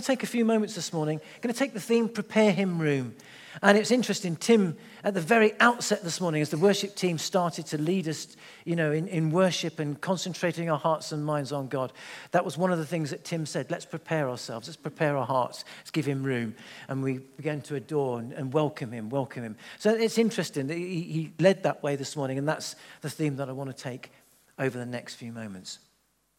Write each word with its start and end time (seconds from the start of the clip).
Going 0.00 0.16
to 0.16 0.22
take 0.22 0.22
a 0.22 0.32
few 0.32 0.46
moments 0.46 0.74
this 0.74 0.94
morning. 0.94 1.20
I'm 1.22 1.40
going 1.42 1.52
to 1.52 1.58
take 1.58 1.74
the 1.74 1.80
theme 1.80 2.08
Prepare 2.08 2.52
Him 2.52 2.78
Room. 2.78 3.14
And 3.60 3.76
it's 3.76 3.90
interesting, 3.90 4.34
Tim, 4.34 4.78
at 5.04 5.12
the 5.12 5.20
very 5.20 5.52
outset 5.60 6.02
this 6.02 6.22
morning, 6.22 6.40
as 6.40 6.48
the 6.48 6.56
worship 6.56 6.94
team 6.94 7.18
started 7.18 7.66
to 7.66 7.76
lead 7.76 8.08
us, 8.08 8.34
you 8.64 8.76
know, 8.76 8.92
in, 8.92 9.08
in 9.08 9.30
worship 9.30 9.78
and 9.78 10.00
concentrating 10.00 10.70
our 10.70 10.78
hearts 10.78 11.12
and 11.12 11.22
minds 11.22 11.52
on 11.52 11.68
God, 11.68 11.92
that 12.30 12.46
was 12.46 12.56
one 12.56 12.72
of 12.72 12.78
the 12.78 12.86
things 12.86 13.10
that 13.10 13.26
Tim 13.26 13.44
said. 13.44 13.70
Let's 13.70 13.84
prepare 13.84 14.30
ourselves. 14.30 14.68
Let's 14.68 14.78
prepare 14.78 15.18
our 15.18 15.26
hearts. 15.26 15.64
Let's 15.80 15.90
give 15.90 16.06
him 16.06 16.22
room. 16.22 16.54
And 16.88 17.02
we 17.02 17.18
began 17.18 17.60
to 17.62 17.74
adore 17.74 18.20
and, 18.20 18.32
and 18.32 18.54
welcome 18.54 18.92
him, 18.92 19.10
welcome 19.10 19.42
him. 19.42 19.56
So 19.78 19.90
it's 19.90 20.16
interesting 20.16 20.68
that 20.68 20.78
he, 20.78 21.02
he 21.02 21.32
led 21.38 21.64
that 21.64 21.82
way 21.82 21.96
this 21.96 22.16
morning, 22.16 22.38
and 22.38 22.48
that's 22.48 22.74
the 23.02 23.10
theme 23.10 23.36
that 23.36 23.50
I 23.50 23.52
want 23.52 23.68
to 23.68 23.76
take 23.76 24.12
over 24.58 24.78
the 24.78 24.86
next 24.86 25.16
few 25.16 25.30
moments. 25.30 25.78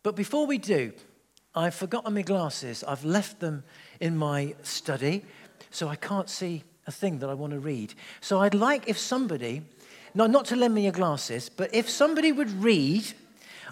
But 0.02 0.16
before 0.16 0.48
we 0.48 0.58
do, 0.58 0.94
I've 1.56 1.76
forgotten 1.76 2.14
my 2.14 2.22
glasses. 2.22 2.84
I've 2.84 3.04
left 3.04 3.40
them 3.40 3.64
in 4.00 4.18
my 4.18 4.56
study, 4.64 5.26
so 5.70 5.88
I 5.88 5.96
can't 5.96 6.30
see 6.30 6.64
a 6.88 6.92
thing 6.92 7.20
that 7.20 7.30
I 7.30 7.34
want 7.34 7.54
to 7.54 7.60
read. 7.60 7.94
So 8.22 8.40
I'd 8.40 8.54
like 8.54 8.88
if 8.88 8.98
somebody, 8.98 9.64
no, 10.14 10.28
not 10.28 10.46
to 10.46 10.56
lend 10.56 10.74
me 10.74 10.84
your 10.84 10.94
glasses, 10.94 11.50
but 11.50 11.74
if 11.74 11.90
somebody 11.90 12.32
would 12.32 12.50
read, 12.64 13.06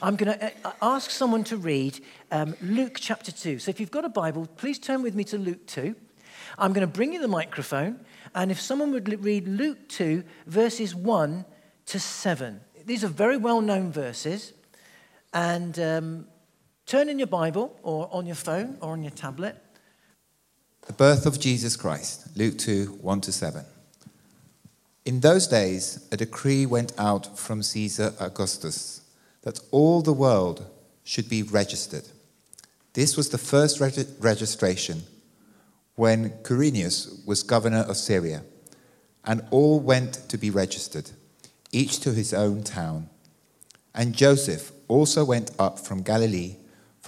I'm 0.02 0.16
going 0.16 0.38
to 0.38 0.52
uh, 0.66 0.72
ask 0.82 1.10
someone 1.10 1.44
to 1.46 1.58
read 1.58 2.00
um, 2.32 2.56
Luke 2.62 2.98
chapter 3.00 3.32
2. 3.32 3.60
So 3.60 3.70
if 3.70 3.80
you've 3.80 3.92
got 3.92 4.06
a 4.06 4.10
Bible, 4.10 4.48
please 4.58 4.80
turn 4.80 5.02
with 5.02 5.16
me 5.16 5.24
to 5.26 5.38
Luke 5.38 5.66
2. 5.68 5.96
I'm 6.58 6.74
going 6.74 6.88
to 6.88 6.94
bring 6.94 7.14
you 7.14 7.22
the 7.22 7.28
microphone, 7.28 8.00
and 8.36 8.52
if 8.52 8.60
someone 8.60 8.92
would 8.92 9.24
read 9.24 9.48
Luke 9.48 9.88
2, 9.90 10.24
verses 10.48 10.96
1 10.96 11.46
to 11.88 12.00
7. 12.00 12.60
These 12.86 13.04
are 13.04 13.10
very 13.10 13.38
well 13.38 13.62
known 13.62 13.92
verses, 13.92 14.54
and 15.34 15.78
um, 15.80 16.28
Turn 16.90 17.08
in 17.08 17.20
your 17.20 17.28
Bible 17.28 17.78
or 17.84 18.10
on 18.12 18.26
your 18.26 18.34
phone 18.34 18.76
or 18.82 18.94
on 18.94 19.04
your 19.04 19.12
tablet. 19.12 19.56
The 20.88 20.94
birth 20.94 21.28
of 21.28 21.40
Jesus 21.40 21.76
Christ, 21.76 22.36
Luke 22.36 22.58
2 22.58 22.98
1 23.00 23.22
to 23.22 23.32
7. 23.32 23.64
In 25.06 25.20
those 25.20 25.46
days, 25.46 26.08
a 26.12 26.18
decree 26.18 26.66
went 26.66 26.94
out 26.98 27.38
from 27.38 27.62
Caesar 27.62 28.16
Augustus 28.20 29.02
that 29.44 29.60
all 29.70 30.02
the 30.02 30.14
world 30.14 30.66
should 31.04 31.30
be 31.30 31.44
registered. 31.44 32.06
This 32.94 33.16
was 33.16 33.30
the 33.30 33.38
first 33.38 33.80
reg- 33.80 34.08
registration 34.20 35.04
when 35.94 36.32
Quirinius 36.42 37.24
was 37.24 37.44
governor 37.44 37.86
of 37.88 37.98
Syria, 37.98 38.42
and 39.24 39.46
all 39.52 39.80
went 39.80 40.28
to 40.28 40.40
be 40.40 40.50
registered, 40.50 41.12
each 41.72 42.00
to 42.00 42.14
his 42.14 42.34
own 42.34 42.64
town. 42.64 43.10
And 43.94 44.16
Joseph 44.16 44.72
also 44.88 45.24
went 45.24 45.52
up 45.60 45.78
from 45.78 46.02
Galilee 46.02 46.56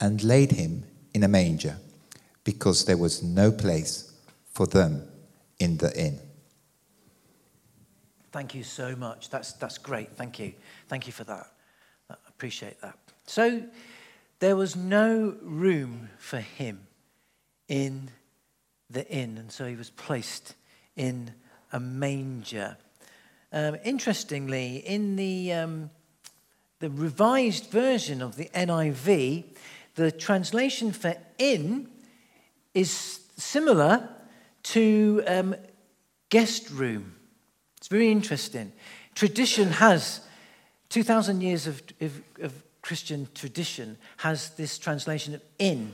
and 0.00 0.22
laid 0.22 0.52
him 0.52 0.84
in 1.14 1.22
a 1.22 1.28
manger 1.28 1.76
because 2.44 2.84
there 2.84 2.96
was 2.96 3.22
no 3.22 3.52
place 3.52 4.12
for 4.52 4.66
them 4.66 5.06
in 5.58 5.76
the 5.76 5.96
inn. 5.98 6.18
Thank 8.32 8.54
you 8.54 8.62
so 8.62 8.94
much. 8.96 9.28
That's, 9.28 9.52
that's 9.54 9.78
great. 9.78 10.16
Thank 10.16 10.38
you. 10.38 10.54
Thank 10.88 11.06
you 11.06 11.12
for 11.12 11.24
that. 11.24 11.52
I 12.08 12.14
appreciate 12.28 12.80
that. 12.80 12.96
So, 13.26 13.62
there 14.40 14.56
was 14.56 14.74
no 14.74 15.36
room 15.42 16.08
for 16.16 16.38
him 16.38 16.86
in 17.68 18.10
the 18.88 19.06
inn, 19.08 19.36
and 19.36 19.52
so 19.52 19.66
he 19.66 19.76
was 19.76 19.90
placed 19.90 20.54
in 20.96 21.32
a 21.72 21.78
manger. 21.78 22.78
Um, 23.52 23.76
interestingly, 23.84 24.76
in 24.78 25.16
the, 25.16 25.52
um, 25.52 25.90
the 26.78 26.90
revised 26.90 27.70
version 27.70 28.22
of 28.22 28.36
the 28.36 28.46
NIV, 28.54 29.44
the 30.00 30.10
translation 30.10 30.92
for 30.92 31.14
in 31.38 31.88
is 32.72 33.20
similar 33.36 34.08
to 34.62 35.22
um, 35.26 35.54
guest 36.30 36.70
room. 36.70 37.14
It's 37.76 37.88
very 37.88 38.10
interesting. 38.10 38.72
Tradition 39.14 39.70
has, 39.72 40.20
2,000 40.88 41.42
years 41.42 41.66
of, 41.66 41.82
of, 42.00 42.22
of 42.40 42.52
Christian 42.80 43.28
tradition 43.34 43.98
has 44.18 44.50
this 44.50 44.78
translation 44.78 45.34
of 45.34 45.42
in, 45.58 45.92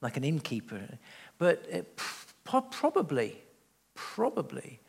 like 0.00 0.16
an 0.16 0.24
innkeeper. 0.24 0.98
But 1.38 1.64
it, 1.70 2.00
probably, 2.44 3.36
probably, 3.94 4.80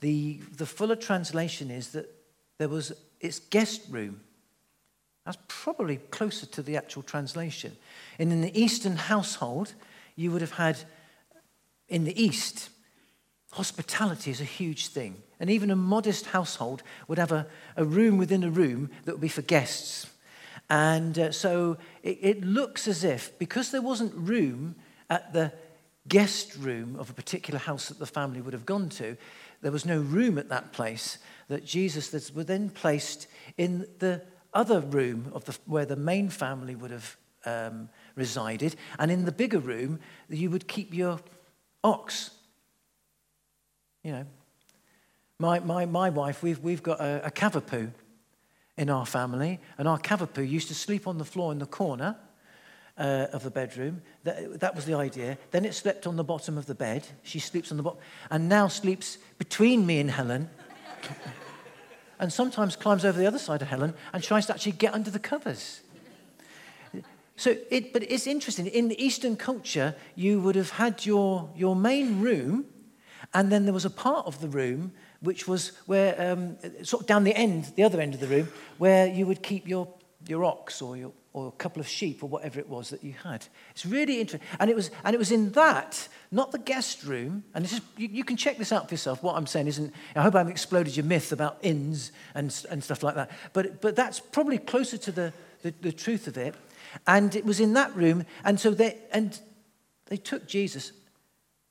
the, 0.00 0.40
the 0.56 0.66
fuller 0.66 0.96
translation 0.96 1.70
is 1.70 1.90
that 1.90 2.08
there 2.56 2.68
was, 2.68 2.92
it's 3.20 3.38
guest 3.38 3.82
room. 3.90 4.20
That's 5.28 5.38
probably 5.46 5.98
closer 5.98 6.46
to 6.46 6.62
the 6.62 6.78
actual 6.78 7.02
translation. 7.02 7.76
And 8.18 8.32
in 8.32 8.40
the 8.40 8.58
Eastern 8.58 8.96
household, 8.96 9.74
you 10.16 10.30
would 10.30 10.40
have 10.40 10.52
had, 10.52 10.78
in 11.86 12.04
the 12.04 12.18
East, 12.18 12.70
hospitality 13.52 14.30
is 14.30 14.40
a 14.40 14.44
huge 14.44 14.88
thing. 14.88 15.22
And 15.38 15.50
even 15.50 15.70
a 15.70 15.76
modest 15.76 16.24
household 16.24 16.82
would 17.08 17.18
have 17.18 17.30
a, 17.30 17.46
a 17.76 17.84
room 17.84 18.16
within 18.16 18.42
a 18.42 18.48
room 18.48 18.88
that 19.04 19.12
would 19.12 19.20
be 19.20 19.28
for 19.28 19.42
guests. 19.42 20.06
And 20.70 21.18
uh, 21.18 21.30
so 21.30 21.76
it, 22.02 22.18
it 22.22 22.40
looks 22.42 22.88
as 22.88 23.04
if, 23.04 23.38
because 23.38 23.70
there 23.70 23.82
wasn't 23.82 24.14
room 24.14 24.76
at 25.10 25.34
the 25.34 25.52
guest 26.08 26.56
room 26.56 26.96
of 26.98 27.10
a 27.10 27.12
particular 27.12 27.58
house 27.58 27.88
that 27.88 27.98
the 27.98 28.06
family 28.06 28.40
would 28.40 28.54
have 28.54 28.64
gone 28.64 28.88
to, 28.88 29.14
there 29.60 29.72
was 29.72 29.84
no 29.84 30.00
room 30.00 30.38
at 30.38 30.48
that 30.48 30.72
place, 30.72 31.18
that 31.48 31.66
Jesus 31.66 32.12
was 32.34 32.46
then 32.46 32.70
placed 32.70 33.26
in 33.58 33.86
the 33.98 34.22
other 34.54 34.80
room 34.80 35.30
of 35.34 35.44
the, 35.44 35.56
where 35.66 35.86
the 35.86 35.96
main 35.96 36.28
family 36.28 36.74
would 36.74 36.90
have 36.90 37.16
um, 37.44 37.88
resided, 38.14 38.76
and 38.98 39.10
in 39.10 39.24
the 39.24 39.32
bigger 39.32 39.58
room, 39.58 40.00
you 40.28 40.50
would 40.50 40.68
keep 40.68 40.92
your 40.92 41.20
ox. 41.84 42.30
You 44.02 44.12
know, 44.12 44.26
my, 45.38 45.60
my, 45.60 45.86
my 45.86 46.10
wife, 46.10 46.42
we've, 46.42 46.58
we've 46.60 46.82
got 46.82 47.00
a, 47.00 47.26
a 47.26 47.30
cavapoo 47.30 47.92
in 48.76 48.90
our 48.90 49.06
family, 49.06 49.60
and 49.76 49.88
our 49.88 49.98
cavapoo 49.98 50.48
used 50.48 50.68
to 50.68 50.74
sleep 50.74 51.06
on 51.06 51.18
the 51.18 51.24
floor 51.24 51.52
in 51.52 51.58
the 51.58 51.66
corner 51.66 52.16
uh, 52.96 53.26
of 53.32 53.42
the 53.42 53.50
bedroom. 53.50 54.02
That, 54.24 54.60
that 54.60 54.74
was 54.74 54.84
the 54.84 54.94
idea. 54.94 55.38
Then 55.50 55.64
it 55.64 55.74
slept 55.74 56.06
on 56.06 56.16
the 56.16 56.24
bottom 56.24 56.58
of 56.58 56.66
the 56.66 56.74
bed. 56.74 57.06
She 57.22 57.38
sleeps 57.38 57.70
on 57.70 57.76
the 57.76 57.82
bottom, 57.82 58.00
and 58.30 58.48
now 58.48 58.68
sleeps 58.68 59.18
between 59.38 59.86
me 59.86 60.00
and 60.00 60.10
Helen 60.10 60.50
and 62.18 62.32
sometimes 62.32 62.76
climbs 62.76 63.04
over 63.04 63.18
the 63.18 63.26
other 63.26 63.38
side 63.38 63.62
of 63.62 63.68
Helen 63.68 63.94
and 64.12 64.22
tries 64.22 64.46
to 64.46 64.54
actually 64.54 64.72
get 64.72 64.94
under 64.94 65.10
the 65.10 65.18
covers. 65.18 65.80
So, 67.36 67.56
it, 67.70 67.92
but 67.92 68.02
it's 68.02 68.26
interesting. 68.26 68.66
In 68.66 68.90
Eastern 68.92 69.36
culture, 69.36 69.94
you 70.16 70.40
would 70.40 70.56
have 70.56 70.70
had 70.70 71.06
your, 71.06 71.48
your 71.56 71.76
main 71.76 72.20
room, 72.20 72.64
and 73.32 73.52
then 73.52 73.64
there 73.64 73.74
was 73.74 73.84
a 73.84 73.90
part 73.90 74.26
of 74.26 74.40
the 74.40 74.48
room 74.48 74.92
which 75.20 75.46
was 75.46 75.72
where, 75.86 76.32
um, 76.32 76.56
sort 76.82 77.02
of 77.02 77.06
down 77.06 77.24
the 77.24 77.34
end, 77.34 77.72
the 77.76 77.84
other 77.84 78.00
end 78.00 78.14
of 78.14 78.20
the 78.20 78.26
room, 78.26 78.48
where 78.78 79.06
you 79.06 79.26
would 79.26 79.42
keep 79.42 79.68
your, 79.68 79.88
your 80.26 80.44
ox 80.44 80.82
or 80.82 80.96
your, 80.96 81.12
or 81.38 81.48
a 81.48 81.52
couple 81.52 81.80
of 81.80 81.88
sheep 81.88 82.22
or 82.22 82.28
whatever 82.28 82.58
it 82.58 82.68
was 82.68 82.90
that 82.90 83.04
you 83.04 83.12
had. 83.12 83.46
It's 83.70 83.86
really 83.86 84.20
interesting. 84.20 84.46
And 84.58 84.68
it 84.68 84.76
was, 84.76 84.90
and 85.04 85.14
it 85.14 85.18
was 85.18 85.30
in 85.30 85.52
that, 85.52 86.08
not 86.30 86.52
the 86.52 86.58
guest 86.58 87.04
room, 87.04 87.44
and 87.54 87.64
this 87.64 87.72
is, 87.74 87.80
you, 87.96 88.08
you, 88.08 88.24
can 88.24 88.36
check 88.36 88.58
this 88.58 88.72
out 88.72 88.88
for 88.88 88.94
yourself. 88.94 89.22
What 89.22 89.36
I'm 89.36 89.46
saying 89.46 89.68
isn't, 89.68 89.94
I 90.16 90.22
hope 90.22 90.34
I 90.34 90.38
haven't 90.38 90.52
exploded 90.52 90.96
your 90.96 91.06
myth 91.06 91.32
about 91.32 91.58
inns 91.62 92.12
and, 92.34 92.54
and 92.70 92.82
stuff 92.82 93.02
like 93.02 93.14
that, 93.14 93.30
but, 93.52 93.80
but 93.80 93.94
that's 93.94 94.20
probably 94.20 94.58
closer 94.58 94.98
to 94.98 95.12
the, 95.12 95.32
the, 95.62 95.72
the 95.80 95.92
truth 95.92 96.26
of 96.26 96.36
it. 96.36 96.54
And 97.06 97.36
it 97.36 97.44
was 97.44 97.60
in 97.60 97.74
that 97.74 97.94
room, 97.94 98.24
and 98.44 98.58
so 98.58 98.70
they, 98.70 98.96
and 99.12 99.38
they 100.06 100.16
took 100.16 100.48
Jesus 100.48 100.92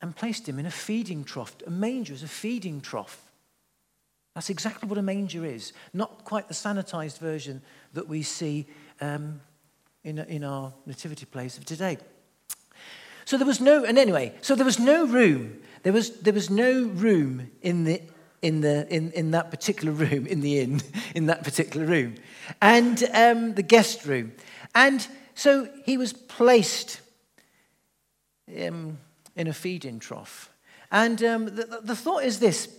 and 0.02 0.16
placed 0.16 0.48
him 0.48 0.60
in 0.60 0.66
a 0.66 0.72
feeding 0.72 1.24
trough. 1.24 1.56
A 1.66 1.72
manger 1.72 2.14
is 2.14 2.24
a 2.24 2.28
feeding 2.28 2.82
trough. 2.82 3.28
That's 4.38 4.52
exactly 4.52 4.88
what 4.88 5.00
a 5.00 5.02
manger 5.02 5.44
is. 5.44 5.74
Not 5.94 6.24
quite 6.24 6.48
the 6.48 6.54
sanitized 6.54 7.18
version 7.18 7.64
that 7.94 8.08
we 8.08 8.22
see 8.22 8.68
um, 9.02 9.42
in, 10.08 10.20
in 10.20 10.44
our 10.46 10.74
nativity 10.86 11.26
plays 11.26 11.58
of 11.58 11.66
today. 11.66 11.98
So 13.26 13.38
there 13.38 13.46
was 13.46 13.60
no, 13.60 13.84
and 13.84 13.98
anyway, 13.98 14.34
so 14.42 14.56
there 14.56 14.66
was 14.66 14.80
no 14.80 15.06
room. 15.06 15.60
There 15.84 15.92
was, 15.92 16.18
there 16.22 16.34
was 16.34 16.50
no 16.50 16.86
room 16.86 17.52
in, 17.62 17.84
the, 17.84 18.02
in, 18.42 18.62
the, 18.62 18.88
in, 18.90 19.12
in 19.12 19.32
that 19.32 19.52
particular 19.52 19.92
room, 19.92 20.26
in 20.26 20.40
the 20.40 20.60
inn, 20.60 20.82
in 21.16 21.26
that 21.26 21.44
particular 21.44 21.86
room, 21.86 22.16
and 22.62 23.04
um, 23.14 23.56
the 23.56 23.64
guest 23.64 24.06
room. 24.06 24.32
And 24.74 25.06
so 25.36 25.68
he 25.86 25.98
was 25.98 26.14
placed 26.14 27.02
um, 28.50 29.00
in 29.36 29.48
a 29.48 29.54
feeding 29.54 30.00
trough. 30.00 30.50
And 30.90 31.22
um, 31.22 31.46
the, 31.46 31.82
the 31.84 31.96
thought 31.98 32.24
is 32.24 32.40
this 32.40 32.70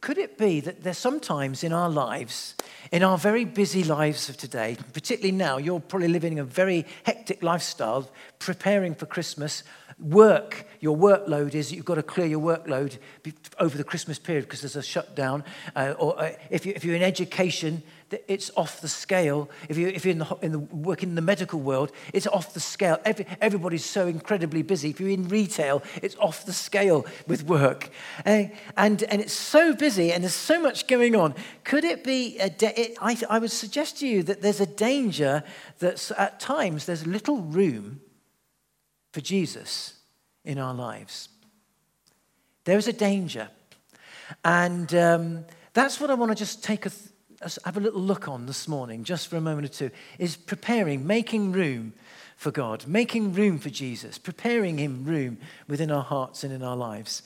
could 0.00 0.18
it 0.18 0.38
be 0.38 0.60
that 0.60 0.82
there's 0.82 0.98
sometimes 0.98 1.64
in 1.64 1.72
our 1.72 1.90
lives, 1.90 2.54
in 2.90 3.02
our 3.02 3.18
very 3.18 3.44
busy 3.44 3.84
lives 3.84 4.28
of 4.28 4.36
today, 4.36 4.76
particularly 4.92 5.32
now, 5.36 5.56
you're 5.58 5.80
probably 5.80 6.08
living 6.08 6.38
a 6.38 6.44
very 6.44 6.86
hectic 7.04 7.42
lifestyle, 7.42 8.10
preparing 8.38 8.94
for 8.94 9.06
Christmas, 9.06 9.62
work, 9.98 10.66
your 10.80 10.96
workload 10.96 11.54
is 11.54 11.72
you've 11.72 11.84
got 11.84 11.94
to 11.94 12.02
clear 12.02 12.26
your 12.26 12.40
workload 12.40 12.98
over 13.58 13.76
the 13.76 13.84
Christmas 13.84 14.18
period 14.18 14.44
because 14.44 14.62
there's 14.62 14.76
a 14.76 14.82
shutdown. 14.82 15.44
Uh, 15.76 15.94
or 15.98 16.18
uh, 16.18 16.32
if, 16.50 16.66
you, 16.66 16.72
if 16.74 16.84
you're 16.84 16.96
in 16.96 17.02
education, 17.02 17.82
it's 18.28 18.50
off 18.56 18.80
the 18.80 18.88
scale. 18.88 19.50
If, 19.68 19.76
you, 19.78 19.88
if 19.88 20.04
you're 20.04 20.12
in 20.12 20.18
the, 20.18 20.36
in 20.42 20.52
the, 20.52 20.58
working 20.58 21.10
in 21.10 21.14
the 21.14 21.22
medical 21.22 21.60
world, 21.60 21.92
it's 22.12 22.26
off 22.26 22.54
the 22.54 22.60
scale. 22.60 22.98
Every, 23.04 23.26
everybody's 23.40 23.84
so 23.84 24.06
incredibly 24.06 24.62
busy. 24.62 24.90
If 24.90 25.00
you're 25.00 25.10
in 25.10 25.28
retail, 25.28 25.82
it's 26.02 26.16
off 26.16 26.44
the 26.44 26.52
scale 26.52 27.06
with 27.26 27.44
work. 27.44 27.90
Uh, 28.24 28.44
and, 28.76 29.02
and 29.04 29.20
it's 29.20 29.32
so 29.32 29.74
busy 29.74 30.12
and 30.12 30.24
there's 30.24 30.34
so 30.34 30.60
much 30.60 30.86
going 30.86 31.14
on. 31.16 31.34
Could 31.64 31.84
it 31.84 32.04
be, 32.04 32.38
a 32.38 32.46
it, 32.46 32.96
I, 33.00 33.16
I 33.28 33.38
would 33.38 33.50
suggest 33.50 33.98
to 34.00 34.06
you 34.06 34.22
that 34.24 34.42
there's 34.42 34.60
a 34.60 34.66
danger 34.66 35.42
that 35.78 36.10
at 36.18 36.40
times 36.40 36.86
there's 36.86 37.06
little 37.06 37.38
room 37.38 38.00
for 39.12 39.20
Jesus 39.20 39.94
in 40.44 40.58
our 40.58 40.74
lives. 40.74 41.28
There 42.64 42.78
is 42.78 42.88
a 42.88 42.92
danger. 42.92 43.48
And 44.44 44.94
um, 44.94 45.44
that's 45.74 46.00
what 46.00 46.10
I 46.10 46.14
want 46.14 46.30
to 46.30 46.36
just 46.36 46.62
take 46.62 46.86
a, 46.86 46.90
th- 46.90 47.11
have 47.64 47.76
a 47.76 47.80
little 47.80 48.00
look 48.00 48.28
on 48.28 48.46
this 48.46 48.68
morning, 48.68 49.04
just 49.04 49.28
for 49.28 49.36
a 49.36 49.40
moment 49.40 49.66
or 49.66 49.72
two, 49.72 49.90
is 50.18 50.36
preparing, 50.36 51.06
making 51.06 51.52
room 51.52 51.92
for 52.36 52.50
God, 52.50 52.86
making 52.86 53.32
room 53.32 53.58
for 53.58 53.70
Jesus, 53.70 54.18
preparing 54.18 54.78
Him 54.78 55.04
room 55.04 55.38
within 55.68 55.90
our 55.90 56.02
hearts 56.02 56.42
and 56.44 56.52
in 56.52 56.62
our 56.62 56.76
lives. 56.76 57.22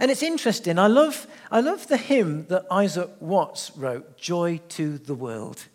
And 0.00 0.10
it's 0.10 0.22
interesting. 0.22 0.78
I 0.78 0.86
love, 0.86 1.26
I 1.50 1.60
love 1.60 1.86
the 1.88 1.98
hymn 1.98 2.46
that 2.46 2.66
Isaac 2.70 3.10
Watts 3.20 3.70
wrote, 3.76 4.16
Joy 4.16 4.60
to 4.70 4.98
the 4.98 5.14
World. 5.14 5.66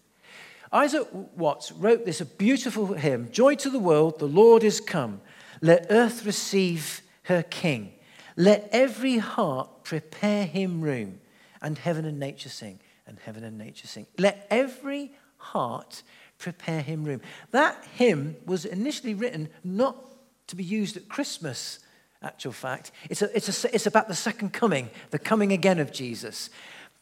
Isaac 0.71 1.07
Watts 1.11 1.71
wrote 1.71 2.05
this 2.05 2.21
a 2.21 2.25
beautiful 2.25 2.93
hymn 2.93 3.31
Joy 3.31 3.55
to 3.55 3.69
the 3.69 3.79
world, 3.79 4.19
the 4.19 4.27
Lord 4.27 4.63
is 4.63 4.81
come. 4.81 5.21
Let 5.61 5.87
earth 5.89 6.25
receive 6.25 7.01
her 7.23 7.43
king. 7.43 7.93
Let 8.35 8.69
every 8.71 9.17
heart 9.17 9.83
prepare 9.83 10.45
him 10.45 10.81
room. 10.81 11.19
And 11.61 11.77
heaven 11.77 12.05
and 12.05 12.19
nature 12.19 12.49
sing. 12.49 12.79
And 13.09 13.17
heaven 13.19 13.43
and 13.43 13.57
nature 13.57 13.87
sing. 13.87 14.05
Let 14.17 14.45
every 14.51 15.11
heart 15.37 16.03
prepare 16.37 16.81
him 16.81 17.03
room. 17.03 17.21
That 17.51 17.83
hymn 17.95 18.35
was 18.45 18.65
initially 18.65 19.15
written 19.15 19.49
not 19.63 19.97
to 20.47 20.55
be 20.55 20.63
used 20.63 20.95
at 20.95 21.09
Christmas, 21.09 21.79
actual 22.21 22.51
fact. 22.51 22.91
It's, 23.09 23.21
a, 23.21 23.35
it's, 23.35 23.65
a, 23.65 23.75
it's 23.75 23.87
about 23.87 24.07
the 24.07 24.15
second 24.15 24.53
coming, 24.53 24.91
the 25.09 25.19
coming 25.19 25.51
again 25.51 25.79
of 25.79 25.91
Jesus 25.91 26.51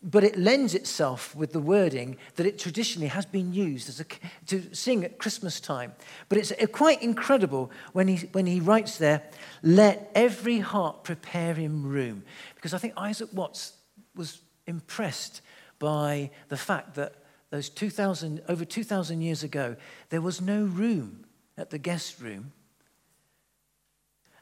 but 0.03 0.23
it 0.23 0.37
lends 0.37 0.75
itself 0.75 1.35
with 1.35 1.53
the 1.53 1.59
wording 1.59 2.17
that 2.35 2.45
it 2.45 2.59
traditionally 2.59 3.07
has 3.07 3.25
been 3.25 3.51
used 3.51 3.89
as 3.89 3.99
a, 3.99 4.05
to 4.45 4.73
sing 4.73 5.03
at 5.03 5.17
Christmas 5.17 5.59
time. 5.59 5.93
But 6.29 6.37
it's 6.37 6.51
uh, 6.51 6.67
quite 6.67 7.01
incredible 7.01 7.71
when 7.93 8.07
he, 8.07 8.27
when 8.27 8.45
he 8.45 8.59
writes 8.59 8.97
there, 8.97 9.23
let 9.63 10.11
every 10.13 10.59
heart 10.59 11.03
prepare 11.03 11.55
him 11.55 11.83
room. 11.83 12.23
Because 12.55 12.73
I 12.73 12.77
think 12.77 12.93
Isaac 12.95 13.29
Watts 13.33 13.73
was 14.15 14.39
impressed 14.67 15.41
by 15.79 16.31
the 16.49 16.57
fact 16.57 16.95
that 16.95 17.15
those 17.49 17.69
2,000, 17.69 18.41
over 18.49 18.65
2,000 18.65 19.21
years 19.21 19.43
ago, 19.43 19.75
there 20.09 20.21
was 20.21 20.41
no 20.41 20.63
room 20.63 21.25
at 21.57 21.69
the 21.69 21.77
guest 21.77 22.19
room. 22.19 22.51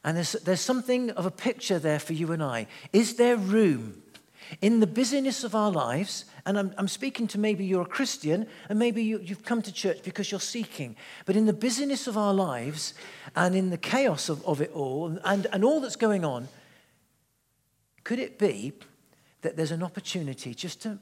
And 0.03 0.17
there's, 0.17 0.33
there's 0.33 0.61
something 0.61 1.11
of 1.11 1.25
a 1.25 1.31
picture 1.31 1.79
there 1.79 1.99
for 1.99 2.13
you 2.13 2.31
and 2.31 2.43
I. 2.43 2.67
Is 2.93 3.15
there 3.15 3.37
room 3.37 4.03
in 4.61 4.79
the 4.79 4.87
busyness 4.87 5.43
of 5.43 5.55
our 5.55 5.71
lives, 5.71 6.25
and 6.45 6.57
I'm, 6.57 6.73
I'm 6.77 6.87
speaking 6.87 7.27
to 7.29 7.39
maybe 7.39 7.65
you're 7.65 7.81
a 7.81 7.85
Christian 7.85 8.45
and 8.69 8.77
maybe 8.77 9.03
you, 9.03 9.19
you've 9.19 9.43
come 9.43 9.61
to 9.63 9.71
church 9.71 10.03
because 10.03 10.29
you're 10.29 10.39
seeking, 10.39 10.95
but 11.25 11.35
in 11.35 11.45
the 11.45 11.53
busyness 11.53 12.05
of 12.05 12.17
our 12.17 12.33
lives 12.33 12.93
and 13.35 13.55
in 13.55 13.71
the 13.71 13.77
chaos 13.77 14.29
of, 14.29 14.45
of 14.45 14.61
it 14.61 14.71
all 14.73 15.17
and, 15.23 15.47
and 15.51 15.63
all 15.63 15.81
that's 15.81 15.95
going 15.95 16.23
on, 16.23 16.47
could 18.03 18.19
it 18.19 18.37
be 18.37 18.73
that 19.41 19.57
there's 19.57 19.71
an 19.71 19.81
opportunity 19.81 20.53
just 20.53 20.81
to 20.83 20.99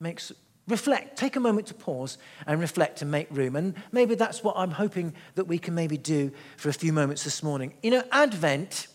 make 0.00 0.20
reflect 0.66 1.16
take 1.16 1.36
a 1.36 1.40
moment 1.40 1.66
to 1.66 1.74
pause 1.74 2.18
and 2.46 2.60
reflect 2.60 3.02
and 3.02 3.10
make 3.10 3.28
room. 3.30 3.56
And 3.56 3.74
maybe 3.92 4.14
that's 4.14 4.42
what 4.42 4.56
i'm 4.56 4.70
hoping 4.70 5.14
that 5.34 5.44
we 5.44 5.58
can 5.58 5.74
maybe 5.74 5.96
do 5.96 6.32
for 6.56 6.68
a 6.68 6.72
few 6.72 6.92
moments 6.92 7.24
this 7.24 7.42
morning. 7.42 7.74
You 7.82 7.92
know 7.92 8.02
advent 8.10 8.86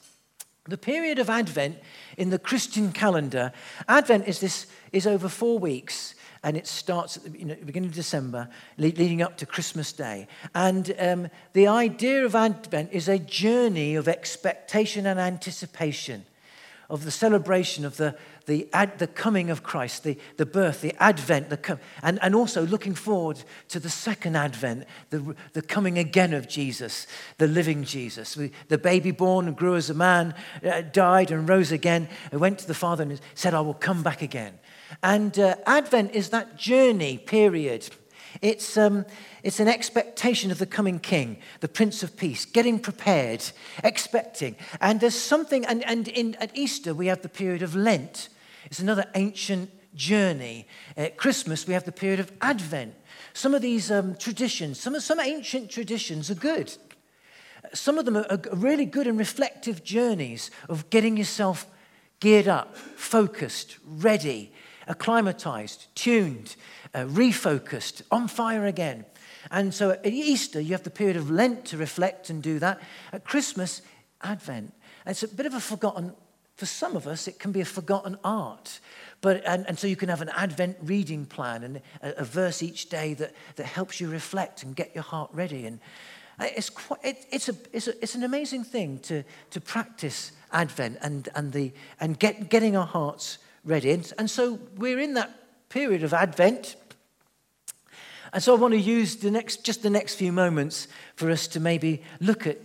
the 0.67 0.77
period 0.77 1.19
of 1.19 1.29
Advent 1.29 1.77
in 2.17 2.31
the 2.31 2.39
Christian 2.39 2.91
calendar, 2.91 3.51
Advent 3.87 4.27
is, 4.27 4.39
this, 4.39 4.65
is 4.91 5.05
over 5.05 5.29
four 5.29 5.59
weeks 5.59 6.15
and 6.43 6.57
it 6.57 6.67
starts 6.67 7.17
at 7.17 7.23
the 7.23 7.39
you 7.39 7.45
know, 7.45 7.55
beginning 7.65 7.89
of 7.89 7.95
December, 7.95 8.47
leading 8.77 9.21
up 9.21 9.37
to 9.37 9.45
Christmas 9.45 9.91
Day. 9.91 10.27
And 10.53 10.93
um, 10.99 11.29
the 11.53 11.67
idea 11.67 12.25
of 12.25 12.35
Advent 12.35 12.91
is 12.91 13.07
a 13.07 13.19
journey 13.19 13.95
of 13.95 14.07
expectation 14.07 15.05
and 15.05 15.19
anticipation, 15.19 16.25
of 16.89 17.03
the 17.03 17.11
celebration 17.11 17.85
of 17.85 17.97
the, 17.97 18.15
the, 18.45 18.67
ad, 18.73 18.99
the 18.99 19.07
coming 19.07 19.49
of 19.49 19.63
Christ, 19.63 20.03
the, 20.03 20.17
the 20.37 20.45
birth, 20.45 20.81
the 20.81 20.93
advent, 21.01 21.49
the 21.49 21.57
com- 21.57 21.79
and, 22.01 22.19
and 22.21 22.35
also 22.35 22.65
looking 22.65 22.93
forward 22.93 23.43
to 23.69 23.79
the 23.79 23.89
second 23.89 24.35
advent, 24.35 24.85
the, 25.09 25.35
the 25.53 25.61
coming 25.61 25.97
again 25.97 26.33
of 26.33 26.47
Jesus, 26.47 27.07
the 27.37 27.47
living 27.47 27.83
Jesus. 27.83 28.37
We, 28.37 28.51
the 28.67 28.77
baby 28.77 29.11
born 29.11 29.47
and 29.47 29.55
grew 29.57 29.75
as 29.75 29.89
a 29.89 29.93
man, 29.95 30.35
uh, 30.63 30.81
died 30.81 31.31
and 31.31 31.49
rose 31.49 31.71
again, 31.71 32.07
and 32.31 32.39
went 32.39 32.59
to 32.59 32.67
the 32.67 32.73
Father 32.73 33.03
and 33.03 33.19
said, 33.33 33.53
I 33.53 33.61
will 33.61 33.73
come 33.73 34.03
back 34.03 34.21
again. 34.21 34.59
And 35.01 35.37
uh, 35.39 35.55
Advent 35.65 36.13
is 36.13 36.29
that 36.29 36.57
journey 36.57 37.17
period 37.17 37.89
it's, 38.41 38.77
um, 38.77 39.05
it's 39.43 39.59
an 39.59 39.67
expectation 39.67 40.51
of 40.51 40.57
the 40.57 40.65
coming 40.65 40.99
king, 40.99 41.37
the 41.59 41.67
Prince 41.67 42.03
of 42.03 42.17
Peace, 42.17 42.45
getting 42.45 42.79
prepared, 42.79 43.43
expecting. 43.83 44.55
And 44.81 44.99
there's 44.99 45.15
something, 45.15 45.65
and, 45.65 45.83
and 45.85 46.07
in, 46.07 46.35
at 46.35 46.55
Easter, 46.55 46.93
we 46.93 47.07
have 47.07 47.21
the 47.21 47.29
period 47.29 47.61
of 47.61 47.75
Lent. 47.75 48.29
It's 48.65 48.79
another 48.79 49.05
ancient 49.15 49.69
journey. 49.95 50.67
At 50.97 51.17
Christmas, 51.17 51.67
we 51.67 51.73
have 51.73 51.85
the 51.85 51.91
period 51.91 52.19
of 52.19 52.31
Advent. 52.41 52.95
Some 53.33 53.53
of 53.53 53.61
these 53.61 53.91
um, 53.91 54.15
traditions, 54.15 54.79
some, 54.79 54.99
some 54.99 55.19
ancient 55.19 55.69
traditions 55.69 56.29
are 56.31 56.35
good. 56.35 56.75
Some 57.73 57.97
of 57.97 58.05
them 58.05 58.17
are, 58.17 58.25
are 58.29 58.39
really 58.55 58.85
good 58.85 59.07
and 59.07 59.17
reflective 59.17 59.83
journeys 59.83 60.51
of 60.69 60.89
getting 60.89 61.17
yourself 61.17 61.67
geared 62.19 62.47
up, 62.47 62.75
focused, 62.77 63.77
ready, 63.85 64.53
acclimatized, 64.87 65.87
tuned, 65.95 66.55
uh, 66.93 67.05
refocused, 67.05 68.01
on 68.11 68.27
fire 68.27 68.65
again. 68.65 69.05
And 69.51 69.73
so 69.73 69.91
at 69.91 70.05
Easter, 70.05 70.59
you 70.59 70.71
have 70.71 70.83
the 70.83 70.89
period 70.89 71.17
of 71.17 71.29
Lent 71.29 71.65
to 71.65 71.77
reflect 71.77 72.29
and 72.29 72.41
do 72.41 72.59
that. 72.59 72.81
At 73.13 73.25
Christmas, 73.25 73.81
Advent. 74.21 74.73
And 75.05 75.11
it's 75.11 75.23
a 75.23 75.27
bit 75.27 75.45
of 75.45 75.53
a 75.53 75.59
forgotten, 75.59 76.13
for 76.55 76.65
some 76.65 76.95
of 76.95 77.05
us, 77.05 77.27
it 77.27 77.39
can 77.39 77.51
be 77.51 77.61
a 77.61 77.65
forgotten 77.65 78.17
art. 78.23 78.79
But, 79.21 79.43
and, 79.45 79.67
and 79.67 79.77
so 79.77 79.87
you 79.87 79.95
can 79.95 80.09
have 80.09 80.21
an 80.21 80.29
Advent 80.29 80.77
reading 80.81 81.25
plan 81.25 81.63
and 81.63 81.81
a, 82.01 82.21
a 82.21 82.23
verse 82.23 82.63
each 82.63 82.89
day 82.89 83.13
that, 83.15 83.33
that 83.55 83.65
helps 83.65 83.99
you 83.99 84.09
reflect 84.09 84.63
and 84.63 84.75
get 84.75 84.93
your 84.95 85.03
heart 85.03 85.29
ready. 85.33 85.65
And 85.65 85.79
it's, 86.39 86.69
quite, 86.69 86.99
it, 87.03 87.25
it's, 87.31 87.49
a, 87.49 87.55
it's, 87.71 87.87
a, 87.87 88.03
it's 88.03 88.15
an 88.15 88.23
amazing 88.23 88.63
thing 88.63 88.99
to, 88.99 89.23
to 89.51 89.61
practice 89.61 90.31
Advent 90.51 90.97
and, 91.01 91.29
and, 91.35 91.51
the, 91.51 91.71
and 91.99 92.17
get, 92.17 92.49
getting 92.49 92.75
our 92.75 92.85
hearts 92.85 93.37
ready. 93.65 93.91
And, 93.91 94.13
and 94.17 94.29
so 94.29 94.59
we're 94.77 94.99
in 94.99 95.15
that 95.15 95.69
period 95.69 96.03
of 96.03 96.13
Advent. 96.13 96.75
And 98.31 98.41
so 98.41 98.55
I 98.55 98.59
want 98.59 98.73
to 98.73 98.79
use 98.79 99.17
the 99.17 99.31
next, 99.31 99.65
just 99.65 99.81
the 99.83 99.89
next 99.89 100.15
few 100.15 100.31
moments 100.31 100.87
for 101.15 101.29
us 101.31 101.47
to 101.49 101.59
maybe 101.59 102.03
look 102.19 102.47
at 102.47 102.59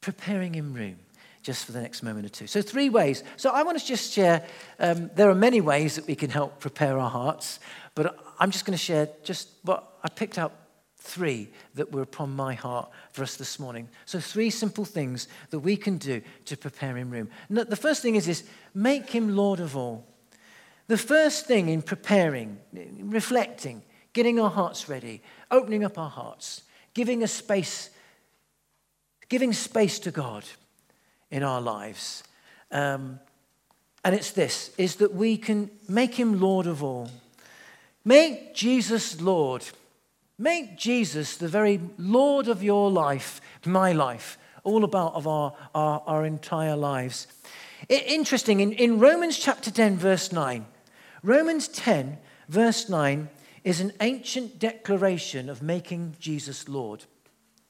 preparing 0.00 0.54
in 0.54 0.74
room 0.74 0.96
just 1.42 1.66
for 1.66 1.72
the 1.72 1.80
next 1.80 2.02
moment 2.02 2.26
or 2.26 2.30
two. 2.30 2.46
So, 2.46 2.62
three 2.62 2.88
ways. 2.88 3.22
So, 3.36 3.50
I 3.50 3.62
want 3.62 3.78
to 3.78 3.84
just 3.84 4.12
share, 4.12 4.44
um, 4.80 5.10
there 5.14 5.28
are 5.28 5.34
many 5.34 5.60
ways 5.60 5.96
that 5.96 6.06
we 6.06 6.14
can 6.14 6.30
help 6.30 6.58
prepare 6.58 6.98
our 6.98 7.10
hearts, 7.10 7.60
but 7.94 8.18
I'm 8.40 8.50
just 8.50 8.64
going 8.64 8.76
to 8.76 8.82
share 8.82 9.08
just 9.22 9.50
what 9.62 9.98
I 10.02 10.08
picked 10.08 10.38
out 10.38 10.52
three 10.96 11.50
that 11.74 11.92
were 11.92 12.00
upon 12.00 12.34
my 12.34 12.54
heart 12.54 12.90
for 13.12 13.22
us 13.22 13.36
this 13.36 13.58
morning. 13.58 13.88
So, 14.06 14.20
three 14.20 14.48
simple 14.48 14.86
things 14.86 15.28
that 15.50 15.58
we 15.58 15.76
can 15.76 15.98
do 15.98 16.22
to 16.46 16.56
prepare 16.56 16.96
him 16.96 17.10
room. 17.10 17.28
The 17.50 17.76
first 17.76 18.00
thing 18.00 18.16
is 18.16 18.24
this 18.24 18.44
make 18.74 19.10
him 19.10 19.36
Lord 19.36 19.60
of 19.60 19.76
all. 19.76 20.06
The 20.86 20.98
first 20.98 21.46
thing 21.46 21.68
in 21.68 21.82
preparing, 21.82 22.58
reflecting, 22.98 23.82
getting 24.12 24.38
our 24.38 24.50
hearts 24.50 24.88
ready, 24.88 25.22
opening 25.50 25.84
up 25.84 25.98
our 25.98 26.10
hearts, 26.10 26.62
giving 26.92 27.22
a 27.22 27.28
space, 27.28 27.90
giving 29.28 29.52
space 29.52 29.98
to 30.00 30.10
God 30.10 30.44
in 31.30 31.42
our 31.42 31.60
lives. 31.60 32.22
Um, 32.70 33.18
and 34.04 34.14
it's 34.14 34.32
this 34.32 34.72
is 34.76 34.96
that 34.96 35.14
we 35.14 35.38
can 35.38 35.70
make 35.88 36.14
him 36.14 36.38
Lord 36.40 36.66
of 36.66 36.82
all. 36.82 37.10
Make 38.04 38.54
Jesus 38.54 39.20
Lord. 39.20 39.64
Make 40.38 40.76
Jesus 40.76 41.36
the 41.36 41.48
very 41.48 41.80
Lord 41.96 42.48
of 42.48 42.62
your 42.62 42.90
life, 42.90 43.40
my 43.64 43.92
life, 43.92 44.36
all 44.64 44.84
about 44.84 45.14
of 45.14 45.26
our, 45.26 45.54
our, 45.74 46.02
our 46.06 46.26
entire 46.26 46.76
lives. 46.76 47.26
It, 47.88 48.06
interesting, 48.06 48.60
in, 48.60 48.72
in 48.72 48.98
Romans 48.98 49.38
chapter 49.38 49.70
10, 49.70 49.96
verse 49.96 50.32
9, 50.32 50.66
Romans 51.24 51.68
10, 51.68 52.18
verse 52.50 52.90
9, 52.90 53.30
is 53.64 53.80
an 53.80 53.92
ancient 54.02 54.58
declaration 54.58 55.48
of 55.48 55.62
making 55.62 56.16
Jesus 56.20 56.68
Lord. 56.68 57.06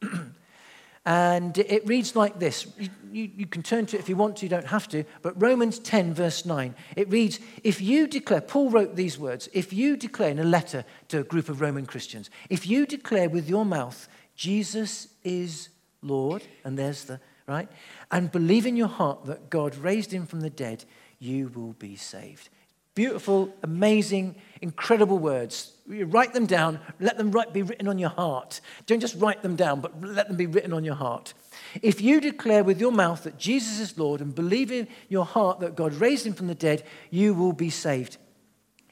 and 1.07 1.57
it 1.57 1.87
reads 1.87 2.17
like 2.17 2.41
this. 2.41 2.67
You, 2.77 2.89
you, 3.13 3.31
you, 3.37 3.47
can 3.47 3.63
turn 3.63 3.87
to 3.87 3.97
it 3.97 4.01
if 4.01 4.09
you 4.09 4.17
want 4.17 4.39
to, 4.39 4.45
you 4.45 4.51
don't 4.51 4.67
have 4.67 4.89
to. 4.89 5.05
But 5.23 5.41
Romans 5.41 5.79
10, 5.79 6.15
verse 6.15 6.45
9, 6.45 6.75
it 6.97 7.09
reads 7.11 7.39
If 7.63 7.81
you 7.81 8.09
declare, 8.09 8.41
Paul 8.41 8.71
wrote 8.71 8.97
these 8.97 9.21
words, 9.21 9.49
if 9.53 9.73
you 9.73 9.97
declare 9.97 10.31
in 10.31 10.41
a 10.41 10.45
letter 10.45 10.85
to 11.09 11.21
a 11.21 11.25
group 11.25 11.49
of 11.49 11.61
Roman 11.61 11.87
Christians, 11.87 12.31
if 12.51 12.67
you 12.67 12.87
declare 12.87 13.29
with 13.29 13.49
your 13.49 13.65
mouth, 13.65 14.09
Jesus 14.35 15.07
is 15.23 15.69
Lord, 16.03 16.43
and 16.65 16.77
there's 16.77 17.05
the, 17.05 17.21
right, 17.47 17.69
and 18.11 18.33
believe 18.33 18.67
in 18.67 18.77
your 18.77 18.89
heart 18.89 19.27
that 19.27 19.49
God 19.49 19.77
raised 19.77 20.11
him 20.11 20.27
from 20.27 20.41
the 20.41 20.51
dead, 20.51 20.85
you 21.21 21.53
will 21.55 21.75
be 21.75 21.95
saved. 21.95 22.49
Beautiful, 22.95 23.53
amazing, 23.63 24.37
incredible 24.61 25.19
words. 25.19 25.73
You 25.89 26.07
write 26.07 26.33
them 26.33 26.47
down, 26.47 26.79
let 27.01 27.19
them 27.19 27.33
write, 27.33 27.53
be 27.53 27.63
written 27.63 27.89
on 27.89 27.99
your 27.99 28.11
heart. 28.11 28.61
Don't 28.87 29.01
just 29.01 29.17
write 29.17 29.43
them 29.43 29.57
down, 29.57 29.81
but 29.81 30.01
let 30.01 30.29
them 30.29 30.37
be 30.37 30.47
written 30.47 30.73
on 30.73 30.85
your 30.85 30.95
heart. 30.95 31.35
If 31.83 32.01
you 32.01 32.21
declare 32.21 32.63
with 32.63 32.81
your 32.81 32.93
mouth 32.93 33.25
that 33.25 33.37
Jesus 33.37 33.81
is 33.81 33.99
Lord 33.99 34.21
and 34.21 34.35
believe 34.35 34.71
in 34.71 34.87
your 35.09 35.25
heart 35.25 35.61
that 35.61 35.75
God 35.75 35.95
raised 35.95 36.25
him 36.25 36.35
from 36.35 36.47
the 36.47 36.55
dead, 36.55 36.85
you 37.11 37.35
will 37.35 37.53
be 37.53 37.69
saved. 37.69 38.17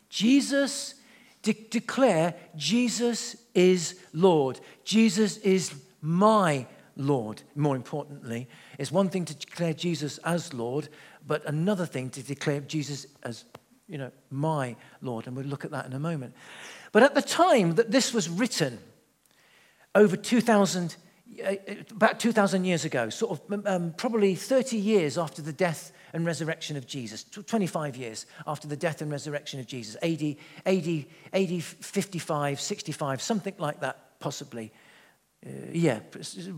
Jesus, 0.08 0.94
de- 1.42 1.66
declare 1.70 2.34
Jesus 2.56 3.36
is 3.54 4.00
Lord. 4.12 4.60
Jesus 4.84 5.38
is 5.38 5.72
my 6.00 6.66
Lord. 6.96 7.42
More 7.54 7.76
importantly, 7.76 8.48
it's 8.78 8.92
one 8.92 9.08
thing 9.08 9.24
to 9.26 9.34
declare 9.34 9.72
Jesus 9.72 10.18
as 10.18 10.52
Lord, 10.52 10.88
but 11.26 11.44
another 11.46 11.86
thing 11.86 12.10
to 12.10 12.22
declare 12.22 12.60
Jesus 12.60 13.06
as 13.22 13.44
you 13.92 13.98
know, 13.98 14.10
my 14.30 14.74
Lord. 15.02 15.26
And 15.26 15.36
we'll 15.36 15.44
look 15.44 15.66
at 15.66 15.70
that 15.70 15.84
in 15.84 15.92
a 15.92 16.00
moment. 16.00 16.34
But 16.92 17.02
at 17.02 17.14
the 17.14 17.22
time 17.22 17.74
that 17.74 17.90
this 17.90 18.14
was 18.14 18.28
written, 18.28 18.78
over 19.94 20.16
2,000, 20.16 20.96
uh, 21.44 21.54
about 21.90 22.18
2,000 22.18 22.64
years 22.64 22.86
ago, 22.86 23.10
sort 23.10 23.38
of 23.38 23.66
um, 23.66 23.92
probably 23.96 24.34
30 24.34 24.78
years 24.78 25.18
after 25.18 25.42
the 25.42 25.52
death 25.52 25.92
and 26.14 26.24
resurrection 26.24 26.78
of 26.78 26.86
Jesus, 26.86 27.24
25 27.24 27.96
years 27.96 28.24
after 28.46 28.66
the 28.66 28.76
death 28.76 29.02
and 29.02 29.10
resurrection 29.10 29.60
of 29.60 29.66
Jesus, 29.66 29.96
AD, 30.02 30.36
AD, 30.64 31.04
AD 31.34 31.62
55, 31.62 32.60
65, 32.60 33.20
something 33.20 33.54
like 33.58 33.80
that, 33.80 34.18
possibly. 34.20 34.72
Uh, 35.46 35.50
yeah, 35.70 36.00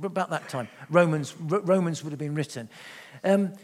about 0.04 0.30
that 0.30 0.48
time, 0.48 0.68
Romans, 0.88 1.34
Romans 1.40 2.04
would 2.04 2.12
have 2.12 2.18
been 2.18 2.34
written. 2.36 2.68
Um, 3.24 3.54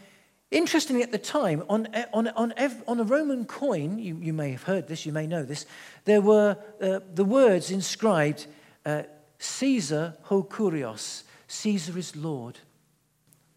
Interestingly, 0.51 1.03
at 1.03 1.13
the 1.13 1.19
time, 1.19 1.63
on, 1.69 1.87
on, 2.13 2.27
on, 2.29 2.53
on 2.89 3.01
a 3.01 3.05
Roman 3.05 3.45
coin, 3.45 4.01
you, 4.01 4.17
you 4.21 4.33
may 4.33 4.51
have 4.51 4.65
heard 4.65 4.89
this, 4.89 5.07
you 5.07 5.13
may 5.13 5.27
know 5.27 5.45
this, 5.45 5.65
there 6.07 6.21
were 6.21 6.57
uh, 6.81 7.01
the 7.15 7.25
words 7.25 7.71
inscribed 7.71 8.49
uh, 8.85 9.03
Caesar 9.39 10.17
ho 10.23 10.43
kurios, 10.43 11.23
Caesar 11.47 11.97
is 11.97 12.17
Lord, 12.17 12.59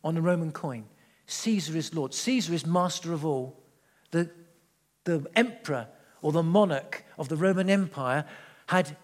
on 0.03 0.17
a 0.17 0.21
Roman 0.21 0.51
coin. 0.51 0.85
Caesar 1.25 1.75
is 1.75 1.95
Lord. 1.95 2.13
Caesar 2.13 2.53
is 2.53 2.65
master 2.65 3.12
of 3.12 3.25
all. 3.25 3.59
The, 4.12 4.29
the 5.05 5.25
emperor 5.35 5.88
or 6.21 6.31
the 6.31 6.43
monarch 6.43 7.05
of 7.17 7.27
the 7.27 7.38
Roman 7.38 7.69
Empire 7.69 8.25
had 8.67 8.95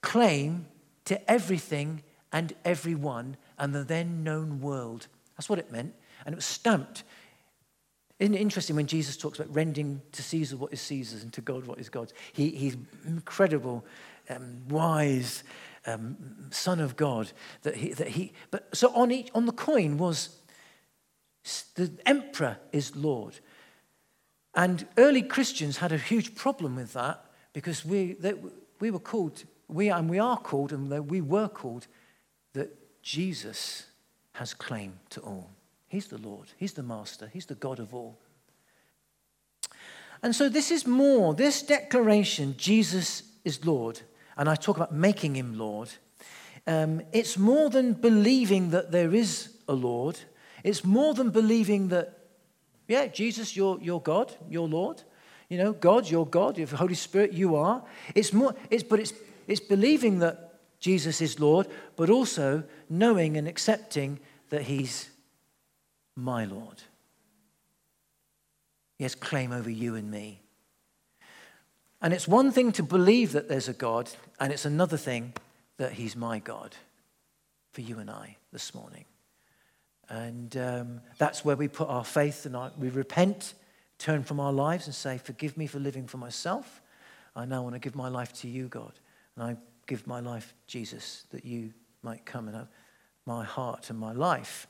claim 0.00 0.66
to 1.04 1.30
everything 1.30 2.02
and 2.32 2.54
everyone 2.64 3.36
and 3.56 3.72
the 3.72 3.84
then 3.84 4.24
known 4.24 4.60
world. 4.60 5.06
That's 5.36 5.48
what 5.48 5.60
it 5.60 5.70
meant 5.70 5.94
and 6.24 6.32
it 6.32 6.36
was 6.36 6.44
stamped. 6.44 7.04
Isn't 8.18 8.34
it 8.34 8.40
interesting 8.40 8.76
when 8.76 8.86
Jesus 8.86 9.16
talks 9.16 9.38
about 9.38 9.54
rending 9.54 10.00
to 10.12 10.22
Caesar 10.22 10.56
what 10.56 10.72
is 10.72 10.80
Caesar's 10.82 11.22
and 11.22 11.32
to 11.32 11.40
God 11.40 11.66
what 11.66 11.78
is 11.78 11.88
God's? 11.88 12.12
He, 12.32 12.50
he's 12.50 12.76
incredible, 13.06 13.84
um, 14.30 14.68
wise 14.68 15.42
um, 15.86 16.16
Son 16.50 16.80
of 16.80 16.96
God. 16.96 17.32
That 17.62 17.76
he, 17.76 17.92
that 17.92 18.08
he, 18.08 18.32
but 18.50 18.74
so 18.74 18.94
on 18.94 19.10
each 19.10 19.30
on 19.34 19.46
the 19.46 19.52
coin 19.52 19.98
was 19.98 20.38
the 21.74 21.90
emperor 22.06 22.56
is 22.72 22.94
Lord, 22.96 23.40
and 24.54 24.86
early 24.96 25.22
Christians 25.22 25.78
had 25.78 25.92
a 25.92 25.98
huge 25.98 26.34
problem 26.34 26.76
with 26.76 26.92
that 26.92 27.24
because 27.52 27.84
we 27.84 28.14
they, 28.14 28.34
we 28.80 28.90
were 28.90 29.00
called 29.00 29.44
we 29.68 29.88
and 29.88 30.08
we 30.08 30.18
are 30.18 30.38
called 30.38 30.72
and 30.72 30.88
we 31.10 31.20
were 31.20 31.48
called 31.48 31.88
that 32.52 33.02
Jesus 33.02 33.86
has 34.34 34.54
claim 34.54 35.00
to 35.10 35.20
all. 35.20 35.50
He's 35.94 36.08
the 36.08 36.18
Lord, 36.18 36.48
He's 36.56 36.72
the 36.72 36.82
Master, 36.82 37.30
He's 37.32 37.46
the 37.46 37.54
God 37.54 37.78
of 37.78 37.94
all. 37.94 38.18
And 40.24 40.34
so, 40.34 40.48
this 40.48 40.72
is 40.72 40.88
more, 40.88 41.34
this 41.34 41.62
declaration, 41.62 42.56
Jesus 42.58 43.22
is 43.44 43.64
Lord, 43.64 44.00
and 44.36 44.48
I 44.48 44.56
talk 44.56 44.76
about 44.76 44.92
making 44.92 45.36
Him 45.36 45.56
Lord, 45.56 45.90
um, 46.66 47.00
it's 47.12 47.38
more 47.38 47.70
than 47.70 47.92
believing 47.92 48.70
that 48.70 48.90
there 48.90 49.14
is 49.14 49.54
a 49.68 49.72
Lord. 49.72 50.18
It's 50.64 50.82
more 50.82 51.14
than 51.14 51.30
believing 51.30 51.86
that, 51.90 52.18
yeah, 52.88 53.06
Jesus, 53.06 53.54
you're, 53.54 53.78
you're 53.80 54.00
God, 54.00 54.34
you're 54.48 54.66
Lord. 54.66 55.00
You 55.48 55.58
know, 55.58 55.72
God, 55.74 56.10
you're 56.10 56.26
God. 56.26 56.56
The 56.56 56.76
Holy 56.76 56.94
Spirit, 56.94 57.34
you 57.34 57.54
are. 57.54 57.84
It's 58.16 58.32
more, 58.32 58.56
it's, 58.68 58.82
but 58.82 58.98
it's, 58.98 59.12
it's 59.46 59.60
believing 59.60 60.18
that 60.18 60.58
Jesus 60.80 61.20
is 61.20 61.38
Lord, 61.38 61.68
but 61.94 62.10
also 62.10 62.64
knowing 62.90 63.36
and 63.36 63.46
accepting 63.46 64.18
that 64.48 64.62
He's 64.62 65.10
my 66.16 66.44
Lord. 66.44 66.82
He 68.96 69.04
has 69.04 69.14
claim 69.14 69.52
over 69.52 69.70
you 69.70 69.94
and 69.94 70.10
me. 70.10 70.40
And 72.00 72.12
it's 72.12 72.28
one 72.28 72.52
thing 72.52 72.72
to 72.72 72.82
believe 72.82 73.32
that 73.32 73.48
there's 73.48 73.68
a 73.68 73.72
God, 73.72 74.10
and 74.38 74.52
it's 74.52 74.64
another 74.64 74.96
thing 74.96 75.32
that 75.78 75.92
He's 75.92 76.14
my 76.14 76.38
God 76.38 76.76
for 77.72 77.80
you 77.80 77.98
and 77.98 78.10
I 78.10 78.36
this 78.52 78.74
morning. 78.74 79.04
And 80.08 80.56
um, 80.56 81.00
that's 81.18 81.44
where 81.44 81.56
we 81.56 81.66
put 81.66 81.88
our 81.88 82.04
faith 82.04 82.46
and 82.46 82.54
our, 82.54 82.70
we 82.78 82.90
repent, 82.90 83.54
turn 83.98 84.22
from 84.22 84.38
our 84.38 84.52
lives 84.52 84.86
and 84.86 84.94
say, 84.94 85.18
Forgive 85.18 85.56
me 85.56 85.66
for 85.66 85.78
living 85.78 86.06
for 86.06 86.18
myself. 86.18 86.82
I 87.34 87.46
now 87.46 87.62
want 87.62 87.74
to 87.74 87.80
give 87.80 87.96
my 87.96 88.08
life 88.08 88.32
to 88.40 88.48
you, 88.48 88.68
God. 88.68 88.92
And 89.34 89.44
I 89.44 89.56
give 89.86 90.06
my 90.06 90.20
life, 90.20 90.54
Jesus, 90.66 91.24
that 91.30 91.44
you 91.44 91.72
might 92.02 92.24
come 92.24 92.48
and 92.48 92.56
have 92.56 92.68
my 93.26 93.44
heart 93.44 93.90
and 93.90 93.98
my 93.98 94.12
life. 94.12 94.66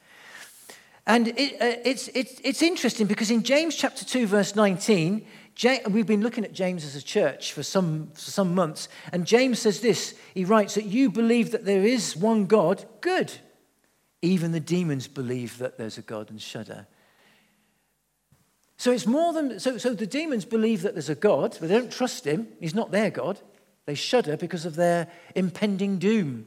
And 1.06 1.28
it, 1.28 1.61
uh, 1.61 1.80
it's, 1.84 2.08
it's, 2.08 2.40
it's 2.42 2.62
interesting 2.62 3.06
because 3.06 3.30
in 3.30 3.42
James 3.42 3.76
chapter 3.76 4.04
2, 4.04 4.26
verse 4.26 4.56
19, 4.56 5.26
James, 5.54 5.87
we've 5.88 6.06
been 6.06 6.23
looking 6.23 6.44
at 6.44 6.52
James 6.52 6.84
as 6.84 6.96
a 6.96 7.02
church 7.02 7.52
for 7.52 7.62
some, 7.62 8.11
for 8.14 8.30
some 8.30 8.54
months, 8.54 8.88
and 9.12 9.26
James 9.26 9.61
says 9.61 9.80
this 9.80 10.14
He 10.32 10.44
writes 10.44 10.75
that 10.75 10.87
you 10.87 11.11
believe 11.11 11.52
that 11.52 11.64
there 11.64 11.84
is 11.84 12.16
one 12.16 12.46
God, 12.46 12.84
good. 13.00 13.32
Even 14.23 14.52
the 14.52 14.61
demons 14.61 15.06
believe 15.06 15.58
that 15.58 15.76
there's 15.76 15.99
a 15.99 16.02
God 16.02 16.30
and 16.30 16.40
shudder. 16.40 16.87
So 18.78 18.90
it's 18.90 19.06
more 19.06 19.32
than, 19.32 19.61
so, 19.61 19.78
so 19.78 19.94
the 19.94 20.06
demons 20.06 20.44
believe 20.44 20.82
that 20.82 20.94
there's 20.94 21.11
a 21.11 21.14
God, 21.14 21.56
but 21.61 21.68
they 21.68 21.78
don't 21.78 21.92
trust 21.92 22.26
him. 22.26 22.49
He's 22.58 22.75
not 22.75 22.90
their 22.90 23.11
God. 23.11 23.38
They 23.87 23.94
shudder 23.94 24.37
because 24.37 24.64
of 24.64 24.76
their 24.76 25.08
impending 25.34 25.99
doom. 25.99 26.46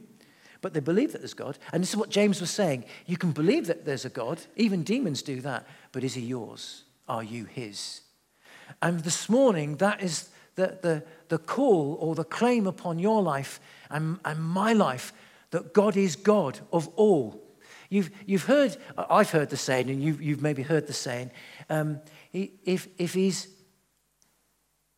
But 0.60 0.74
they 0.74 0.80
believe 0.80 1.12
that 1.12 1.18
there's 1.18 1.34
God. 1.34 1.58
And 1.72 1.82
this 1.82 1.90
is 1.90 1.96
what 1.96 2.10
James 2.10 2.40
was 2.40 2.50
saying. 2.50 2.84
You 3.06 3.16
can 3.16 3.32
believe 3.32 3.66
that 3.66 3.84
there's 3.84 4.04
a 4.04 4.10
God. 4.10 4.40
Even 4.56 4.82
demons 4.82 5.22
do 5.22 5.40
that. 5.42 5.66
But 5.92 6.04
is 6.04 6.14
he 6.14 6.22
yours? 6.22 6.84
Are 7.08 7.22
you 7.22 7.44
his? 7.44 8.00
And 8.82 9.00
this 9.00 9.28
morning, 9.28 9.76
that 9.76 10.02
is 10.02 10.28
the, 10.56 10.78
the, 10.82 11.04
the 11.28 11.38
call 11.38 11.96
or 12.00 12.14
the 12.14 12.24
claim 12.24 12.66
upon 12.66 12.98
your 12.98 13.22
life 13.22 13.60
and, 13.90 14.18
and 14.24 14.42
my 14.42 14.72
life 14.72 15.12
that 15.50 15.72
God 15.72 15.96
is 15.96 16.16
God 16.16 16.60
of 16.72 16.88
all. 16.88 17.42
You've, 17.88 18.10
you've 18.26 18.44
heard, 18.44 18.76
I've 18.98 19.30
heard 19.30 19.50
the 19.50 19.56
saying, 19.56 19.88
and 19.88 20.02
you've, 20.02 20.20
you've 20.20 20.42
maybe 20.42 20.62
heard 20.62 20.86
the 20.86 20.92
saying, 20.92 21.30
um, 21.70 22.00
if, 22.32 22.88
if, 22.98 23.14
he's, 23.14 23.48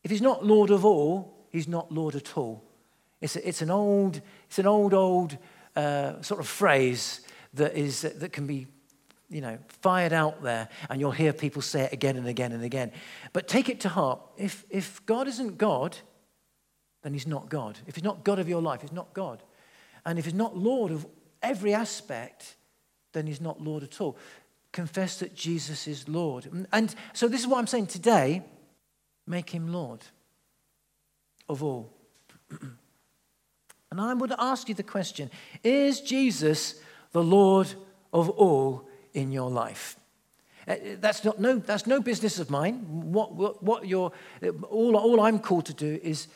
if 0.02 0.10
he's 0.10 0.22
not 0.22 0.44
Lord 0.44 0.70
of 0.70 0.84
all, 0.84 1.46
he's 1.50 1.68
not 1.68 1.92
Lord 1.92 2.16
at 2.16 2.36
all. 2.36 2.64
It's, 3.20 3.36
a, 3.36 3.48
it's 3.48 3.62
an 3.62 3.70
old, 3.70 4.20
it's 4.46 4.58
an 4.58 4.66
old, 4.66 4.94
old 4.94 5.36
uh, 5.76 6.20
sort 6.22 6.40
of 6.40 6.48
phrase 6.48 7.20
that, 7.54 7.76
is, 7.76 8.02
that 8.02 8.32
can 8.32 8.46
be 8.46 8.66
you 9.28 9.40
know, 9.40 9.58
fired 9.68 10.12
out 10.12 10.42
there, 10.42 10.68
and 10.88 11.00
you'll 11.00 11.12
hear 11.12 11.32
people 11.32 11.62
say 11.62 11.82
it 11.82 11.92
again 11.92 12.16
and 12.16 12.26
again 12.26 12.52
and 12.52 12.64
again. 12.64 12.90
But 13.32 13.46
take 13.46 13.68
it 13.68 13.80
to 13.80 13.88
heart. 13.88 14.20
If, 14.36 14.64
if 14.70 15.04
God 15.06 15.28
isn't 15.28 15.56
God, 15.56 15.96
then 17.02 17.12
he's 17.12 17.26
not 17.26 17.48
God. 17.48 17.78
If 17.86 17.94
he's 17.94 18.04
not 18.04 18.24
God 18.24 18.38
of 18.38 18.48
your 18.48 18.60
life, 18.60 18.82
he's 18.82 18.92
not 18.92 19.12
God. 19.14 19.42
And 20.04 20.18
if 20.18 20.24
he's 20.24 20.34
not 20.34 20.56
Lord 20.56 20.90
of 20.90 21.06
every 21.42 21.72
aspect, 21.72 22.56
then 23.12 23.26
he's 23.26 23.40
not 23.40 23.60
Lord 23.60 23.82
at 23.82 24.00
all. 24.00 24.18
Confess 24.72 25.18
that 25.20 25.34
Jesus 25.34 25.86
is 25.86 26.08
Lord. 26.08 26.66
And 26.72 26.94
so 27.12 27.28
this 27.28 27.40
is 27.40 27.46
what 27.46 27.58
I'm 27.58 27.66
saying 27.66 27.86
today 27.86 28.42
make 29.26 29.50
him 29.50 29.72
Lord 29.72 30.00
of 31.48 31.62
all. 31.62 31.92
and 33.90 34.00
I 34.00 34.14
would 34.14 34.32
ask 34.38 34.68
you 34.68 34.74
the 34.74 34.82
question 34.82 35.30
Is 35.64 36.00
Jesus 36.00 36.76
the 37.12 37.22
Lord 37.22 37.72
of 38.12 38.30
all 38.30 38.88
in 39.12 39.32
your 39.32 39.50
life? 39.50 39.96
Uh, 40.68 40.76
that's, 41.00 41.24
not, 41.24 41.40
no, 41.40 41.56
that's 41.56 41.86
no 41.86 42.00
business 42.00 42.38
of 42.38 42.50
mine. 42.50 42.84
What, 43.12 43.34
what, 43.34 43.62
what 43.62 43.86
you're, 43.86 44.12
all, 44.68 44.96
all 44.96 45.20
I'm 45.20 45.38
called 45.38 45.66
to 45.66 45.74
do 45.74 45.98
is, 46.02 46.28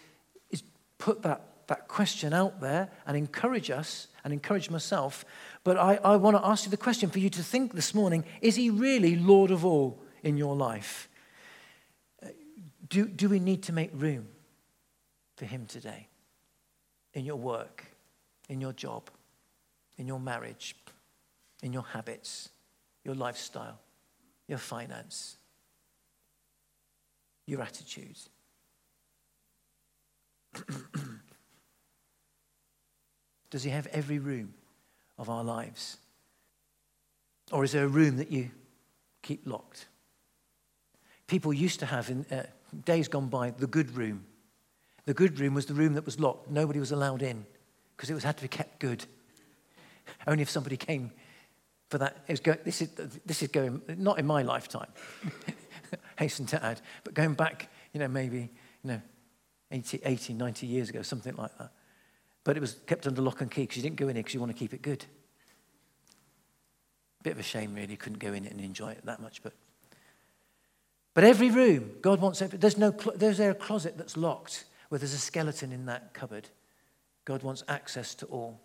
is 0.50 0.62
put 0.98 1.22
that, 1.22 1.42
that 1.68 1.88
question 1.88 2.32
out 2.32 2.60
there 2.60 2.90
and 3.06 3.16
encourage 3.16 3.70
us 3.70 4.08
and 4.24 4.32
encourage 4.32 4.70
myself. 4.70 5.24
But 5.62 5.76
I, 5.76 5.96
I 5.96 6.16
want 6.16 6.36
to 6.36 6.44
ask 6.44 6.64
you 6.64 6.70
the 6.70 6.76
question 6.76 7.10
for 7.10 7.18
you 7.18 7.30
to 7.30 7.42
think 7.42 7.74
this 7.74 7.94
morning 7.94 8.24
is 8.40 8.56
he 8.56 8.70
really 8.70 9.14
Lord 9.14 9.50
of 9.50 9.64
all 9.64 10.02
in 10.22 10.36
your 10.36 10.56
life? 10.56 11.08
Uh, 12.22 12.28
do, 12.88 13.06
do 13.06 13.28
we 13.28 13.38
need 13.38 13.62
to 13.64 13.72
make 13.72 13.90
room 13.92 14.26
for 15.36 15.44
him 15.44 15.66
today? 15.66 16.08
In 17.14 17.24
your 17.24 17.36
work, 17.36 17.84
in 18.48 18.60
your 18.60 18.72
job, 18.72 19.08
in 19.96 20.06
your 20.06 20.20
marriage, 20.20 20.76
in 21.62 21.72
your 21.72 21.82
habits, 21.82 22.50
your 23.04 23.14
lifestyle, 23.14 23.78
your 24.46 24.58
finance, 24.58 25.36
your 27.46 27.62
attitude. 27.62 28.18
Does 33.50 33.62
he 33.62 33.70
have 33.70 33.86
every 33.88 34.18
room 34.18 34.52
of 35.18 35.30
our 35.30 35.44
lives? 35.44 35.98
Or 37.52 37.64
is 37.64 37.72
there 37.72 37.84
a 37.84 37.88
room 37.88 38.16
that 38.16 38.30
you 38.32 38.50
keep 39.22 39.46
locked? 39.46 39.86
People 41.26 41.52
used 41.52 41.80
to 41.80 41.86
have, 41.86 42.10
in 42.10 42.26
uh, 42.30 42.44
days 42.84 43.08
gone 43.08 43.28
by, 43.28 43.50
the 43.50 43.66
good 43.66 43.96
room. 43.96 44.24
The 45.06 45.14
good 45.14 45.38
room 45.38 45.54
was 45.54 45.66
the 45.66 45.74
room 45.74 45.94
that 45.94 46.04
was 46.04 46.18
locked. 46.18 46.50
Nobody 46.50 46.80
was 46.80 46.92
allowed 46.92 47.22
in 47.22 47.44
because 47.96 48.10
it 48.10 48.14
was, 48.14 48.24
had 48.24 48.36
to 48.36 48.42
be 48.42 48.48
kept 48.48 48.80
good. 48.80 49.04
Only 50.26 50.42
if 50.42 50.50
somebody 50.50 50.76
came 50.76 51.10
for 51.88 51.98
that. 51.98 52.16
It 52.26 52.32
was 52.32 52.40
go, 52.40 52.54
this, 52.64 52.80
is, 52.80 52.88
this 53.24 53.42
is 53.42 53.48
going, 53.48 53.82
not 53.98 54.18
in 54.18 54.26
my 54.26 54.42
lifetime, 54.42 54.88
hasten 56.18 56.46
to 56.46 56.64
add, 56.64 56.80
but 57.04 57.14
going 57.14 57.34
back, 57.34 57.68
you 57.92 58.00
know, 58.00 58.08
maybe, 58.08 58.50
you 58.82 58.90
know, 58.90 59.02
80, 59.70 60.00
80, 60.04 60.34
90 60.34 60.66
years 60.66 60.88
ago, 60.88 61.02
something 61.02 61.34
like 61.36 61.56
that. 61.58 61.70
But 62.42 62.56
it 62.56 62.60
was 62.60 62.76
kept 62.86 63.06
under 63.06 63.22
lock 63.22 63.40
and 63.40 63.50
key 63.50 63.62
because 63.62 63.76
you 63.76 63.82
didn't 63.82 63.96
go 63.96 64.08
in 64.08 64.16
it 64.16 64.20
because 64.20 64.34
you 64.34 64.40
want 64.40 64.52
to 64.52 64.58
keep 64.58 64.74
it 64.74 64.82
good. 64.82 65.04
Bit 67.22 67.32
of 67.34 67.38
a 67.38 67.42
shame, 67.42 67.74
really, 67.74 67.96
couldn't 67.96 68.18
go 68.18 68.32
in 68.32 68.44
it 68.44 68.52
and 68.52 68.60
enjoy 68.60 68.90
it 68.92 69.04
that 69.04 69.20
much. 69.20 69.42
But, 69.42 69.54
but 71.14 71.24
every 71.24 71.50
room, 71.50 71.92
God 72.02 72.20
wants 72.20 72.42
every, 72.42 72.58
there's 72.58 72.76
no, 72.76 72.90
there's 72.90 73.38
there 73.38 73.50
a 73.50 73.54
closet 73.54 73.96
that's 73.96 74.16
locked 74.16 74.64
where 74.88 74.98
there's 74.98 75.14
a 75.14 75.18
skeleton 75.18 75.72
in 75.72 75.86
that 75.86 76.14
cupboard. 76.14 76.48
God 77.24 77.42
wants 77.42 77.64
access 77.68 78.14
to 78.16 78.26
all, 78.26 78.60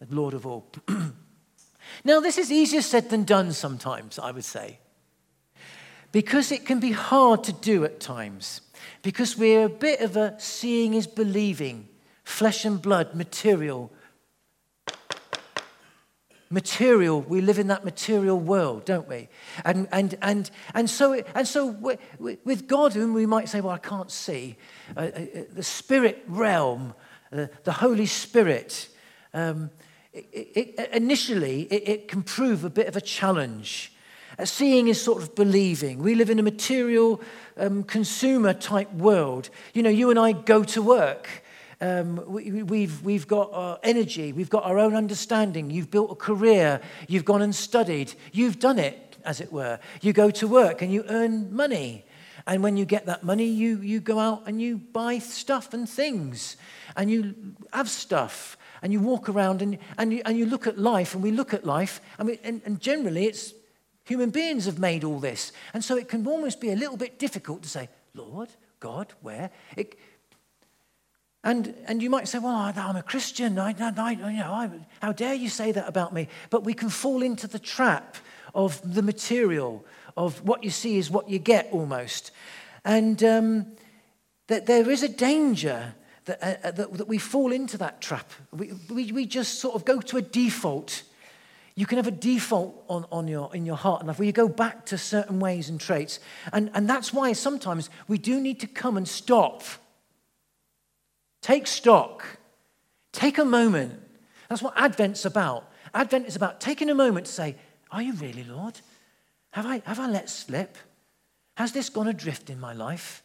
the 0.00 0.14
Lord 0.14 0.34
of 0.34 0.46
all. 0.46 0.70
now, 2.04 2.20
this 2.20 2.38
is 2.38 2.52
easier 2.52 2.82
said 2.82 3.10
than 3.10 3.24
done 3.24 3.52
sometimes, 3.52 4.18
I 4.18 4.30
would 4.30 4.44
say, 4.44 4.78
because 6.12 6.52
it 6.52 6.64
can 6.64 6.78
be 6.78 6.92
hard 6.92 7.44
to 7.44 7.52
do 7.52 7.84
at 7.84 8.00
times, 8.00 8.60
because 9.02 9.36
we're 9.36 9.64
a 9.64 9.68
bit 9.68 10.00
of 10.00 10.16
a 10.16 10.34
seeing 10.38 10.94
is 10.94 11.06
believing 11.06 11.88
flesh 12.24 12.64
and 12.64 12.80
blood, 12.80 13.14
material. 13.14 13.92
Material, 16.52 17.22
we 17.22 17.40
live 17.40 17.58
in 17.58 17.68
that 17.68 17.82
material 17.82 18.38
world, 18.38 18.84
don't 18.84 19.08
we? 19.08 19.28
And, 19.64 19.88
and, 19.90 20.18
and, 20.20 20.50
and 20.74 20.90
so, 20.90 21.14
and 21.34 21.48
so 21.48 21.66
with 22.18 22.68
God, 22.68 22.92
whom 22.92 23.14
we 23.14 23.24
might 23.24 23.48
say, 23.48 23.62
well, 23.62 23.72
I 23.72 23.78
can't 23.78 24.10
see, 24.10 24.56
uh, 24.94 25.00
uh, 25.00 25.20
the 25.50 25.62
spirit 25.62 26.22
realm, 26.28 26.92
uh, 27.32 27.46
the 27.64 27.72
Holy 27.72 28.04
Spirit, 28.04 28.90
um, 29.32 29.70
it, 30.12 30.76
it, 30.76 30.90
initially 30.92 31.62
it, 31.62 31.88
it, 31.88 32.08
can 32.08 32.22
prove 32.22 32.64
a 32.64 32.70
bit 32.70 32.86
of 32.86 32.96
a 32.96 33.00
challenge. 33.00 33.92
Uh, 34.38 34.44
seeing 34.44 34.88
is 34.88 35.00
sort 35.00 35.22
of 35.22 35.34
believing. 35.34 36.00
We 36.00 36.14
live 36.14 36.28
in 36.28 36.38
a 36.38 36.42
material 36.42 37.22
um, 37.56 37.82
consumer 37.84 38.52
type 38.52 38.92
world. 38.92 39.48
You 39.72 39.82
know, 39.82 39.90
you 39.90 40.10
and 40.10 40.18
I 40.18 40.32
go 40.32 40.64
to 40.64 40.82
work. 40.82 41.41
Um, 41.82 42.22
we, 42.28 42.62
we've, 42.62 43.02
we've 43.02 43.26
got 43.26 43.80
energy, 43.82 44.32
we've 44.32 44.48
got 44.48 44.62
our 44.64 44.78
own 44.78 44.94
understanding. 44.94 45.68
You've 45.68 45.90
built 45.90 46.12
a 46.12 46.14
career, 46.14 46.80
you've 47.08 47.24
gone 47.24 47.42
and 47.42 47.52
studied, 47.52 48.14
you've 48.30 48.60
done 48.60 48.78
it, 48.78 49.16
as 49.24 49.40
it 49.40 49.52
were. 49.52 49.80
You 50.00 50.12
go 50.12 50.30
to 50.30 50.46
work 50.46 50.80
and 50.80 50.92
you 50.92 51.04
earn 51.08 51.52
money. 51.52 52.04
And 52.46 52.62
when 52.62 52.76
you 52.76 52.84
get 52.84 53.06
that 53.06 53.24
money, 53.24 53.46
you, 53.46 53.78
you 53.78 53.98
go 53.98 54.20
out 54.20 54.44
and 54.46 54.62
you 54.62 54.78
buy 54.78 55.18
stuff 55.18 55.74
and 55.74 55.88
things, 55.88 56.56
and 56.96 57.10
you 57.10 57.34
have 57.72 57.90
stuff, 57.90 58.56
and 58.80 58.92
you 58.92 59.00
walk 59.00 59.28
around 59.28 59.60
and, 59.60 59.76
and, 59.98 60.12
you, 60.12 60.22
and 60.24 60.38
you 60.38 60.46
look 60.46 60.68
at 60.68 60.78
life, 60.78 61.14
and 61.14 61.22
we 61.22 61.32
look 61.32 61.52
at 61.52 61.64
life, 61.64 62.00
and, 62.16 62.28
we, 62.28 62.38
and, 62.44 62.62
and 62.64 62.80
generally 62.80 63.26
it's 63.26 63.54
human 64.04 64.30
beings 64.30 64.66
have 64.66 64.78
made 64.78 65.02
all 65.02 65.18
this. 65.18 65.50
And 65.74 65.82
so 65.82 65.96
it 65.96 66.08
can 66.08 66.24
almost 66.28 66.60
be 66.60 66.70
a 66.70 66.76
little 66.76 66.96
bit 66.96 67.18
difficult 67.18 67.64
to 67.64 67.68
say, 67.68 67.88
Lord, 68.14 68.50
God, 68.78 69.12
where? 69.20 69.50
It, 69.76 69.96
and, 71.44 71.74
and 71.86 72.00
you 72.00 72.08
might 72.08 72.28
say, 72.28 72.38
well, 72.38 72.54
I'm 72.54 72.96
a 72.96 73.02
Christian. 73.02 73.58
I, 73.58 73.74
I, 73.78 74.10
you 74.12 74.38
know, 74.38 74.52
I, 74.52 74.70
how 75.00 75.12
dare 75.12 75.34
you 75.34 75.48
say 75.48 75.72
that 75.72 75.88
about 75.88 76.12
me? 76.12 76.28
But 76.50 76.62
we 76.62 76.72
can 76.72 76.88
fall 76.88 77.20
into 77.22 77.48
the 77.48 77.58
trap 77.58 78.16
of 78.54 78.80
the 78.94 79.02
material, 79.02 79.84
of 80.16 80.44
what 80.44 80.62
you 80.62 80.70
see 80.70 80.98
is 80.98 81.10
what 81.10 81.28
you 81.28 81.40
get 81.40 81.68
almost. 81.72 82.30
And 82.84 83.22
um, 83.24 83.66
that 84.46 84.66
there 84.66 84.88
is 84.88 85.02
a 85.02 85.08
danger 85.08 85.94
that, 86.26 86.42
uh, 86.42 86.68
uh, 86.68 86.70
that, 86.70 86.92
that, 86.92 87.08
we 87.08 87.18
fall 87.18 87.50
into 87.50 87.76
that 87.78 88.00
trap. 88.00 88.30
We, 88.52 88.72
we, 88.88 89.10
we 89.10 89.26
just 89.26 89.58
sort 89.58 89.74
of 89.74 89.84
go 89.84 90.00
to 90.00 90.18
a 90.18 90.22
default. 90.22 91.02
You 91.74 91.86
can 91.86 91.96
have 91.96 92.06
a 92.06 92.12
default 92.12 92.84
on, 92.88 93.04
on 93.10 93.26
your, 93.26 93.52
in 93.52 93.66
your 93.66 93.76
heart 93.76 94.00
and 94.00 94.06
life 94.08 94.20
where 94.20 94.26
you 94.26 94.32
go 94.32 94.48
back 94.48 94.86
to 94.86 94.98
certain 94.98 95.40
ways 95.40 95.68
and 95.68 95.80
traits. 95.80 96.20
And, 96.52 96.70
and 96.74 96.88
that's 96.88 97.12
why 97.12 97.32
sometimes 97.32 97.90
we 98.06 98.18
do 98.18 98.40
need 98.40 98.60
to 98.60 98.68
come 98.68 98.96
and 98.96 99.08
stop 99.08 99.64
Take 101.42 101.66
stock. 101.66 102.24
Take 103.12 103.36
a 103.36 103.44
moment. 103.44 104.00
That's 104.48 104.62
what 104.62 104.74
Advent's 104.76 105.24
about. 105.24 105.70
Advent 105.92 106.26
is 106.26 106.36
about 106.36 106.60
taking 106.60 106.88
a 106.88 106.94
moment 106.94 107.26
to 107.26 107.32
say, 107.32 107.56
Are 107.90 108.00
you 108.00 108.14
really, 108.14 108.44
Lord? 108.44 108.80
Have 109.50 109.66
I, 109.66 109.82
have 109.84 110.00
I 110.00 110.08
let 110.08 110.30
slip? 110.30 110.78
Has 111.56 111.72
this 111.72 111.90
gone 111.90 112.08
adrift 112.08 112.48
in 112.48 112.58
my 112.58 112.72
life? 112.72 113.22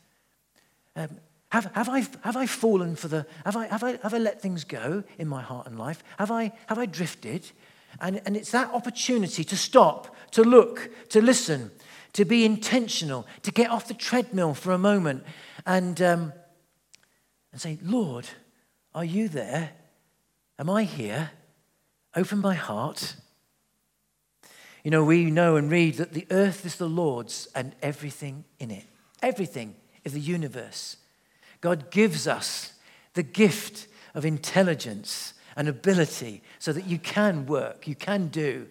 Um, 0.96 1.10
have, 1.50 1.72
have, 1.76 1.88
I, 1.88 2.00
have 2.24 2.36
I 2.36 2.46
fallen 2.46 2.98
for 2.98 3.08
the, 3.08 3.26
have 3.46 3.56
I, 3.56 3.68
have, 3.68 3.84
I, 3.84 4.00
have 4.04 4.14
I 4.14 4.18
let 4.18 4.42
things 4.42 4.66
go 4.66 5.04
in 5.18 5.28
my 5.30 5.42
heart 5.42 5.68
and 5.68 5.80
life? 5.80 6.04
Have 6.20 6.32
I, 6.32 6.52
have 6.66 6.78
I 6.78 6.86
drifted? 6.86 7.50
And, 8.02 8.22
and 8.26 8.36
it's 8.36 8.52
that 8.52 8.74
opportunity 8.74 9.46
to 9.46 9.56
stop, 9.56 10.14
to 10.32 10.44
look, 10.44 10.90
to 11.10 11.22
listen, 11.22 11.72
to 12.14 12.26
be 12.26 12.44
intentional, 12.44 13.26
to 13.44 13.52
get 13.52 13.70
off 13.70 13.88
the 13.88 13.94
treadmill 13.94 14.54
for 14.54 14.74
a 14.74 14.78
moment 14.78 15.24
and, 15.66 16.02
um, 16.02 16.34
and 17.52 17.62
say, 17.62 17.78
Lord, 17.82 18.28
are 18.94 19.06
you 19.06 19.30
there? 19.30 19.72
Am 20.60 20.70
I 20.70 20.84
here? 20.84 21.32
Open 22.16 22.40
my 22.40 22.56
heart. 22.56 23.16
You 24.84 24.92
know, 24.92 25.04
we 25.04 25.30
know 25.32 25.56
and 25.56 25.70
read 25.70 25.96
that 25.96 26.14
the 26.14 26.28
earth 26.32 26.66
is 26.66 26.78
the 26.78 26.88
Lord's 26.90 27.48
and 27.54 27.76
everything 27.82 28.46
in 28.60 28.72
it. 28.72 28.86
Everything 29.22 29.76
is 30.04 30.14
the 30.14 30.20
universe. 30.20 30.98
God 31.62 31.92
gives 31.92 32.28
us 32.28 32.74
the 33.14 33.24
gift 33.24 33.88
of 34.14 34.26
intelligence 34.26 35.34
and 35.56 35.68
ability 35.68 36.42
so 36.60 36.72
that 36.72 36.86
you 36.86 37.00
can 37.00 37.46
work, 37.46 37.88
you 37.88 37.96
can 37.96 38.28
do, 38.28 38.68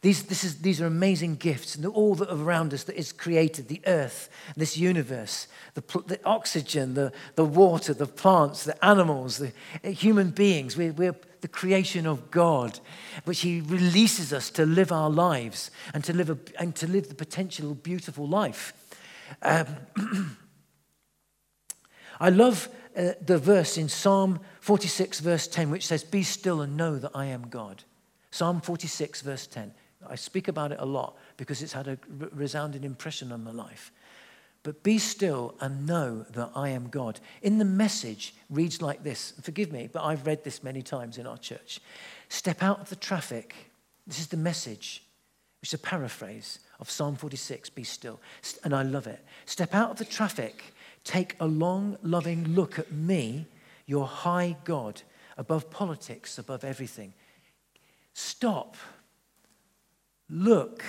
these, 0.00 0.44
is, 0.44 0.60
these 0.60 0.80
are 0.80 0.86
amazing 0.86 1.36
gifts, 1.36 1.74
and 1.74 1.84
all 1.84 2.14
that 2.16 2.32
around 2.32 2.72
us 2.72 2.84
that 2.84 2.96
is 2.96 3.12
created 3.12 3.66
the 3.66 3.80
earth, 3.86 4.30
this 4.56 4.76
universe, 4.76 5.48
the, 5.74 5.82
the 6.06 6.20
oxygen, 6.24 6.94
the, 6.94 7.12
the 7.34 7.44
water, 7.44 7.92
the 7.92 8.06
plants, 8.06 8.64
the 8.64 8.84
animals, 8.84 9.38
the 9.38 9.52
uh, 9.82 9.88
human 9.90 10.30
beings. 10.30 10.76
We're, 10.76 10.92
we're 10.92 11.16
the 11.40 11.48
creation 11.48 12.06
of 12.06 12.30
God, 12.30 12.78
which 13.24 13.40
He 13.40 13.60
releases 13.60 14.32
us 14.32 14.50
to 14.50 14.64
live 14.64 14.92
our 14.92 15.10
lives 15.10 15.72
and 15.92 16.04
to 16.04 16.12
live, 16.12 16.30
a, 16.30 16.38
and 16.60 16.76
to 16.76 16.86
live 16.86 17.08
the 17.08 17.14
potential 17.16 17.74
beautiful 17.74 18.28
life. 18.28 18.72
Um, 19.42 19.66
I 22.20 22.30
love 22.30 22.68
uh, 22.96 23.12
the 23.24 23.38
verse 23.38 23.76
in 23.76 23.88
Psalm 23.88 24.40
46, 24.60 25.20
verse 25.20 25.48
10, 25.48 25.70
which 25.70 25.86
says, 25.86 26.04
Be 26.04 26.22
still 26.22 26.60
and 26.60 26.76
know 26.76 26.98
that 26.98 27.12
I 27.14 27.26
am 27.26 27.48
God. 27.48 27.82
Psalm 28.30 28.60
46, 28.60 29.22
verse 29.22 29.46
10. 29.48 29.72
I 30.06 30.14
speak 30.14 30.48
about 30.48 30.72
it 30.72 30.78
a 30.80 30.86
lot 30.86 31.16
because 31.36 31.62
it's 31.62 31.72
had 31.72 31.88
a 31.88 31.98
resounding 32.08 32.84
impression 32.84 33.32
on 33.32 33.44
my 33.44 33.50
life. 33.50 33.90
But 34.62 34.82
be 34.82 34.98
still 34.98 35.54
and 35.60 35.86
know 35.86 36.26
that 36.34 36.50
I 36.54 36.70
am 36.70 36.88
God. 36.88 37.20
In 37.42 37.58
the 37.58 37.64
message, 37.64 38.34
reads 38.50 38.82
like 38.82 39.02
this. 39.02 39.32
Forgive 39.40 39.72
me, 39.72 39.88
but 39.92 40.04
I've 40.04 40.26
read 40.26 40.44
this 40.44 40.62
many 40.62 40.82
times 40.82 41.18
in 41.18 41.26
our 41.26 41.38
church. 41.38 41.80
Step 42.28 42.62
out 42.62 42.80
of 42.80 42.90
the 42.90 42.96
traffic. 42.96 43.54
This 44.06 44.18
is 44.18 44.26
the 44.26 44.36
message, 44.36 45.02
which 45.60 45.70
is 45.70 45.74
a 45.74 45.78
paraphrase 45.78 46.58
of 46.80 46.90
Psalm 46.90 47.16
46 47.16 47.70
Be 47.70 47.84
still. 47.84 48.20
And 48.64 48.74
I 48.74 48.82
love 48.82 49.06
it. 49.06 49.24
Step 49.46 49.74
out 49.74 49.92
of 49.92 49.96
the 49.98 50.04
traffic. 50.04 50.62
Take 51.04 51.36
a 51.40 51.46
long, 51.46 51.96
loving 52.02 52.54
look 52.54 52.78
at 52.78 52.92
me, 52.92 53.46
your 53.86 54.06
high 54.06 54.56
God, 54.64 55.02
above 55.36 55.70
politics, 55.70 56.36
above 56.36 56.64
everything. 56.64 57.14
Stop. 58.12 58.76
Look 60.30 60.84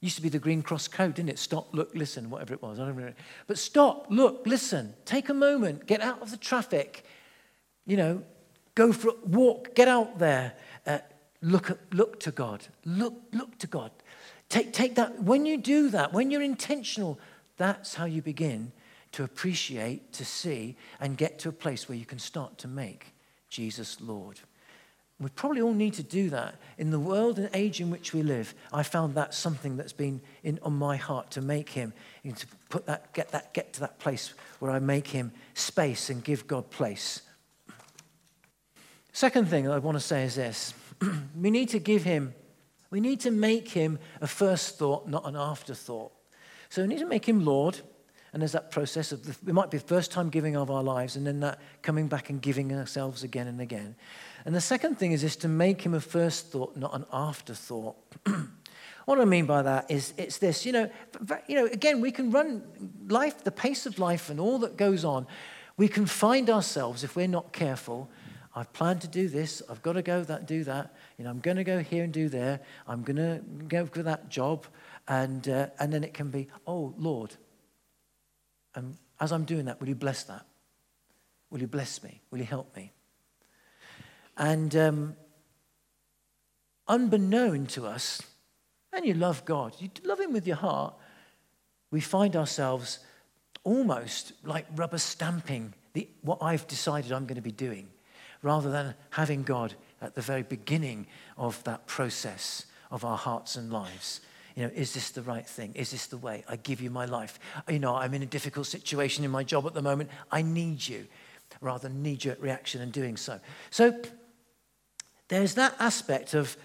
Used 0.00 0.16
to 0.16 0.22
be 0.22 0.28
the 0.28 0.38
Green 0.38 0.62
Cross 0.62 0.88
Code, 0.88 1.14
didn't 1.14 1.30
it? 1.30 1.38
Stop, 1.38 1.74
look, 1.74 1.90
listen, 1.94 2.28
whatever 2.28 2.52
it 2.52 2.62
was. 2.62 2.78
I 2.78 2.84
don't 2.84 2.94
remember. 2.94 3.16
But 3.46 3.58
stop, 3.58 4.06
look, 4.10 4.46
listen. 4.46 4.94
Take 5.04 5.30
a 5.30 5.34
moment. 5.34 5.86
Get 5.86 6.00
out 6.00 6.20
of 6.20 6.30
the 6.30 6.36
traffic. 6.36 7.04
You 7.86 7.96
know, 7.96 8.22
go 8.74 8.92
for 8.92 9.08
a 9.08 9.26
walk. 9.26 9.74
Get 9.74 9.88
out 9.88 10.18
there. 10.18 10.52
Uh, 10.86 10.98
look, 11.40 11.78
look 11.92 12.20
to 12.20 12.30
God. 12.30 12.66
Look, 12.84 13.14
look 13.32 13.58
to 13.58 13.66
God. 13.66 13.90
Take, 14.50 14.72
take 14.74 14.96
that. 14.96 15.22
When 15.22 15.46
you 15.46 15.56
do 15.56 15.88
that, 15.88 16.12
when 16.12 16.30
you're 16.30 16.42
intentional, 16.42 17.18
that's 17.56 17.94
how 17.94 18.04
you 18.04 18.20
begin 18.20 18.72
to 19.12 19.24
appreciate, 19.24 20.12
to 20.12 20.26
see, 20.26 20.76
and 21.00 21.16
get 21.16 21.38
to 21.38 21.48
a 21.48 21.52
place 21.52 21.88
where 21.88 21.96
you 21.96 22.04
can 22.04 22.18
start 22.18 22.58
to 22.58 22.68
make 22.68 23.14
Jesus 23.48 23.98
Lord. 24.00 24.40
We 25.18 25.30
probably 25.30 25.62
all 25.62 25.72
need 25.72 25.94
to 25.94 26.02
do 26.02 26.28
that. 26.30 26.56
In 26.76 26.90
the 26.90 27.00
world 27.00 27.38
and 27.38 27.48
age 27.54 27.80
in 27.80 27.90
which 27.90 28.12
we 28.12 28.22
live, 28.22 28.54
I 28.70 28.82
found 28.82 29.14
that 29.14 29.32
something 29.32 29.78
that's 29.78 29.94
been 29.94 30.20
in, 30.42 30.58
on 30.62 30.74
my 30.74 30.96
heart 30.96 31.30
to 31.32 31.40
make 31.40 31.70
him, 31.70 31.94
to 32.24 32.46
put 32.68 32.84
that, 32.86 33.14
get, 33.14 33.30
that, 33.30 33.54
get 33.54 33.72
to 33.74 33.80
that 33.80 33.98
place 33.98 34.34
where 34.58 34.70
I 34.70 34.78
make 34.78 35.08
him 35.08 35.32
space 35.54 36.10
and 36.10 36.22
give 36.22 36.46
God 36.46 36.70
place. 36.70 37.22
Second 39.12 39.48
thing 39.48 39.66
I 39.66 39.78
want 39.78 39.96
to 39.96 40.04
say 40.04 40.24
is 40.24 40.34
this 40.34 40.74
we 41.40 41.50
need 41.50 41.70
to 41.70 41.78
give 41.78 42.02
him, 42.02 42.34
we 42.90 43.00
need 43.00 43.20
to 43.20 43.30
make 43.30 43.70
him 43.70 43.98
a 44.20 44.26
first 44.26 44.78
thought, 44.78 45.08
not 45.08 45.26
an 45.26 45.34
afterthought. 45.34 46.12
So 46.68 46.82
we 46.82 46.88
need 46.88 46.98
to 46.98 47.06
make 47.06 47.26
him 47.26 47.42
Lord. 47.42 47.80
And 48.36 48.42
there's 48.42 48.52
that 48.52 48.70
process 48.70 49.12
of, 49.12 49.24
the, 49.24 49.48
it 49.48 49.54
might 49.54 49.70
be 49.70 49.78
the 49.78 49.86
first 49.86 50.12
time 50.12 50.28
giving 50.28 50.56
of 50.58 50.70
our 50.70 50.82
lives, 50.82 51.16
and 51.16 51.26
then 51.26 51.40
that 51.40 51.58
coming 51.80 52.06
back 52.06 52.28
and 52.28 52.42
giving 52.42 52.70
ourselves 52.70 53.22
again 53.22 53.46
and 53.46 53.62
again. 53.62 53.94
And 54.44 54.54
the 54.54 54.60
second 54.60 54.98
thing 54.98 55.12
is, 55.12 55.24
is 55.24 55.36
to 55.36 55.48
make 55.48 55.80
him 55.80 55.94
a 55.94 56.02
first 56.02 56.48
thought, 56.52 56.76
not 56.76 56.94
an 56.94 57.06
afterthought. 57.14 57.96
what 59.06 59.18
I 59.18 59.24
mean 59.24 59.46
by 59.46 59.62
that 59.62 59.90
is 59.90 60.12
it's 60.18 60.36
this, 60.36 60.66
you 60.66 60.72
know, 60.72 60.90
you 61.48 61.54
know, 61.54 61.64
again, 61.64 62.02
we 62.02 62.12
can 62.12 62.30
run 62.30 62.62
life, 63.08 63.42
the 63.42 63.50
pace 63.50 63.86
of 63.86 63.98
life 63.98 64.28
and 64.28 64.38
all 64.38 64.58
that 64.58 64.76
goes 64.76 65.02
on. 65.02 65.26
We 65.78 65.88
can 65.88 66.04
find 66.04 66.50
ourselves, 66.50 67.04
if 67.04 67.16
we're 67.16 67.28
not 67.28 67.54
careful, 67.54 68.10
I've 68.54 68.70
planned 68.74 69.00
to 69.00 69.08
do 69.08 69.28
this, 69.28 69.62
I've 69.70 69.80
got 69.80 69.94
to 69.94 70.02
go 70.02 70.22
that, 70.24 70.46
do 70.46 70.62
that, 70.64 70.94
you 71.16 71.24
know, 71.24 71.30
I'm 71.30 71.40
going 71.40 71.56
to 71.56 71.64
go 71.64 71.78
here 71.78 72.04
and 72.04 72.12
do 72.12 72.28
there, 72.28 72.60
I'm 72.86 73.02
going 73.02 73.16
to 73.16 73.40
go 73.66 73.86
for 73.86 74.02
that 74.02 74.28
job, 74.28 74.66
and, 75.08 75.48
uh, 75.48 75.68
and 75.78 75.90
then 75.90 76.04
it 76.04 76.12
can 76.12 76.28
be, 76.28 76.48
oh, 76.66 76.92
Lord, 76.98 77.34
and 78.76 78.96
as 79.18 79.32
I'm 79.32 79.44
doing 79.44 79.64
that, 79.64 79.80
will 79.80 79.88
you 79.88 79.94
bless 79.94 80.22
that? 80.24 80.46
Will 81.50 81.60
you 81.60 81.66
bless 81.66 82.02
me? 82.02 82.20
Will 82.30 82.38
you 82.38 82.44
help 82.44 82.76
me? 82.76 82.92
And 84.36 84.76
um, 84.76 85.16
unbeknown 86.86 87.66
to 87.68 87.86
us, 87.86 88.22
and 88.92 89.04
you 89.04 89.14
love 89.14 89.44
God, 89.44 89.74
you 89.78 89.90
love 90.04 90.20
Him 90.20 90.32
with 90.32 90.46
your 90.46 90.56
heart, 90.56 90.94
we 91.90 92.00
find 92.00 92.36
ourselves 92.36 92.98
almost 93.64 94.32
like 94.44 94.66
rubber 94.74 94.98
stamping 94.98 95.72
the, 95.94 96.08
what 96.20 96.38
I've 96.42 96.66
decided 96.66 97.10
I'm 97.12 97.26
going 97.26 97.36
to 97.36 97.42
be 97.42 97.50
doing, 97.50 97.88
rather 98.42 98.70
than 98.70 98.94
having 99.10 99.42
God 99.42 99.74
at 100.02 100.14
the 100.14 100.20
very 100.20 100.42
beginning 100.42 101.06
of 101.38 101.62
that 101.64 101.86
process 101.86 102.66
of 102.90 103.04
our 103.04 103.16
hearts 103.16 103.56
and 103.56 103.72
lives. 103.72 104.20
You 104.56 104.64
know, 104.64 104.70
is 104.74 104.94
this 104.94 105.10
the 105.10 105.22
right 105.22 105.46
thing? 105.46 105.72
Is 105.74 105.90
this 105.90 106.06
the 106.06 106.16
way? 106.16 106.42
I 106.48 106.56
give 106.56 106.80
you 106.80 106.90
my 106.90 107.04
life. 107.04 107.38
You 107.68 107.78
know, 107.78 107.94
I'm 107.94 108.14
in 108.14 108.22
a 108.22 108.26
difficult 108.26 108.66
situation 108.66 109.22
in 109.24 109.30
my 109.30 109.44
job 109.44 109.66
at 109.66 109.74
the 109.74 109.82
moment. 109.82 110.10
I 110.32 110.42
need 110.42 110.86
you, 110.88 111.06
rather 111.60 111.88
than 111.88 112.02
knee 112.02 112.16
jerk 112.16 112.42
reaction 112.42 112.80
and 112.80 112.90
doing 112.90 113.18
so. 113.18 113.38
So 113.70 114.00
there's 115.28 115.54
that 115.54 115.74
aspect 115.78 116.32
of 116.32 116.56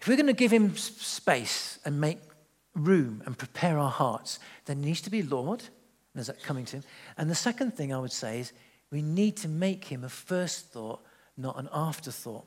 if 0.00 0.08
we're 0.08 0.16
going 0.16 0.26
to 0.26 0.32
give 0.32 0.50
him 0.50 0.76
space 0.76 1.78
and 1.84 2.00
make 2.00 2.18
room 2.74 3.22
and 3.24 3.38
prepare 3.38 3.78
our 3.78 3.90
hearts, 3.90 4.40
there 4.64 4.74
needs 4.74 5.00
to 5.02 5.10
be 5.10 5.22
Lord. 5.22 5.62
There's 6.14 6.26
that 6.26 6.42
coming 6.42 6.64
to 6.66 6.78
him. 6.78 6.84
And 7.16 7.30
the 7.30 7.36
second 7.36 7.74
thing 7.74 7.94
I 7.94 7.98
would 7.98 8.12
say 8.12 8.40
is 8.40 8.52
we 8.90 9.00
need 9.00 9.36
to 9.38 9.48
make 9.48 9.84
him 9.84 10.02
a 10.02 10.08
first 10.08 10.72
thought, 10.72 11.00
not 11.36 11.56
an 11.56 11.68
afterthought. 11.72 12.46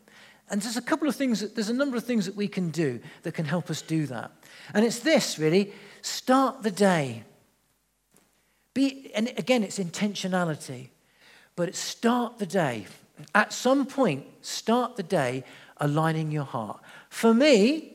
And 0.50 0.62
there's 0.62 0.78
a 0.78 0.82
couple 0.82 1.08
of 1.08 1.16
things, 1.16 1.40
that, 1.42 1.56
there's 1.56 1.70
a 1.70 1.74
number 1.74 1.98
of 1.98 2.04
things 2.04 2.26
that 2.26 2.36
we 2.36 2.48
can 2.48 2.70
do 2.70 3.00
that 3.24 3.34
can 3.34 3.46
help 3.46 3.70
us 3.70 3.82
do 3.82 4.06
that. 4.08 4.32
And 4.74 4.86
it's 4.86 5.00
this 5.00 5.40
really 5.40 5.74
start 6.02 6.64
the 6.64 6.72
day. 6.72 7.24
Be, 8.74 9.12
and 9.16 9.32
again, 9.38 9.64
it's 9.64 9.80
intentionality, 9.80 10.90
but 11.56 11.74
start 11.76 12.38
the 12.38 12.46
day. 12.46 12.86
At 13.34 13.54
some 13.54 13.86
point, 13.86 14.26
start 14.42 14.98
the 14.98 15.04
day 15.04 15.44
aligning 15.78 16.32
your 16.32 16.44
heart. 16.44 16.80
For 17.10 17.34
me, 17.34 17.94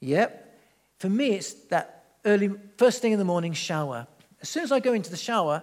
yep, 0.00 0.58
for 0.98 1.08
me, 1.08 1.32
it's 1.32 1.52
that 1.68 2.04
early, 2.24 2.50
first 2.78 3.02
thing 3.02 3.12
in 3.12 3.18
the 3.18 3.24
morning 3.24 3.52
shower. 3.52 4.06
As 4.40 4.48
soon 4.48 4.64
as 4.64 4.72
I 4.72 4.80
go 4.80 4.92
into 4.92 5.10
the 5.10 5.16
shower, 5.16 5.62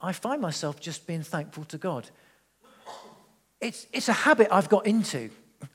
I 0.00 0.12
find 0.12 0.42
myself 0.42 0.80
just 0.80 1.06
being 1.06 1.22
thankful 1.22 1.64
to 1.64 1.78
God. 1.78 2.10
It's, 3.66 3.88
it's 3.92 4.08
a 4.08 4.12
habit 4.12 4.46
I've 4.52 4.68
got 4.68 4.86
into. 4.86 5.28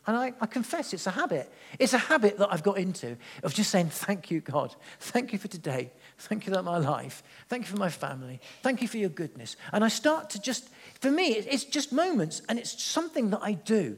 And 0.08 0.16
I, 0.16 0.34
I, 0.40 0.46
confess 0.46 0.94
it's 0.94 1.08
a 1.08 1.12
habit. 1.12 1.52
It's 1.78 1.94
a 1.94 1.98
habit 1.98 2.38
that 2.38 2.48
I've 2.50 2.64
got 2.64 2.78
into 2.78 3.18
of 3.44 3.54
just 3.54 3.70
saying, 3.70 3.90
Thank 3.90 4.32
you, 4.32 4.40
God. 4.40 4.74
Thank 5.00 5.34
you 5.34 5.40
for 5.40 5.50
today. 5.50 5.92
Thank 6.18 6.48
you 6.48 6.54
for 6.54 6.64
my 6.64 6.78
life. 6.78 7.22
Thank 7.50 7.64
you 7.64 7.72
for 7.74 7.78
my 7.78 7.90
family. 7.90 8.40
Thank 8.62 8.82
you 8.82 8.88
for 8.88 8.98
your 8.98 9.10
goodness. 9.10 9.58
And 9.74 9.84
I 9.84 9.90
start 9.90 10.30
to 10.32 10.42
just, 10.42 10.70
for 11.02 11.12
me, 11.12 11.34
it's 11.34 11.66
just 11.66 11.92
moments 11.92 12.42
and 12.48 12.58
it's 12.58 12.82
something 12.82 13.32
that 13.32 13.42
I 13.42 13.54
do. 13.54 13.98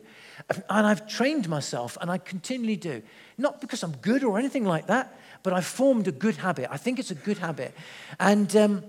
And 0.69 0.87
I've 0.87 1.07
trained 1.07 1.47
myself 1.47 1.95
and 2.01 2.09
I 2.09 2.17
continually 2.17 2.77
do. 2.77 3.03
Not 3.37 3.61
because 3.61 3.83
I'm 3.83 3.95
good 3.97 4.23
or 4.23 4.39
anything 4.39 4.65
like 4.65 4.87
that, 4.87 5.15
but 5.43 5.53
I've 5.53 5.65
formed 5.65 6.07
a 6.07 6.11
good 6.11 6.37
habit. 6.37 6.69
I 6.71 6.77
think 6.77 6.97
it's 6.97 7.11
a 7.11 7.15
good 7.15 7.37
habit. 7.37 7.75
And 8.19 8.55
um, 8.55 8.83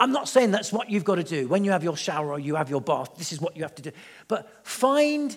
I'm 0.00 0.10
not 0.10 0.28
saying 0.28 0.50
that's 0.50 0.72
what 0.72 0.90
you've 0.90 1.04
got 1.04 1.16
to 1.16 1.22
do. 1.22 1.46
When 1.46 1.62
you 1.62 1.70
have 1.70 1.84
your 1.84 1.96
shower 1.96 2.32
or 2.32 2.40
you 2.40 2.56
have 2.56 2.70
your 2.70 2.80
bath, 2.80 3.10
this 3.16 3.32
is 3.32 3.40
what 3.40 3.56
you 3.56 3.62
have 3.62 3.74
to 3.76 3.82
do. 3.82 3.92
But 4.26 4.66
find, 4.66 5.36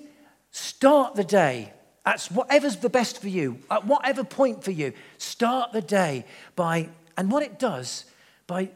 start 0.49 1.13
the 1.13 1.23
day. 1.23 1.73
At 2.06 2.23
whatever's 2.26 2.78
the 2.78 2.89
best 2.89 3.21
for 3.21 3.30
you, 3.30 3.60
at 3.69 3.86
whatever 3.86 4.23
point 4.23 4.63
for 4.63 4.71
you, 4.71 4.91
start 5.17 5.71
the 5.71 5.82
day 5.82 6.26
by, 6.56 6.89
and 7.15 7.32
what 7.32 7.43
it 7.43 7.60
does, 7.60 8.06
by 8.47 8.71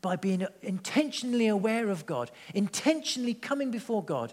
by 0.00 0.16
being 0.16 0.46
intentionally 0.62 1.46
aware 1.46 1.88
of 1.88 2.06
God, 2.06 2.30
intentionally 2.54 3.34
coming 3.34 3.70
before 3.70 4.04
God, 4.04 4.32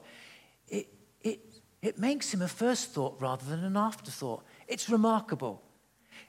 it, 0.67 0.88
it, 1.22 1.39
it 1.82 1.98
makes 1.98 2.34
him 2.34 2.41
a 2.41 2.48
first 2.48 2.91
thought 2.91 3.15
rather 3.20 3.46
than 3.46 3.63
an 3.63 3.78
afterthought. 3.78 4.43
It's 4.67 4.89
remarkable. 4.89 5.62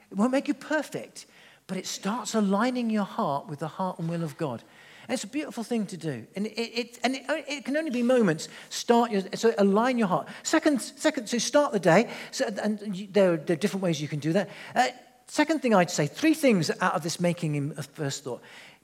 It 0.09 0.17
won't 0.17 0.31
make 0.31 0.47
you 0.47 0.53
perfect, 0.53 1.25
but 1.69 1.77
it 1.77 1.85
starts 1.85 2.33
aligning 2.33 2.89
your 2.89 3.03
heart 3.03 3.47
with 3.47 3.59
the 3.59 3.67
heart 3.67 3.99
and 3.99 4.09
will 4.09 4.23
of 4.23 4.35
God. 4.37 4.63
And 5.07 5.13
it's 5.13 5.23
a 5.23 5.27
beautiful 5.27 5.63
thing 5.63 5.85
to 5.85 5.97
do. 5.97 6.25
And 6.35 6.47
it, 6.47 6.59
it 6.59 6.99
and 7.03 7.15
it, 7.15 7.23
it, 7.47 7.63
can 7.63 7.77
only 7.77 7.91
be 7.91 8.01
moments. 8.01 8.49
Start 8.69 9.11
your, 9.11 9.21
so 9.35 9.53
align 9.59 9.99
your 9.99 10.07
heart. 10.07 10.27
Second, 10.41 10.81
second 10.81 11.27
so 11.29 11.37
start 11.37 11.71
the 11.71 11.79
day. 11.79 12.09
So, 12.31 12.45
and 12.61 12.79
there 13.11 13.33
are, 13.33 13.37
there 13.37 13.53
are 13.53 13.59
different 13.59 13.83
ways 13.83 14.01
you 14.01 14.07
can 14.07 14.17
do 14.17 14.33
that. 14.33 14.49
Uh, 14.75 14.87
second 15.27 15.61
thing 15.61 15.75
I'd 15.75 15.91
say, 15.91 16.07
three 16.07 16.33
things 16.33 16.71
out 16.81 16.95
of 16.95 17.03
this 17.03 17.19
making 17.19 17.73
a 17.77 17.83
first 17.83 18.23
thought. 18.23 18.41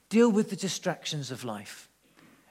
Deal 0.08 0.30
with 0.30 0.50
the 0.50 0.56
distractions 0.56 1.32
of 1.32 1.42
life. 1.42 1.88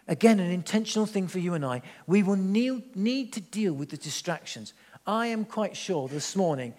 Again, 0.06 0.42
an 0.42 0.52
intentional 0.52 1.06
thing 1.06 1.30
for 1.30 1.40
you 1.40 1.54
and 1.54 1.66
I. 1.66 1.82
We 2.08 2.24
will 2.24 2.36
need 2.36 3.32
to 3.34 3.40
deal 3.40 3.72
with 3.72 3.90
the 3.90 3.98
distractions. 3.98 4.74
I 5.08 5.28
am 5.28 5.46
quite 5.46 5.78
sure 5.78 6.10
this 6.10 6.36
morning 6.36 6.74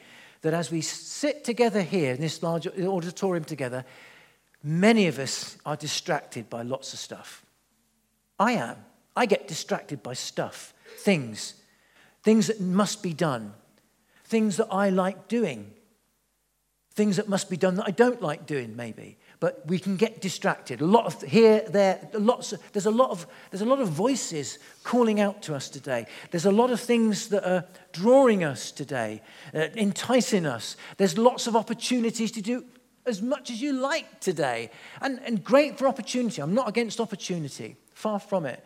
that 0.46 0.54
as 0.54 0.70
we 0.70 0.80
sit 0.80 1.42
together 1.42 1.82
here 1.82 2.14
in 2.14 2.20
this 2.20 2.40
large 2.40 2.68
auditorium 2.68 3.44
together, 3.44 3.85
many 4.62 5.09
of 5.09 5.18
us 5.18 5.56
are 5.66 5.74
distracted 5.74 6.48
by 6.48 6.62
lots 6.62 6.92
of 6.92 7.00
stuff. 7.00 7.44
I 8.38 8.52
am. 8.52 8.76
I 9.16 9.26
get 9.26 9.48
distracted 9.48 10.04
by 10.04 10.12
stuff, 10.12 10.72
things, 10.98 11.54
things 12.22 12.46
that 12.46 12.61
must 12.61 13.02
be 13.02 13.12
done, 13.12 13.54
things 14.24 14.56
that 14.59 14.68
I 14.70 14.90
like 14.90 15.26
doing, 15.26 15.72
things 16.92 17.16
that 17.16 17.28
must 17.28 17.50
be 17.50 17.56
done 17.56 17.74
that 17.76 17.88
I 17.88 17.90
don't 17.90 18.22
like 18.22 18.46
doing, 18.46 18.76
maybe. 18.76 19.18
But 19.38 19.66
we 19.66 19.79
can 19.79 19.96
get 19.96 20.20
distracted. 20.20 20.81
A 20.81 20.87
lot 20.87 21.07
of 21.07 21.20
here, 21.22 21.62
there, 21.68 22.09
lots. 22.14 22.53
Of, 22.53 22.72
there's 22.72 22.87
a 22.87 22.90
lot 22.90 23.11
of 23.11 23.27
there's 23.51 23.61
a 23.61 23.66
lot 23.66 23.81
of 23.81 23.88
voices 23.88 24.59
calling 24.83 25.20
out 25.20 25.42
to 25.42 25.55
us 25.55 25.68
today. 25.68 26.07
There's 26.31 26.46
a 26.46 26.53
lot 26.53 26.70
of 26.70 26.81
things 26.81 27.29
that 27.29 27.46
are 27.46 27.64
drawing 27.92 28.44
us 28.44 28.70
today, 28.70 29.20
uh, 29.55 29.68
enticing 29.77 30.46
us. 30.46 30.77
There's 30.96 31.18
lots 31.18 31.46
of 31.46 31.55
opportunities 31.55 32.33
to 32.33 32.40
do 32.40 32.64
as 33.05 33.20
much 33.20 33.51
as 33.51 33.61
you 33.61 33.75
like 33.75 34.20
today, 34.20 34.70
and 35.03 35.20
and 35.25 35.44
great 35.44 35.79
for 35.79 35.87
opportunity. 35.87 36.40
I'm 36.40 36.55
not 36.55 36.68
against 36.68 36.99
opportunity, 36.99 37.77
far 37.92 38.18
from 38.18 38.46
it. 38.46 38.64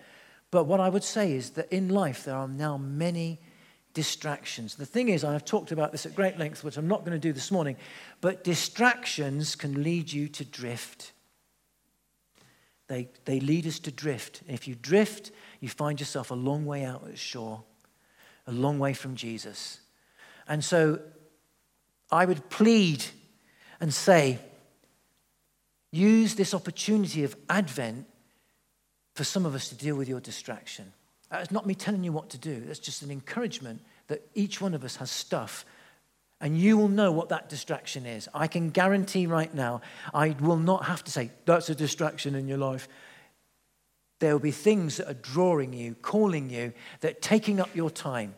But 0.50 0.64
what 0.64 0.80
I 0.80 0.88
would 0.88 1.04
say 1.04 1.32
is 1.32 1.50
that 1.50 1.72
in 1.72 1.88
life 1.88 2.24
there 2.24 2.34
are 2.36 2.48
now 2.48 2.76
many 2.76 3.40
distractions. 3.94 4.76
The 4.76 4.86
thing 4.86 5.08
is, 5.08 5.24
I've 5.24 5.44
talked 5.44 5.72
about 5.72 5.92
this 5.92 6.06
at 6.06 6.14
great 6.14 6.38
length, 6.38 6.62
which 6.62 6.76
I'm 6.76 6.88
not 6.88 7.00
going 7.00 7.12
to 7.12 7.18
do 7.18 7.32
this 7.32 7.50
morning, 7.50 7.76
but 8.20 8.44
distractions 8.44 9.56
can 9.56 9.82
lead 9.82 10.12
you 10.12 10.28
to 10.28 10.44
drift. 10.44 11.12
They, 12.88 13.08
they 13.24 13.40
lead 13.40 13.66
us 13.66 13.78
to 13.80 13.92
drift. 13.92 14.42
if 14.48 14.66
you 14.66 14.74
drift, 14.74 15.30
you 15.60 15.68
find 15.68 16.00
yourself 16.00 16.30
a 16.30 16.34
long 16.34 16.66
way 16.66 16.84
out 16.84 17.06
at 17.06 17.18
shore, 17.18 17.62
a 18.46 18.52
long 18.52 18.78
way 18.78 18.94
from 18.94 19.14
Jesus. 19.14 19.80
And 20.48 20.64
so 20.64 21.00
I 22.10 22.24
would 22.24 22.50
plead 22.50 23.04
and 23.80 23.94
say, 23.94 24.38
use 25.92 26.34
this 26.34 26.54
opportunity 26.54 27.24
of 27.24 27.36
Advent 27.48 28.06
for 29.14 29.24
some 29.24 29.46
of 29.46 29.54
us 29.54 29.68
to 29.68 29.74
deal 29.74 29.96
with 29.96 30.08
your 30.08 30.20
distraction. 30.20 30.92
That's 31.30 31.50
not 31.50 31.66
me 31.66 31.74
telling 31.74 32.02
you 32.02 32.12
what 32.12 32.30
to 32.30 32.38
do. 32.38 32.60
That's 32.60 32.78
just 32.78 33.02
an 33.02 33.10
encouragement 33.10 33.82
that 34.08 34.28
each 34.34 34.60
one 34.60 34.74
of 34.74 34.84
us 34.84 34.96
has 34.96 35.10
stuff. 35.10 35.64
And 36.40 36.58
you 36.58 36.76
will 36.76 36.88
know 36.88 37.12
what 37.12 37.28
that 37.28 37.48
distraction 37.48 38.06
is. 38.06 38.28
I 38.34 38.46
can 38.46 38.70
guarantee 38.70 39.26
right 39.26 39.52
now, 39.54 39.82
I 40.12 40.30
will 40.40 40.56
not 40.56 40.86
have 40.86 41.04
to 41.04 41.10
say, 41.10 41.30
that's 41.44 41.68
a 41.68 41.74
distraction 41.74 42.34
in 42.34 42.48
your 42.48 42.58
life. 42.58 42.88
There 44.18 44.32
will 44.32 44.40
be 44.40 44.50
things 44.50 44.96
that 44.96 45.08
are 45.08 45.14
drawing 45.14 45.72
you, 45.72 45.94
calling 46.02 46.50
you, 46.50 46.72
that 47.00 47.10
are 47.10 47.20
taking 47.20 47.60
up 47.60 47.74
your 47.76 47.90
time, 47.90 48.34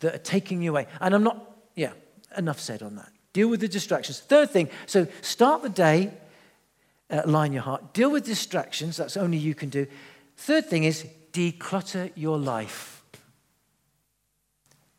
that 0.00 0.14
are 0.14 0.18
taking 0.18 0.62
you 0.62 0.70
away. 0.70 0.86
And 1.00 1.14
I'm 1.14 1.24
not, 1.24 1.56
yeah, 1.74 1.92
enough 2.36 2.60
said 2.60 2.82
on 2.82 2.96
that. 2.96 3.10
Deal 3.32 3.48
with 3.48 3.60
the 3.60 3.68
distractions. 3.68 4.20
Third 4.20 4.50
thing, 4.50 4.70
so 4.86 5.06
start 5.20 5.62
the 5.62 5.68
day, 5.68 6.12
uh, 7.10 7.48
your 7.50 7.62
heart. 7.62 7.92
Deal 7.92 8.10
with 8.10 8.24
distractions, 8.24 8.96
that's 8.96 9.16
only 9.16 9.38
you 9.38 9.54
can 9.54 9.68
do. 9.68 9.86
Third 10.36 10.66
thing 10.66 10.84
is 10.84 11.04
declutter 11.34 12.12
your 12.14 12.38
life. 12.38 13.02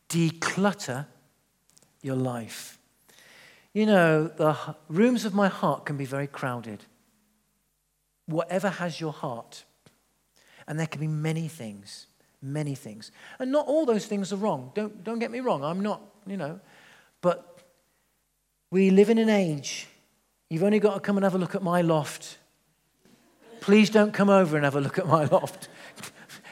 Declutter 0.10 1.08
your 2.02 2.15
life. 2.15 2.78
You 3.74 3.86
know, 3.86 4.28
the 4.28 4.56
rooms 4.88 5.26
of 5.26 5.34
my 5.34 5.48
heart 5.48 5.86
can 5.86 5.98
be 5.98 6.06
very 6.06 6.28
crowded. 6.28 6.84
Whatever 8.28 8.69
has 8.69 9.02
your 9.02 9.12
heart. 9.12 9.63
And 10.67 10.80
there 10.80 10.88
can 10.88 11.02
be 11.02 11.08
many 11.08 11.48
things, 11.48 12.08
many 12.41 12.76
things. 12.76 13.12
And 13.39 13.52
not 13.52 13.67
all 13.67 13.86
those 13.86 14.06
things 14.06 14.32
are 14.34 14.38
wrong. 14.38 14.71
Don't, 14.76 15.04
don't 15.04 15.19
get 15.19 15.32
me 15.32 15.39
wrong. 15.39 15.63
I'm 15.63 15.82
not, 15.82 16.02
you 16.26 16.38
know. 16.38 16.60
But 17.21 17.60
we 18.71 18.89
live 18.89 19.10
in 19.10 19.17
an 19.17 19.30
age, 19.30 19.88
you've 20.50 20.63
only 20.63 20.80
got 20.80 20.95
to 20.95 21.00
come 21.00 21.17
and 21.17 21.24
have 21.24 21.36
a 21.36 21.38
look 21.38 21.56
at 21.56 21.63
my 21.63 21.82
loft. 21.82 22.38
Please 23.62 23.89
don't 23.89 24.13
come 24.13 24.30
over 24.30 24.56
and 24.56 24.65
have 24.65 24.76
a 24.76 24.82
look 24.82 25.00
at 25.00 25.08
my 25.08 25.26
loft. 25.32 25.69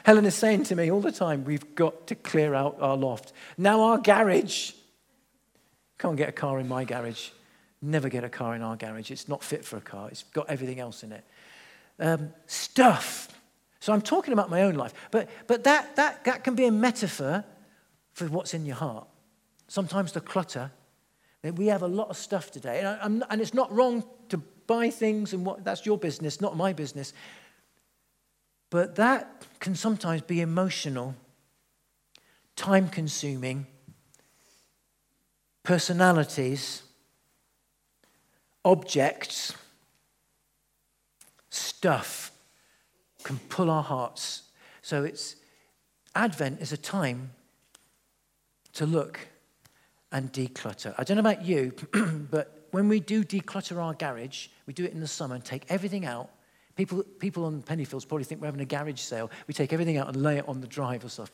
Helen 0.04 0.26
is 0.26 0.34
saying 0.34 0.64
to 0.64 0.76
me 0.76 0.90
all 0.90 1.00
the 1.00 1.10
time, 1.10 1.44
we've 1.44 1.74
got 1.74 2.06
to 2.08 2.14
clear 2.14 2.54
out 2.54 2.76
our 2.80 2.96
loft. 2.96 3.32
Now, 3.56 3.80
our 3.80 3.98
garage. 3.98 4.72
Can't 5.98 6.16
get 6.16 6.28
a 6.28 6.32
car 6.32 6.60
in 6.60 6.68
my 6.68 6.84
garage. 6.84 7.30
Never 7.80 8.10
get 8.10 8.22
a 8.22 8.28
car 8.28 8.54
in 8.54 8.62
our 8.62 8.76
garage. 8.76 9.10
It's 9.10 9.28
not 9.28 9.42
fit 9.42 9.64
for 9.64 9.78
a 9.78 9.80
car, 9.80 10.08
it's 10.08 10.22
got 10.24 10.48
everything 10.48 10.78
else 10.78 11.02
in 11.02 11.12
it. 11.12 11.24
Um, 11.98 12.30
stuff. 12.46 13.28
So 13.80 13.92
I'm 13.92 14.02
talking 14.02 14.32
about 14.32 14.50
my 14.50 14.62
own 14.62 14.74
life. 14.74 14.92
But, 15.10 15.28
but 15.46 15.64
that, 15.64 15.96
that, 15.96 16.24
that 16.24 16.44
can 16.44 16.54
be 16.54 16.66
a 16.66 16.72
metaphor 16.72 17.44
for 18.12 18.26
what's 18.26 18.54
in 18.54 18.66
your 18.66 18.76
heart. 18.76 19.06
Sometimes 19.68 20.12
the 20.12 20.20
clutter. 20.20 20.70
We 21.42 21.66
have 21.66 21.82
a 21.82 21.88
lot 21.88 22.08
of 22.08 22.16
stuff 22.16 22.50
today. 22.50 22.80
And, 23.00 23.24
and 23.28 23.40
it's 23.40 23.54
not 23.54 23.70
wrong 23.72 24.04
to 24.30 24.38
buy 24.66 24.90
things, 24.90 25.34
and 25.34 25.44
what, 25.44 25.64
that's 25.64 25.84
your 25.84 25.98
business, 25.98 26.40
not 26.40 26.56
my 26.56 26.72
business. 26.72 27.12
But 28.74 28.96
that 28.96 29.46
can 29.60 29.76
sometimes 29.76 30.22
be 30.22 30.40
emotional, 30.40 31.14
time 32.56 32.88
consuming, 32.88 33.68
personalities, 35.62 36.82
objects, 38.64 39.54
stuff 41.50 42.32
can 43.22 43.38
pull 43.48 43.70
our 43.70 43.84
hearts. 43.84 44.42
So 44.82 45.04
it's 45.04 45.36
Advent 46.16 46.60
is 46.60 46.72
a 46.72 46.76
time 46.76 47.30
to 48.72 48.86
look 48.86 49.20
and 50.10 50.32
declutter. 50.32 50.96
I 50.98 51.04
don't 51.04 51.16
know 51.16 51.20
about 51.20 51.44
you, 51.44 51.74
but 52.28 52.66
when 52.72 52.88
we 52.88 52.98
do 52.98 53.22
declutter 53.22 53.80
our 53.80 53.94
garage, 53.94 54.48
we 54.66 54.74
do 54.74 54.84
it 54.84 54.92
in 54.92 54.98
the 54.98 55.06
summer 55.06 55.36
and 55.36 55.44
take 55.44 55.64
everything 55.68 56.04
out 56.04 56.28
People, 56.76 57.04
people 57.18 57.44
on 57.44 57.62
Pennyfields 57.62 58.06
probably 58.06 58.24
think 58.24 58.40
we're 58.40 58.48
having 58.48 58.60
a 58.60 58.64
garage 58.64 59.00
sale. 59.00 59.30
We 59.46 59.54
take 59.54 59.72
everything 59.72 59.96
out 59.96 60.08
and 60.08 60.22
lay 60.22 60.38
it 60.38 60.48
on 60.48 60.60
the 60.60 60.66
drive 60.66 61.04
or 61.04 61.08
stuff 61.08 61.30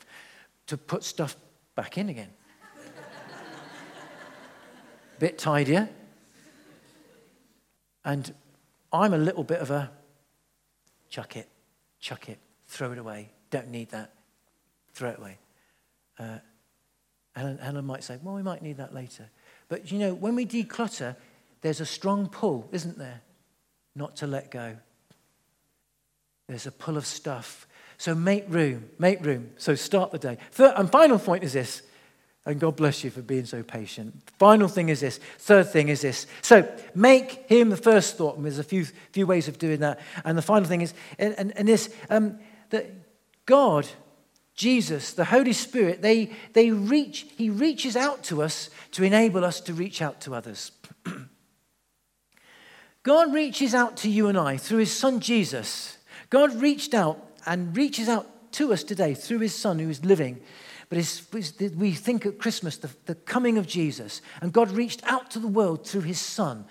to 0.66 0.76
put 0.76 1.02
stuff 1.02 1.36
back 1.74 1.96
in 1.96 2.10
again. 2.10 2.28
bit 5.18 5.38
tidier. 5.38 5.88
And 8.04 8.34
I'm 8.92 9.14
a 9.14 9.18
little 9.18 9.44
bit 9.44 9.60
of 9.60 9.70
a 9.70 9.90
chuck 11.08 11.36
it, 11.36 11.48
chuck 12.00 12.28
it, 12.28 12.38
throw 12.66 12.92
it 12.92 12.98
away, 12.98 13.30
don't 13.50 13.68
need 13.68 13.90
that, 13.90 14.12
throw 14.92 15.10
it 15.10 15.18
away. 15.18 15.38
Uh, 16.18 16.38
Helen, 17.34 17.58
Helen 17.58 17.84
might 17.84 18.04
say, 18.04 18.18
well, 18.22 18.34
we 18.34 18.42
might 18.42 18.62
need 18.62 18.76
that 18.78 18.94
later. 18.94 19.28
But 19.68 19.90
you 19.90 19.98
know, 19.98 20.14
when 20.14 20.34
we 20.34 20.44
declutter, 20.44 21.16
there's 21.60 21.80
a 21.80 21.86
strong 21.86 22.28
pull, 22.28 22.68
isn't 22.72 22.98
there? 22.98 23.20
Not 23.94 24.16
to 24.16 24.26
let 24.26 24.50
go. 24.50 24.76
There's 26.50 26.66
a 26.66 26.72
pull 26.72 26.96
of 26.96 27.06
stuff. 27.06 27.68
So 27.96 28.12
make 28.12 28.44
room, 28.48 28.90
make 28.98 29.24
room. 29.24 29.52
So 29.56 29.76
start 29.76 30.10
the 30.10 30.18
day. 30.18 30.36
Third 30.50 30.74
and 30.76 30.90
final 30.90 31.20
point 31.20 31.44
is 31.44 31.52
this, 31.52 31.82
and 32.44 32.58
God 32.58 32.74
bless 32.74 33.04
you 33.04 33.10
for 33.10 33.22
being 33.22 33.44
so 33.44 33.62
patient. 33.62 34.20
Final 34.36 34.66
thing 34.66 34.88
is 34.88 34.98
this. 34.98 35.20
Third 35.38 35.68
thing 35.68 35.88
is 35.88 36.00
this. 36.00 36.26
So 36.42 36.68
make 36.92 37.48
him 37.48 37.70
the 37.70 37.76
first 37.76 38.16
thought. 38.16 38.34
And 38.34 38.44
there's 38.44 38.58
a 38.58 38.64
few, 38.64 38.84
few 39.12 39.28
ways 39.28 39.46
of 39.46 39.58
doing 39.58 39.78
that. 39.80 40.00
And 40.24 40.36
the 40.36 40.42
final 40.42 40.68
thing 40.68 40.80
is, 40.80 40.92
and, 41.20 41.34
and, 41.38 41.56
and 41.56 41.68
this, 41.68 41.94
um, 42.08 42.40
that 42.70 42.90
God, 43.46 43.86
Jesus, 44.56 45.12
the 45.12 45.26
Holy 45.26 45.52
Spirit, 45.52 46.02
they, 46.02 46.32
they 46.52 46.72
reach, 46.72 47.26
he 47.36 47.48
reaches 47.48 47.94
out 47.94 48.24
to 48.24 48.42
us 48.42 48.70
to 48.92 49.04
enable 49.04 49.44
us 49.44 49.60
to 49.60 49.72
reach 49.72 50.02
out 50.02 50.20
to 50.22 50.34
others. 50.34 50.72
God 53.04 53.32
reaches 53.32 53.72
out 53.72 53.98
to 53.98 54.10
you 54.10 54.26
and 54.26 54.36
I 54.36 54.56
through 54.56 54.78
his 54.78 54.92
son 54.92 55.20
Jesus 55.20 55.98
God 56.30 56.62
reached 56.62 56.94
out 56.94 57.18
and 57.44 57.76
reaches 57.76 58.08
out 58.08 58.52
to 58.52 58.72
us 58.72 58.84
today 58.84 59.14
through 59.14 59.40
his 59.40 59.54
son 59.54 59.78
who 59.78 59.90
is 59.90 60.04
living. 60.04 60.40
But 60.88 60.98
it's, 60.98 61.22
it's, 61.32 61.60
we 61.74 61.92
think 61.92 62.26
at 62.26 62.38
Christmas, 62.38 62.76
the, 62.76 62.90
the 63.06 63.14
coming 63.14 63.58
of 63.58 63.66
Jesus, 63.66 64.22
and 64.40 64.52
God 64.52 64.70
reached 64.70 65.02
out 65.04 65.30
to 65.32 65.38
the 65.38 65.48
world 65.48 65.86
through 65.86 66.02
his 66.02 66.20
son. 66.20 66.64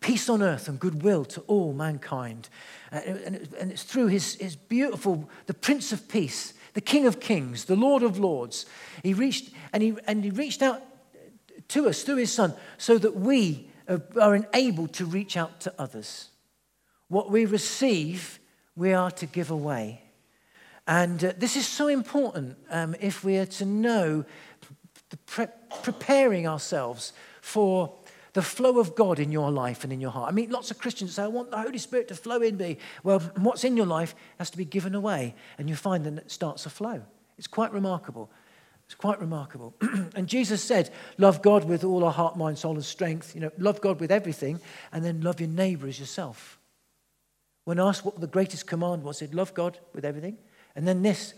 Peace 0.00 0.28
on 0.28 0.42
earth 0.42 0.68
and 0.68 0.80
goodwill 0.80 1.24
to 1.26 1.40
all 1.42 1.72
mankind. 1.72 2.48
Uh, 2.90 2.96
and, 3.06 3.48
and 3.58 3.70
it's 3.70 3.84
through 3.84 4.08
his, 4.08 4.34
his 4.34 4.56
beautiful, 4.56 5.30
the 5.46 5.54
Prince 5.54 5.92
of 5.92 6.08
Peace, 6.08 6.54
the 6.74 6.80
King 6.80 7.06
of 7.06 7.20
Kings, 7.20 7.66
the 7.66 7.76
Lord 7.76 8.02
of 8.02 8.18
Lords. 8.18 8.66
He 9.04 9.14
reached, 9.14 9.52
and 9.72 9.82
he, 9.82 9.96
and 10.06 10.24
he 10.24 10.30
reached 10.30 10.62
out 10.62 10.82
to 11.68 11.88
us 11.88 12.02
through 12.02 12.16
his 12.16 12.32
son 12.32 12.54
so 12.78 12.98
that 12.98 13.14
we 13.14 13.70
are 14.20 14.34
enabled 14.34 14.92
to 14.94 15.04
reach 15.04 15.36
out 15.36 15.60
to 15.60 15.74
others. 15.78 16.30
What 17.08 17.30
we 17.30 17.44
receive 17.44 18.40
we 18.76 18.92
are 18.92 19.10
to 19.12 19.26
give 19.26 19.50
away. 19.50 20.02
And 20.86 21.24
uh, 21.24 21.32
this 21.36 21.56
is 21.56 21.66
so 21.66 21.88
important 21.88 22.56
um, 22.70 22.96
if 23.00 23.22
we 23.22 23.38
are 23.38 23.46
to 23.46 23.64
know 23.64 24.24
pre- 25.26 25.46
preparing 25.82 26.46
ourselves 26.46 27.12
for 27.40 27.94
the 28.32 28.42
flow 28.42 28.78
of 28.78 28.94
God 28.94 29.18
in 29.18 29.30
your 29.30 29.50
life 29.50 29.84
and 29.84 29.92
in 29.92 30.00
your 30.00 30.10
heart. 30.10 30.30
I 30.30 30.34
mean, 30.34 30.50
lots 30.50 30.70
of 30.70 30.78
Christians 30.78 31.14
say, 31.14 31.22
I 31.22 31.28
want 31.28 31.50
the 31.50 31.60
Holy 31.60 31.78
Spirit 31.78 32.08
to 32.08 32.14
flow 32.14 32.40
in 32.40 32.56
me. 32.56 32.78
Well, 33.02 33.20
what's 33.36 33.64
in 33.64 33.76
your 33.76 33.86
life 33.86 34.14
has 34.38 34.50
to 34.50 34.56
be 34.56 34.64
given 34.64 34.94
away, 34.94 35.34
and 35.58 35.68
you 35.68 35.76
find 35.76 36.04
that 36.04 36.14
it 36.14 36.30
starts 36.30 36.64
a 36.64 36.70
flow. 36.70 37.02
It's 37.36 37.46
quite 37.46 37.72
remarkable. 37.72 38.30
It's 38.86 38.94
quite 38.94 39.20
remarkable. 39.20 39.74
and 40.14 40.26
Jesus 40.26 40.64
said, 40.64 40.90
Love 41.18 41.42
God 41.42 41.64
with 41.64 41.84
all 41.84 42.04
our 42.04 42.12
heart, 42.12 42.36
mind, 42.36 42.58
soul, 42.58 42.74
and 42.74 42.84
strength. 42.84 43.34
You 43.34 43.42
know, 43.42 43.50
love 43.58 43.80
God 43.80 44.00
with 44.00 44.10
everything, 44.10 44.60
and 44.92 45.04
then 45.04 45.20
love 45.20 45.40
your 45.40 45.50
neighbor 45.50 45.86
as 45.86 46.00
yourself. 46.00 46.58
When 47.64 47.78
asked 47.78 48.04
what 48.04 48.20
the 48.20 48.26
greatest 48.26 48.66
command 48.66 49.04
was, 49.04 49.18
said, 49.18 49.34
Love 49.34 49.54
God 49.54 49.78
with 49.94 50.04
everything. 50.04 50.38
And 50.74 50.86
then 50.86 51.02
this, 51.02 51.34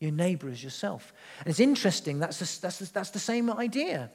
your 0.00 0.12
neighbor 0.12 0.48
as 0.48 0.62
yourself. 0.62 1.12
And 1.40 1.48
it's 1.48 1.60
interesting, 1.60 2.18
that's 2.18 2.38
the, 2.38 2.60
that's 2.62 2.78
the, 2.78 2.92
that's 2.92 3.10
the 3.10 3.18
same 3.18 3.50
idea. 3.50 4.10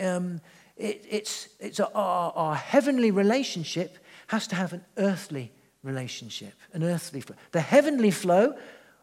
Um, 0.00 0.40
it, 0.76 1.04
it's 1.08 1.48
it's 1.60 1.78
a, 1.78 1.90
our, 1.92 2.32
our 2.34 2.54
heavenly 2.54 3.10
relationship 3.10 3.98
has 4.28 4.46
to 4.46 4.56
have 4.56 4.72
an 4.72 4.84
earthly 4.96 5.52
relationship, 5.82 6.54
an 6.72 6.82
earthly 6.82 7.20
flow. 7.20 7.36
The 7.52 7.60
heavenly 7.60 8.10
flow, 8.10 8.54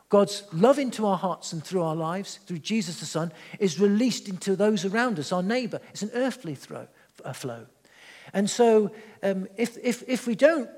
God's 0.09 0.43
love 0.53 0.79
into 0.79 1.05
our 1.05 1.17
hearts 1.17 1.53
and 1.53 1.63
through 1.63 1.83
our 1.83 1.95
lives, 1.95 2.39
through 2.45 2.59
Jesus 2.59 2.99
the 2.99 3.05
Son, 3.05 3.31
is 3.59 3.79
released 3.79 4.27
into 4.29 4.55
those 4.55 4.85
around 4.85 5.19
us, 5.19 5.31
our 5.31 5.43
neighbor. 5.43 5.79
It's 5.89 6.03
an 6.03 6.11
earthly 6.13 6.55
throw, 6.55 6.87
flow. 7.33 7.65
And 8.33 8.49
so 8.49 8.91
um, 9.23 9.47
if, 9.57 9.77
if, 9.83 10.03
if 10.07 10.27
we 10.27 10.35
don't, 10.35 10.69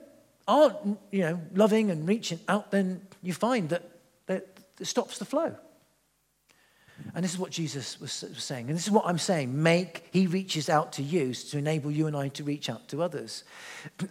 aren't 0.47 0.97
you 1.11 1.21
know, 1.21 1.41
loving 1.53 1.91
and 1.91 2.07
reaching 2.07 2.39
out, 2.47 2.71
then 2.71 3.01
you 3.21 3.33
find 3.33 3.69
that, 3.69 3.89
that 4.27 4.47
it 4.79 4.85
stops 4.85 5.17
the 5.17 5.25
flow. 5.25 5.55
And 7.13 7.23
this 7.23 7.33
is 7.33 7.39
what 7.39 7.51
Jesus 7.51 7.99
was 7.99 8.25
saying. 8.37 8.67
And 8.67 8.75
this 8.75 8.85
is 8.85 8.91
what 8.91 9.05
I'm 9.05 9.17
saying. 9.17 9.61
Make, 9.61 10.07
he 10.11 10.27
reaches 10.27 10.69
out 10.69 10.93
to 10.93 11.03
you 11.03 11.33
to 11.33 11.57
enable 11.57 11.91
you 11.91 12.07
and 12.07 12.15
I 12.15 12.29
to 12.29 12.43
reach 12.43 12.69
out 12.69 12.87
to 12.89 13.03
others. 13.03 13.43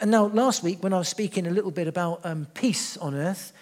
And 0.01 0.11
now, 0.11 0.27
last 0.27 0.63
week, 0.63 0.83
when 0.83 0.93
I 0.93 0.99
was 0.99 1.09
speaking 1.09 1.47
a 1.47 1.51
little 1.51 1.71
bit 1.71 1.89
about 1.89 2.25
um, 2.25 2.47
peace 2.55 2.97
on 2.97 3.15
earth, 3.15 3.53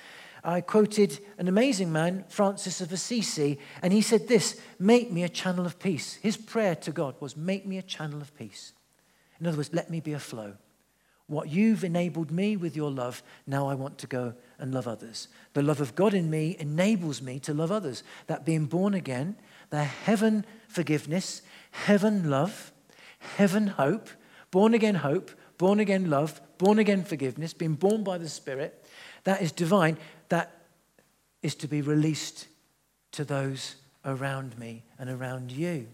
I 0.45 0.61
quoted 0.61 1.19
an 1.39 1.49
amazing 1.49 1.91
man, 1.91 2.25
Francis 2.29 2.83
of 2.83 2.93
Assisi, 2.93 3.59
and 3.81 3.95
he 3.95 4.03
said 4.03 4.29
this 4.29 4.61
Make 4.79 5.11
me 5.11 5.23
a 5.23 5.29
channel 5.29 5.65
of 5.65 5.79
peace. 5.79 6.15
His 6.15 6.37
prayer 6.37 6.77
to 6.77 6.93
God 6.93 7.15
was, 7.21 7.37
Make 7.37 7.67
me 7.67 7.79
a 7.79 7.83
channel 7.83 8.21
of 8.21 8.37
peace. 8.37 8.73
In 9.41 9.47
other 9.47 9.57
words, 9.57 9.73
let 9.73 9.91
me 9.91 10.01
be 10.01 10.13
a 10.13 10.19
flow. 10.19 10.55
What 11.27 11.49
you've 11.49 11.85
enabled 11.85 12.31
me 12.31 12.57
with 12.57 12.77
your 12.77 12.91
love, 12.91 13.23
now 13.47 13.67
I 13.67 13.75
want 13.75 13.97
to 13.99 14.07
go 14.07 14.35
and 14.59 14.75
love 14.75 14.87
others. 14.87 15.29
The 15.55 15.63
love 15.63 15.81
of 15.81 15.95
God 15.95 16.13
in 16.13 16.29
me 16.29 16.57
enables 16.59 17.23
me 17.23 17.39
to 17.41 17.55
love 17.55 17.73
others. 17.73 18.03
That 18.27 18.45
being 18.45 18.67
born 18.67 18.93
again, 18.93 19.37
the 19.71 19.85
heaven 19.85 20.45
forgiveness, 20.69 21.41
heaven 21.71 22.29
love, 22.29 22.73
heaven 23.19 23.69
hope, 23.69 24.11
born 24.51 24.75
again 24.75 24.97
hope, 24.97 25.31
born 25.57 25.81
again 25.81 26.11
love, 26.11 26.41
born 26.59 26.79
again 26.79 27.05
forgiveness, 27.05 27.55
being 27.55 27.75
born 27.75 28.05
by 28.05 28.19
the 28.19 28.29
Spirit, 28.29 28.85
that 29.25 29.41
is 29.41 29.51
divine. 29.51 29.97
That 30.29 30.55
is 31.43 31.55
to 31.57 31.69
be 31.69 31.81
released 31.81 32.49
to 33.13 33.25
those 33.25 33.77
around 34.05 34.59
me 34.59 34.83
and 34.99 35.09
around 35.09 35.53
you. 35.53 35.87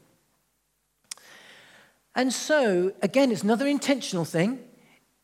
And 2.14 2.32
so, 2.32 2.92
again, 3.02 3.30
it's 3.30 3.44
another 3.44 3.68
intentional 3.68 4.24
thing. 4.24 4.58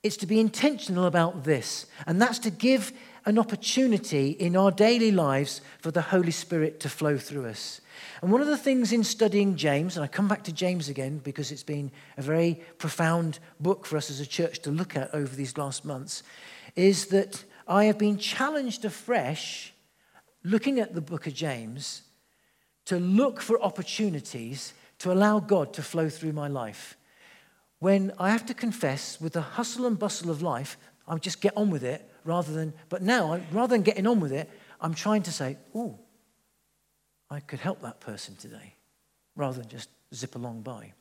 It's 0.07 0.17
to 0.19 0.27
be 0.27 0.39
intentional 0.39 1.07
about 1.07 1.43
this, 1.43 1.87
and 2.07 2.23
that's 2.23 2.39
to 2.39 2.51
give 2.51 2.93
an 3.25 3.41
opportunity 3.41 4.31
in 4.31 4.57
our 4.57 4.71
daily 4.71 5.11
lives 5.11 5.61
for 5.81 5.91
the 5.91 6.01
Holy 6.01 6.31
Spirit 6.31 6.79
to 6.79 6.89
flow 6.89 7.19
through 7.19 7.47
us. 7.47 7.81
And 8.23 8.31
one 8.31 8.41
of 8.41 8.47
the 8.47 8.57
things 8.57 8.93
in 8.93 9.03
studying 9.03 9.57
James, 9.57 9.97
and 9.97 10.05
I 10.05 10.07
come 10.07 10.29
back 10.29 10.45
to 10.45 10.53
James 10.53 10.89
again 10.89 11.19
because 11.19 11.51
it's 11.51 11.65
been 11.65 11.91
a 12.17 12.23
very 12.23 12.61
profound 12.79 13.41
book 13.59 13.85
for 13.85 13.97
us 13.97 14.09
as 14.09 14.21
a 14.21 14.27
church 14.27 14.61
to 14.61 14.71
look 14.71 14.95
at 14.95 15.13
over 15.13 15.35
these 15.35 15.59
last 15.59 15.85
months, 15.85 16.23
is 16.77 17.07
that 17.07 17.43
I 17.67 17.87
have 17.87 17.99
been 17.99 18.17
challenged 18.17 18.85
afresh, 18.85 19.75
looking 20.45 20.79
at 20.79 20.95
the 20.95 21.01
book 21.01 21.27
of 21.27 21.35
James, 21.35 22.03
to 22.85 23.01
look 23.01 23.41
for 23.41 23.61
opportunities 23.61 24.73
to 25.01 25.11
allow 25.11 25.41
God 25.41 25.73
to 25.73 25.83
flow 25.83 26.09
through 26.09 26.33
my 26.33 26.47
life. 26.47 26.97
When 27.79 28.13
I 28.19 28.31
have 28.31 28.47
to 28.47 28.55
confess, 28.55 29.21
with 29.21 29.35
the 29.35 29.43
hustle 29.43 29.87
and 29.87 29.99
bustle 29.99 30.31
of 30.31 30.43
life, 30.43 30.79
I 31.07 31.17
just 31.19 31.41
get 31.41 31.57
on 31.57 31.71
with 31.71 31.85
it 31.85 32.11
rather 32.25 32.53
than, 32.53 32.73
but 32.89 33.03
now, 33.03 33.41
rather 33.53 33.75
than 33.75 33.83
getting 33.83 34.07
on 34.07 34.21
with 34.21 34.33
it, 34.33 34.51
I'm 34.81 34.95
trying 34.95 35.23
to 35.25 35.33
say, 35.33 35.57
oh, 35.75 35.99
I 37.31 37.41
could 37.41 37.61
help 37.61 37.83
that 37.83 38.01
person 38.01 38.37
today, 38.37 38.75
rather 39.35 39.61
than 39.61 39.69
just 39.69 39.89
zip 40.15 40.37
along 40.37 40.63
by. 40.63 40.93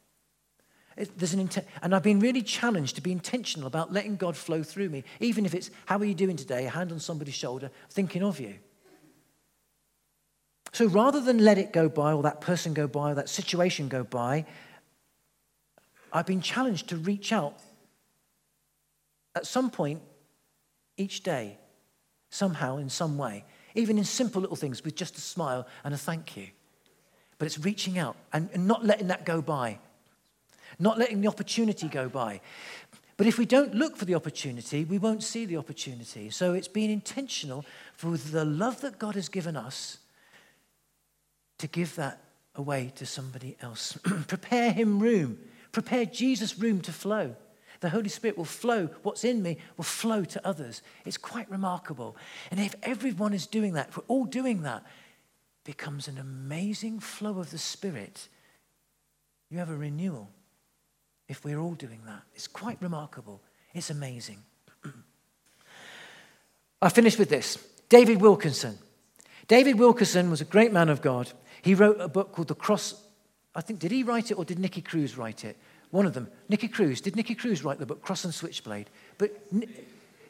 It, 0.98 1.18
there's 1.18 1.34
an 1.34 1.40
intent, 1.40 1.68
and 1.82 1.94
I've 1.94 2.04
been 2.04 2.20
really 2.20 2.42
challenged 2.42 2.96
to 2.96 3.02
be 3.02 3.12
intentional 3.12 3.68
about 3.68 3.92
letting 3.92 4.16
God 4.16 4.38
flow 4.38 4.64
through 4.64 4.90
me, 4.90 5.04
even 5.20 5.46
if 5.46 5.54
it's, 5.54 5.70
how 5.86 5.98
are 5.98 6.06
you 6.06 6.16
doing 6.16 6.38
today? 6.38 6.66
A 6.66 6.70
hand 6.70 6.92
on 6.92 7.00
somebody's 7.00 7.36
shoulder, 7.36 7.70
thinking 7.90 8.24
of 8.24 8.40
you. 8.40 8.56
So 10.72 10.88
rather 10.88 11.22
than 11.22 11.40
let 11.40 11.58
it 11.58 11.72
go 11.72 11.90
by, 11.90 12.14
or 12.14 12.24
that 12.24 12.42
person 12.42 12.74
go 12.74 12.88
by, 12.88 13.12
or 13.12 13.16
that 13.16 13.30
situation 13.30 13.88
go 13.88 14.04
by, 14.04 14.46
I've 16.16 16.26
been 16.26 16.40
challenged 16.40 16.88
to 16.90 16.96
reach 16.96 17.34
out 17.34 17.60
at 19.36 19.46
some 19.46 19.70
point 19.70 20.02
each 20.96 21.24
day, 21.24 21.58
somehow, 22.30 22.78
in 22.78 22.90
some 22.90 23.18
way, 23.18 23.44
even 23.76 23.98
in 23.98 24.06
simple 24.06 24.40
little 24.40 24.56
things 24.56 24.82
with 24.82 24.96
just 24.96 25.18
a 25.18 25.22
smile 25.22 25.68
and 25.84 25.94
a 25.94 25.98
thank 25.98 26.38
you. 26.38 26.48
But 27.38 27.48
it's 27.48 27.60
reaching 27.60 27.98
out 27.98 28.16
and, 28.32 28.50
and 28.54 28.66
not 28.66 28.86
letting 28.86 29.08
that 29.08 29.26
go 29.26 29.42
by, 29.42 29.80
not 30.80 30.98
letting 30.98 31.20
the 31.20 31.28
opportunity 31.28 31.90
go 31.90 32.08
by. 32.08 32.40
But 33.18 33.28
if 33.28 33.38
we 33.38 33.46
don't 33.46 33.76
look 33.76 33.98
for 33.98 34.06
the 34.06 34.16
opportunity, 34.16 34.86
we 34.86 34.98
won't 34.98 35.22
see 35.22 35.46
the 35.46 35.58
opportunity. 35.58 36.30
So 36.30 36.54
it's 36.54 36.70
being 36.70 36.92
intentional 36.92 37.66
for 37.94 38.16
the 38.16 38.46
love 38.46 38.80
that 38.82 39.00
God 39.00 39.16
has 39.16 39.28
given 39.28 39.58
us 39.58 39.98
to 41.58 41.68
give 41.68 41.94
that 41.98 42.22
away 42.56 42.94
to 42.96 43.06
somebody 43.06 43.58
else. 43.62 43.98
Prepare 44.28 44.72
Him 44.72 45.00
room. 45.00 45.40
Prepare 45.76 46.06
Jesus 46.06 46.58
room 46.58 46.80
to 46.84 46.94
flow. 46.94 47.36
The 47.82 47.90
Holy 47.90 48.08
Spirit 48.08 48.38
will 48.38 48.46
flow. 48.46 48.88
What's 49.04 49.26
in 49.26 49.44
me 49.44 49.58
will 49.76 49.84
flow 49.84 50.24
to 50.24 50.48
others. 50.48 50.82
It's 51.04 51.18
quite 51.18 51.52
remarkable. 51.52 52.16
And 52.50 52.62
if 52.62 52.76
everyone 52.82 53.34
is 53.34 53.46
doing 53.46 53.74
that, 53.74 53.90
if 53.90 53.98
we're 53.98 54.06
all 54.08 54.24
doing 54.24 54.62
that, 54.62 54.86
becomes 55.66 56.08
an 56.08 56.18
amazing 56.18 57.02
flow 57.02 57.40
of 57.40 57.52
the 57.52 57.58
Spirit. 57.58 58.30
You 59.50 59.58
have 59.58 59.70
a 59.70 59.76
renewal 59.76 60.30
if 61.28 61.44
we're 61.44 61.60
all 61.60 61.74
doing 61.74 62.00
that. 62.06 62.22
It's 62.36 62.48
quite 62.48 62.82
remarkable. 62.82 63.42
It's 63.74 63.90
amazing. 63.90 64.38
I 66.82 66.88
finish 66.88 67.20
with 67.20 67.28
this 67.28 67.58
David 67.90 68.22
Wilkinson. 68.22 68.78
David 69.50 69.78
Wilkinson 69.78 70.30
was 70.30 70.40
a 70.40 70.46
great 70.46 70.72
man 70.72 70.88
of 70.88 71.02
God. 71.02 71.34
He 71.62 71.76
wrote 71.76 72.00
a 72.00 72.08
book 72.08 72.32
called 72.32 72.48
The 72.48 72.56
Cross. 72.56 73.02
I 73.56 73.62
think, 73.62 73.80
did 73.80 73.92
he 73.92 74.04
write 74.04 74.32
it 74.32 74.36
or 74.36 74.46
did 74.46 74.60
Nicky 74.60 74.82
Cruz 74.82 75.18
write 75.18 75.46
it? 75.46 75.58
One 75.92 76.06
of 76.06 76.14
them. 76.14 76.28
Nicky 76.50 76.68
Cruz. 76.68 77.00
Did 77.00 77.16
Nicky 77.16 77.36
Cruz 77.36 77.64
write 77.64 77.80
the 77.80 77.86
book 77.86 78.02
Cross 78.02 78.26
and 78.26 78.34
Switchblade? 78.34 78.90
But 79.18 79.32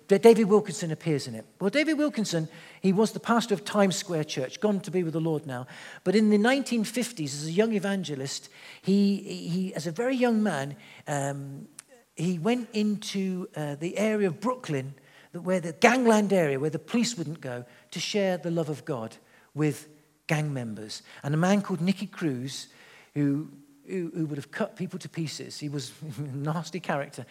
David 0.08 0.46
Wilkinson 0.46 0.92
appears 0.92 1.28
in 1.28 1.34
it. 1.34 1.46
Well, 1.60 1.72
David 1.72 1.98
Wilkinson, 1.98 2.48
he 2.82 2.94
was 2.94 3.12
the 3.12 3.20
pastor 3.20 3.56
of 3.56 3.66
Times 3.66 3.96
Square 3.96 4.26
Church, 4.26 4.60
gone 4.60 4.80
to 4.82 4.92
be 4.92 5.04
with 5.04 5.14
the 5.14 5.20
Lord 5.20 5.48
now. 5.48 5.66
But 6.04 6.16
in 6.16 6.30
the 6.30 6.38
1950s, 6.38 7.26
as 7.26 7.48
a 7.48 7.52
young 7.52 7.74
evangelist, 7.74 8.50
he, 8.84 9.18
he 9.18 9.74
as 9.74 9.88
a 9.88 9.92
very 9.92 10.16
young 10.16 10.44
man, 10.44 10.76
um, 11.08 11.68
he 12.16 12.38
went 12.38 12.70
into 12.74 13.50
uh, 13.56 13.76
the 13.76 13.98
area 13.98 14.28
of 14.28 14.40
Brooklyn, 14.40 14.94
where 15.34 15.60
the 15.60 15.74
gangland 15.74 16.32
area, 16.32 16.60
where 16.60 16.70
the 16.70 16.80
police 16.80 17.18
wouldn't 17.18 17.42
go, 17.42 17.66
to 17.92 18.00
share 18.00 18.38
the 18.38 18.52
love 18.52 18.70
of 18.70 18.86
God 18.86 19.18
with 19.56 19.88
gang 20.28 20.54
members. 20.54 21.02
And 21.24 21.34
a 21.34 21.38
man 21.38 21.62
called 21.62 21.82
Nicky 21.82 22.08
Cruz, 22.08 22.68
who 23.16 23.50
who, 23.88 24.12
who 24.16 24.26
would 24.26 24.38
have 24.38 24.52
cut 24.52 24.76
people 24.76 25.00
to 25.00 25.10
pieces, 25.10 25.60
he 25.60 25.70
was 25.70 25.92
a 26.18 26.22
nasty 26.22 26.80
character, 26.80 27.26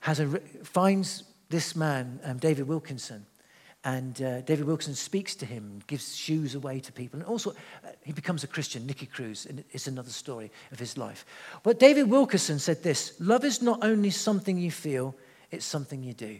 has 0.00 0.20
a, 0.20 0.26
finds 0.64 1.24
this 1.48 1.76
man, 1.76 2.20
um, 2.24 2.38
David 2.38 2.66
Wilkinson, 2.66 3.26
and 3.84 4.22
uh, 4.22 4.40
David 4.42 4.66
Wilkinson 4.66 4.94
speaks 4.94 5.34
to 5.36 5.46
him, 5.46 5.82
gives 5.86 6.14
shoes 6.16 6.54
away 6.54 6.80
to 6.80 6.92
people, 6.92 7.18
and 7.18 7.28
also 7.28 7.50
uh, 7.50 7.88
he 8.04 8.12
becomes 8.12 8.44
a 8.44 8.46
Christian, 8.46 8.86
Nicky 8.86 9.06
Cruz, 9.06 9.44
and 9.46 9.64
it's 9.72 9.86
another 9.86 10.10
story 10.10 10.50
of 10.70 10.78
his 10.78 10.96
life. 10.96 11.26
But 11.62 11.80
David 11.80 12.08
Wilkinson 12.08 12.58
said 12.58 12.82
this 12.82 13.14
Love 13.20 13.44
is 13.44 13.60
not 13.60 13.84
only 13.84 14.10
something 14.10 14.56
you 14.56 14.70
feel, 14.70 15.14
it's 15.50 15.66
something 15.66 16.02
you 16.02 16.14
do. 16.14 16.38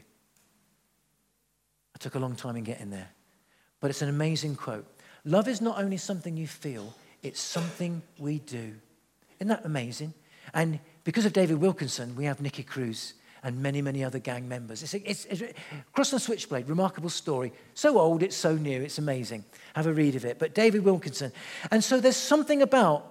I 1.94 1.98
took 1.98 2.14
a 2.14 2.20
long 2.20 2.36
time 2.36 2.56
in 2.56 2.64
getting 2.64 2.90
there, 2.90 3.10
but 3.80 3.90
it's 3.90 4.02
an 4.02 4.08
amazing 4.08 4.54
quote. 4.54 4.86
Love 5.24 5.48
is 5.48 5.60
not 5.60 5.78
only 5.78 5.96
something 5.96 6.36
you 6.36 6.46
feel, 6.46 6.94
it's 7.22 7.40
something 7.40 8.02
we 8.18 8.38
do. 8.38 8.74
Isn't 9.38 9.48
that 9.48 9.64
amazing? 9.64 10.14
And 10.54 10.80
because 11.04 11.24
of 11.24 11.32
David 11.32 11.60
Wilkinson, 11.60 12.16
we 12.16 12.24
have 12.24 12.40
Nicky 12.40 12.62
Cruz 12.62 13.14
and 13.42 13.60
many, 13.60 13.82
many 13.82 14.04
other 14.04 14.18
gang 14.18 14.48
members. 14.48 14.82
It's, 14.82 14.94
it's, 14.94 15.24
it's, 15.26 15.58
Cross 15.92 16.12
and 16.12 16.22
Switchblade, 16.22 16.68
remarkable 16.68 17.10
story. 17.10 17.52
So 17.74 17.98
old, 17.98 18.22
it's 18.22 18.36
so 18.36 18.54
new, 18.54 18.82
it's 18.82 18.98
amazing. 18.98 19.44
Have 19.74 19.86
a 19.86 19.92
read 19.92 20.14
of 20.14 20.24
it. 20.24 20.38
But 20.38 20.54
David 20.54 20.84
Wilkinson. 20.84 21.32
And 21.70 21.82
so 21.82 21.98
there's 21.98 22.16
something 22.16 22.62
about, 22.62 23.06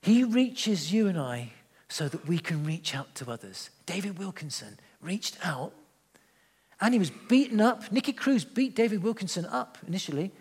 he 0.00 0.22
reaches 0.22 0.92
you 0.92 1.08
and 1.08 1.18
I 1.18 1.52
so 1.88 2.08
that 2.08 2.26
we 2.26 2.38
can 2.38 2.64
reach 2.64 2.94
out 2.94 3.14
to 3.16 3.30
others. 3.30 3.70
David 3.84 4.18
Wilkinson 4.18 4.78
reached 5.00 5.36
out 5.44 5.72
and 6.80 6.94
he 6.94 6.98
was 6.98 7.10
beaten 7.10 7.60
up. 7.60 7.90
Nicky 7.90 8.12
Cruz 8.12 8.44
beat 8.44 8.74
David 8.76 9.02
Wilkinson 9.02 9.46
up 9.46 9.78
initially. 9.86 10.32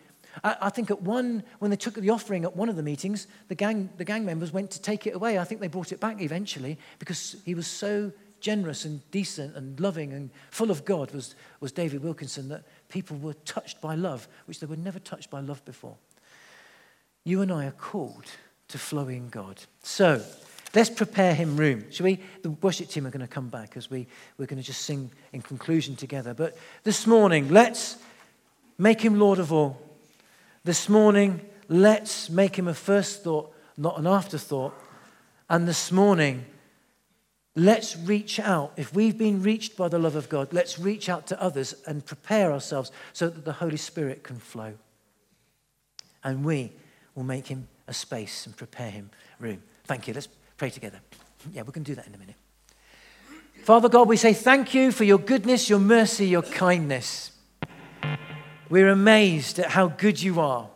I, 0.44 0.56
I, 0.62 0.70
think 0.70 0.92
at 0.92 1.02
one, 1.02 1.44
when 1.60 1.72
they 1.72 1.78
took 1.78 1.96
the 1.96 2.10
offering 2.10 2.44
at 2.44 2.56
one 2.56 2.70
of 2.70 2.76
the 2.76 2.84
meetings, 2.84 3.28
the 3.48 3.56
gang, 3.56 3.90
the 3.98 4.06
gang 4.06 4.26
members 4.26 4.52
went 4.52 4.72
to 4.72 4.82
take 4.82 5.08
it 5.08 5.16
away. 5.16 5.40
I 5.40 5.44
think 5.44 5.62
they 5.62 5.68
brought 5.68 5.92
it 5.92 6.00
back 6.00 6.22
eventually 6.22 6.78
because 7.00 7.36
he 7.46 7.56
was 7.56 7.68
so 7.68 8.12
generous 8.40 8.86
and 8.86 9.02
decent 9.12 9.56
and 9.56 9.80
loving 9.80 10.14
and 10.14 10.30
full 10.50 10.72
of 10.72 10.84
God 10.84 11.12
was, 11.12 11.36
was 11.60 11.72
David 11.72 12.04
Wilkinson 12.04 12.50
that 12.50 12.64
people 12.90 13.18
were 13.18 13.36
touched 13.46 13.80
by 13.82 13.96
love, 13.96 14.28
which 14.46 14.60
they 14.60 14.66
were 14.66 14.76
never 14.76 15.00
touched 15.00 15.30
by 15.30 15.40
love 15.40 15.64
before. 15.66 15.96
You 17.24 17.42
and 17.42 17.52
I 17.52 17.68
are 17.68 17.72
called 17.72 18.26
to 18.70 18.78
flow 18.78 19.08
in 19.08 19.30
God. 19.30 19.62
So, 19.84 20.22
Let's 20.74 20.90
prepare 20.90 21.36
him 21.36 21.58
room. 21.58 21.92
Shall 21.92 22.06
we? 22.06 22.20
The 22.44 22.52
worship 22.52 22.88
team 22.88 23.06
are 23.06 23.10
going 23.10 23.26
to 23.26 23.28
come 23.28 23.50
back 23.50 23.76
as 23.76 23.90
we, 23.90 24.08
we're 24.38 24.46
going 24.46 24.62
to 24.62 24.66
just 24.66 24.84
sing 24.84 25.12
in 25.34 25.42
conclusion 25.42 25.98
together. 25.98 26.34
But 26.34 26.58
this 26.84 27.06
morning, 27.06 27.50
let's 27.50 27.98
make 28.78 29.02
him 29.02 29.20
Lord 29.20 29.40
of 29.40 29.52
all. 29.52 29.82
This 30.64 30.88
morning, 30.88 31.42
let's 31.70 32.30
make 32.30 32.56
him 32.56 32.68
a 32.68 32.76
first 32.76 33.24
thought, 33.24 33.52
not 33.78 33.98
an 33.98 34.06
afterthought. 34.06 34.74
And 35.50 35.68
this 35.68 35.92
morning, 35.92 36.46
let's 37.56 37.98
reach 37.98 38.40
out. 38.40 38.74
If 38.78 38.94
we've 38.94 39.18
been 39.18 39.42
reached 39.42 39.76
by 39.76 39.88
the 39.88 39.98
love 39.98 40.16
of 40.16 40.30
God, 40.30 40.54
let's 40.54 40.78
reach 40.78 41.10
out 41.10 41.26
to 41.28 41.42
others 41.42 41.74
and 41.88 42.06
prepare 42.06 42.52
ourselves 42.52 42.92
so 43.12 43.28
that 43.28 43.44
the 43.44 43.54
Holy 43.54 43.78
Spirit 43.78 44.24
can 44.24 44.38
flow. 44.38 44.74
And 46.24 46.46
we 46.46 46.72
will 47.16 47.24
make 47.24 47.48
him 47.48 47.68
a 47.88 47.94
space 47.94 48.46
and 48.46 48.56
prepare 48.56 48.92
him 48.92 49.10
room. 49.40 49.64
Thank 49.86 50.08
you. 50.08 50.14
Let's 50.14 50.30
pray 50.58 50.70
together. 50.70 51.00
Yeah, 51.52 51.64
we 51.64 51.72
can 51.72 51.82
do 51.82 51.96
that 51.96 52.06
in 52.06 52.14
a 52.14 52.20
minute. 52.20 52.36
Father 53.64 53.90
God, 53.90 54.08
we 54.08 54.16
say 54.16 54.34
thank 54.34 54.76
you 54.76 54.92
for 54.92 55.06
your 55.06 55.18
goodness, 55.18 55.70
your 55.72 55.80
mercy, 55.80 56.28
your 56.28 56.44
kindness. 56.44 57.32
We're 58.72 58.88
amazed 58.88 59.60
at 59.60 59.72
how 59.72 59.90
good 59.90 60.24
you 60.24 60.40
are. 60.40 60.70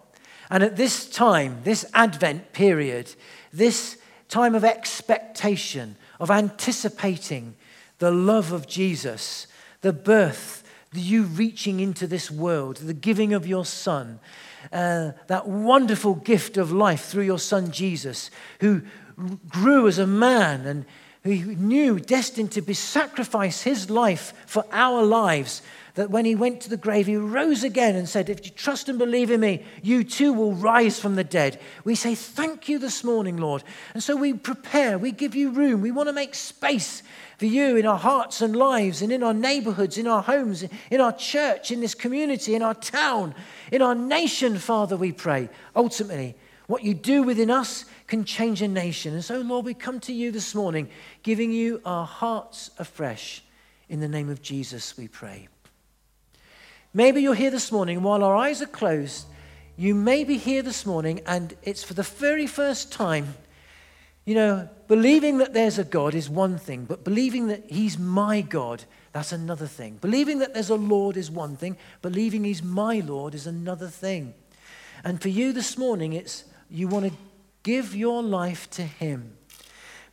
And 0.50 0.62
at 0.64 0.76
this 0.76 1.10
time, 1.10 1.62
this 1.64 1.86
Advent 1.94 2.52
period, 2.52 3.16
this 3.54 3.96
time 4.28 4.54
of 4.54 4.66
expectation, 4.66 5.96
of 6.20 6.30
anticipating 6.30 7.56
the 8.00 8.12
love 8.12 8.52
of 8.52 8.68
Jesus, 8.68 9.48
the 9.80 9.94
birth, 9.94 10.64
the 10.92 11.00
you 11.00 11.24
reaching 11.24 11.80
into 11.80 12.06
this 12.06 12.30
world, 12.30 12.78
the 12.78 12.94
giving 12.94 13.34
of 13.34 13.48
your 13.48 13.64
Son, 13.64 14.20
uh, 14.74 15.12
that 15.28 15.48
wonderful 15.48 16.16
gift 16.16 16.58
of 16.58 16.74
life 16.74 17.06
through 17.06 17.24
your 17.24 17.40
Son 17.40 17.72
Jesus, 17.72 18.30
who 18.60 18.82
grew 19.48 19.88
as 19.88 20.00
a 20.00 20.08
man 20.08 20.66
and 20.66 20.86
who 21.24 21.56
knew 21.56 21.98
destined 21.98 22.52
to 22.52 22.62
be 22.62 22.74
sacrifice 22.74 23.62
his 23.62 23.90
life 23.90 24.34
for 24.46 24.66
our 24.74 25.02
lives 25.02 25.62
that 25.96 26.10
when 26.10 26.26
he 26.26 26.36
went 26.36 26.62
to 26.62 26.70
the 26.70 26.78
grave 26.78 27.08
he 27.08 27.16
rose 27.16 27.64
again 27.64 27.96
and 27.96 28.08
said 28.08 28.30
if 28.30 28.46
you 28.46 28.52
trust 28.52 28.88
and 28.88 29.00
believe 29.00 29.32
in 29.32 29.40
me 29.40 29.64
you 29.82 30.04
too 30.04 30.32
will 30.32 30.54
rise 30.54 31.00
from 31.00 31.16
the 31.16 31.24
dead 31.24 31.60
we 31.84 31.96
say 31.96 32.14
thank 32.14 32.70
you 32.70 32.78
this 32.78 33.04
morning 33.04 33.38
lord 33.38 33.64
and 33.94 34.04
so 34.04 34.16
we 34.16 34.34
prepare 34.34 34.98
we 34.98 35.12
give 35.12 35.36
you 35.36 35.50
room 35.50 35.82
we 35.82 35.92
want 35.92 36.08
to 36.08 36.14
make 36.14 36.36
space 36.36 37.02
for 37.38 37.46
you 37.46 37.76
in 37.76 37.86
our 37.86 37.98
hearts 37.98 38.42
and 38.42 38.56
lives 38.56 39.02
and 39.02 39.12
in 39.12 39.24
our 39.24 39.34
neighborhoods 39.34 39.98
in 39.98 40.08
our 40.08 40.22
homes 40.22 40.64
in 40.92 41.02
our 41.02 41.14
church 41.14 41.72
in 41.72 41.82
this 41.82 41.96
community 41.96 42.56
in 42.56 42.62
our 42.62 42.76
town 42.76 43.34
in 43.72 43.82
our 43.82 43.96
nation 43.96 44.58
father 44.58 44.96
we 44.96 45.12
pray 45.12 45.50
ultimately 45.76 46.36
what 46.68 46.84
you 46.84 46.94
do 46.94 47.24
within 47.24 47.52
us 47.52 47.86
can 48.08 48.24
change 48.24 48.62
a 48.62 48.68
nation. 48.68 49.14
And 49.14 49.24
so, 49.24 49.40
Lord, 49.40 49.66
we 49.66 49.74
come 49.74 50.00
to 50.02 50.14
you 50.14 50.32
this 50.32 50.56
morning, 50.56 50.90
giving 51.24 51.52
you 51.52 51.82
our 51.86 52.06
hearts 52.06 52.72
afresh. 52.80 53.44
In 53.88 54.00
the 54.00 54.08
name 54.08 54.30
of 54.30 54.42
Jesus, 54.42 54.98
we 54.98 55.08
pray. 55.08 55.48
Maybe 56.96 57.22
you're 57.22 57.36
here 57.36 57.52
this 57.52 57.74
morning, 57.74 58.04
while 58.04 58.24
our 58.24 58.38
eyes 58.38 58.62
are 58.62 58.68
closed, 58.68 59.26
you 59.76 59.94
may 59.94 60.24
be 60.24 60.38
here 60.38 60.62
this 60.62 60.86
morning, 60.86 61.20
and 61.26 61.54
it's 61.62 61.84
for 61.84 61.94
the 61.94 62.04
very 62.04 62.48
first 62.48 62.90
time. 62.90 63.36
You 64.24 64.36
know, 64.36 64.70
believing 64.88 65.40
that 65.40 65.54
there's 65.54 65.78
a 65.78 65.84
God 65.84 66.16
is 66.16 66.30
one 66.30 66.58
thing, 66.58 66.86
but 66.86 67.04
believing 67.04 67.48
that 67.48 67.70
He's 67.70 68.00
my 68.00 68.40
God, 68.40 68.86
that's 69.12 69.34
another 69.34 69.68
thing. 69.68 69.98
Believing 70.00 70.40
that 70.40 70.54
there's 70.54 70.70
a 70.70 70.76
Lord 70.76 71.18
is 71.18 71.30
one 71.30 71.58
thing, 71.58 71.76
believing 72.02 72.46
He's 72.46 72.64
my 72.64 73.02
Lord 73.02 73.36
is 73.36 73.46
another 73.46 73.90
thing. 73.90 74.34
And 75.04 75.22
for 75.22 75.28
you 75.28 75.52
this 75.52 75.78
morning, 75.78 76.14
it's 76.14 76.46
you 76.70 76.88
want 76.88 77.08
to 77.08 77.18
give 77.64 77.94
your 77.94 78.24
life 78.24 78.70
to 78.70 78.84
Him. 78.84 79.36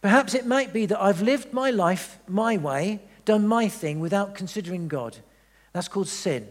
Perhaps 0.01 0.35
it 0.35 0.47
might 0.47 0.73
be 0.73 0.87
that 0.87 1.01
I've 1.01 1.23
lived 1.23 1.53
my 1.53 1.71
life 1.71 2.19
my 2.27 2.57
way, 2.57 3.03
done 3.25 3.47
my 3.47 3.69
thing 3.69 4.01
without 4.01 4.35
considering 4.35 4.89
God. 4.89 5.19
That's 5.73 5.87
called 5.87 6.09
sin. 6.09 6.49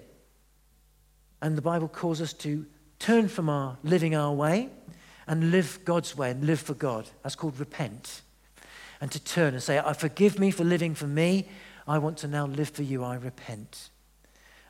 And 1.42 1.58
the 1.58 1.62
Bible 1.62 1.88
calls 1.88 2.22
us 2.22 2.34
to 2.34 2.66
turn 3.00 3.28
from 3.28 3.50
our 3.50 3.78
living 3.84 4.16
our 4.16 4.34
way 4.34 4.70
and 5.28 5.52
live 5.52 5.80
God's 5.86 6.16
way 6.16 6.32
and 6.32 6.46
live 6.46 6.60
for 6.60 6.74
God. 6.74 7.08
That's 7.24 7.36
called 7.36 7.60
repent. 7.60 8.22
And 9.00 9.12
to 9.12 9.20
turn 9.20 9.54
and 9.54 9.64
say, 9.64 9.80
I 9.80 9.94
forgive 9.94 10.38
me 10.38 10.52
for 10.52 10.64
living 10.64 10.94
for 10.94 11.08
me. 11.08 11.48
I 11.88 11.98
want 11.98 12.18
to 12.20 12.28
now 12.28 12.46
live 12.46 12.70
for 12.70 12.84
you. 12.84 13.04
I 13.04 13.16
repent. 13.16 13.90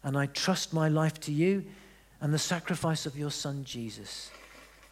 And 0.04 0.18
I 0.18 0.28
trust 0.28 0.74
my 0.74 0.88
life 0.88 1.20
to 1.22 1.34
you 1.34 1.66
and 2.22 2.34
the 2.34 2.40
sacrifice 2.40 3.06
of 3.06 3.18
your 3.18 3.32
son 3.32 3.64
Jesus 3.64 4.32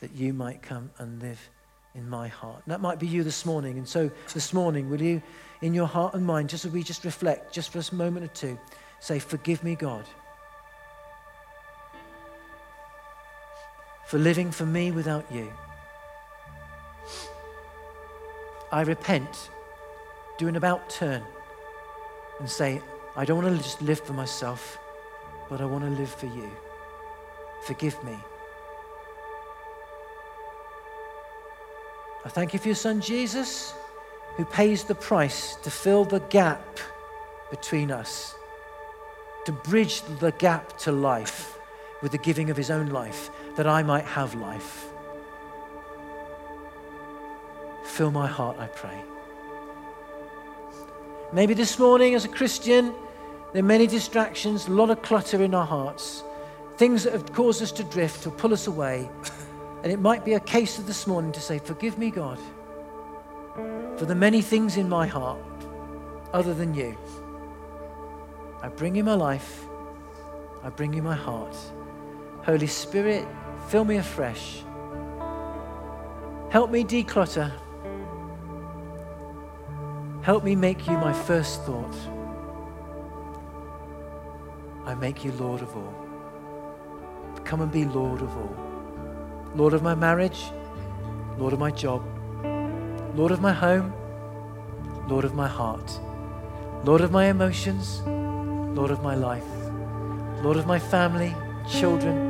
that 0.01 0.11
you 0.13 0.33
might 0.33 0.61
come 0.61 0.89
and 0.97 1.21
live 1.21 1.49
in 1.95 2.09
my 2.09 2.27
heart. 2.27 2.61
And 2.65 2.71
that 2.71 2.81
might 2.81 2.99
be 2.99 3.07
you 3.07 3.23
this 3.23 3.45
morning. 3.45 3.77
And 3.77 3.87
so 3.87 4.09
this 4.33 4.53
morning, 4.53 4.89
will 4.89 5.01
you, 5.01 5.21
in 5.61 5.73
your 5.73 5.87
heart 5.87 6.13
and 6.13 6.25
mind, 6.25 6.49
just 6.49 6.65
as 6.65 6.71
we 6.71 6.83
just 6.83 7.03
reflect, 7.05 7.53
just 7.53 7.71
for 7.71 7.79
a 7.79 7.95
moment 7.95 8.25
or 8.25 8.29
two, 8.29 8.57
say, 8.99 9.19
Forgive 9.19 9.63
me, 9.63 9.75
God, 9.75 10.05
for 14.09 14.17
living 14.17 14.49
for 14.49 14.65
me 14.65 14.89
without 14.89 15.23
you. 15.31 15.53
I 18.71 18.81
repent, 18.81 19.51
do 20.39 20.47
an 20.47 20.55
about 20.55 20.89
turn, 20.89 21.21
and 22.39 22.49
say, 22.49 22.81
I 23.15 23.23
don't 23.23 23.43
want 23.43 23.55
to 23.55 23.63
just 23.63 23.83
live 23.83 23.99
for 23.99 24.13
myself, 24.13 24.79
but 25.47 25.61
I 25.61 25.65
want 25.65 25.83
to 25.83 25.91
live 25.91 26.09
for 26.09 26.25
you. 26.25 26.49
Forgive 27.67 28.03
me. 28.03 28.17
I 32.25 32.29
thank 32.29 32.53
you 32.53 32.57
for 32.59 32.69
your 32.69 32.75
son 32.75 33.01
Jesus, 33.01 33.75
who 34.37 34.45
pays 34.45 34.85
the 34.85 34.95
price 34.95 35.55
to 35.57 35.69
fill 35.69 36.03
the 36.03 36.21
gap 36.31 36.79
between 37.51 37.91
us, 37.91 38.33
to 39.45 39.51
bridge 39.51 40.01
the 40.19 40.31
gap 40.31 40.79
to 40.79 40.91
life 40.91 41.59
with 42.01 42.11
the 42.11 42.17
giving 42.17 42.49
of 42.49 42.57
his 42.57 42.71
own 42.71 42.87
life, 42.87 43.29
that 43.59 43.67
I 43.67 43.83
might 43.83 44.05
have 44.05 44.35
life. 44.35 44.85
Fill 47.83 48.09
my 48.09 48.25
heart, 48.25 48.57
I 48.57 48.67
pray. 48.67 49.03
Maybe 51.33 51.53
this 51.53 51.77
morning, 51.77 52.15
as 52.15 52.23
a 52.23 52.29
Christian, 52.29 52.93
there 53.51 53.61
are 53.61 53.65
many 53.65 53.85
distractions, 53.85 54.67
a 54.67 54.71
lot 54.71 54.89
of 54.89 55.01
clutter 55.01 55.43
in 55.43 55.53
our 55.53 55.65
hearts, 55.65 56.23
things 56.77 57.03
that 57.03 57.11
have 57.11 57.33
caused 57.33 57.61
us 57.61 57.73
to 57.73 57.83
drift 57.83 58.25
or 58.25 58.31
pull 58.31 58.53
us 58.53 58.67
away. 58.67 59.09
And 59.83 59.91
it 59.91 59.99
might 59.99 60.23
be 60.23 60.35
a 60.35 60.39
case 60.39 60.79
of 60.79 60.87
this 60.87 61.05
morning 61.05 61.33
to 61.33 61.41
say, 61.41 61.59
Forgive 61.59 61.97
me, 61.97 62.11
God, 62.11 62.39
for 63.97 64.05
the 64.05 64.15
many 64.15 64.41
things 64.41 64.77
in 64.77 64.87
my 64.87 65.05
heart 65.05 65.43
other 66.31 66.53
than 66.53 66.73
you. 66.73 66.97
I 68.61 68.69
bring 68.69 68.95
you 68.95 69.03
my 69.03 69.15
life, 69.15 69.65
I 70.63 70.69
bring 70.69 70.93
you 70.93 71.01
my 71.01 71.15
heart. 71.15 71.57
Holy 72.43 72.67
Spirit, 72.67 73.27
fill 73.69 73.85
me 73.85 73.97
afresh. 73.97 74.63
Help 76.49 76.71
me 76.71 76.83
declutter. 76.83 77.51
Help 80.23 80.43
me 80.43 80.55
make 80.55 80.87
you 80.87 80.93
my 80.97 81.13
first 81.13 81.63
thought. 81.65 81.95
I 84.87 84.95
make 84.95 85.23
you 85.23 85.31
Lord 85.33 85.61
of 85.61 85.75
all. 85.75 85.93
Come 87.43 87.61
and 87.61 87.71
be 87.71 87.85
Lord 87.85 88.21
of 88.23 88.35
all. 88.35 88.55
Lord 89.53 89.73
of 89.73 89.83
my 89.83 89.93
marriage, 89.93 90.45
Lord 91.37 91.53
of 91.53 91.59
my 91.59 91.69
job, 91.69 92.01
Lord 93.15 93.31
of 93.31 93.39
my 93.39 93.53
home, 93.53 93.93
Lord 95.07 95.25
of 95.25 95.35
my 95.35 95.47
heart, 95.47 95.99
Lord 96.85 97.01
of 97.01 97.11
my 97.11 97.25
emotions, 97.25 98.01
Lord 98.05 98.89
of 98.89 99.03
my 99.03 99.13
life, 99.13 99.49
Lord 100.43 100.57
of 100.57 100.65
my 100.65 100.79
family, 100.79 101.35
children. 101.67 102.28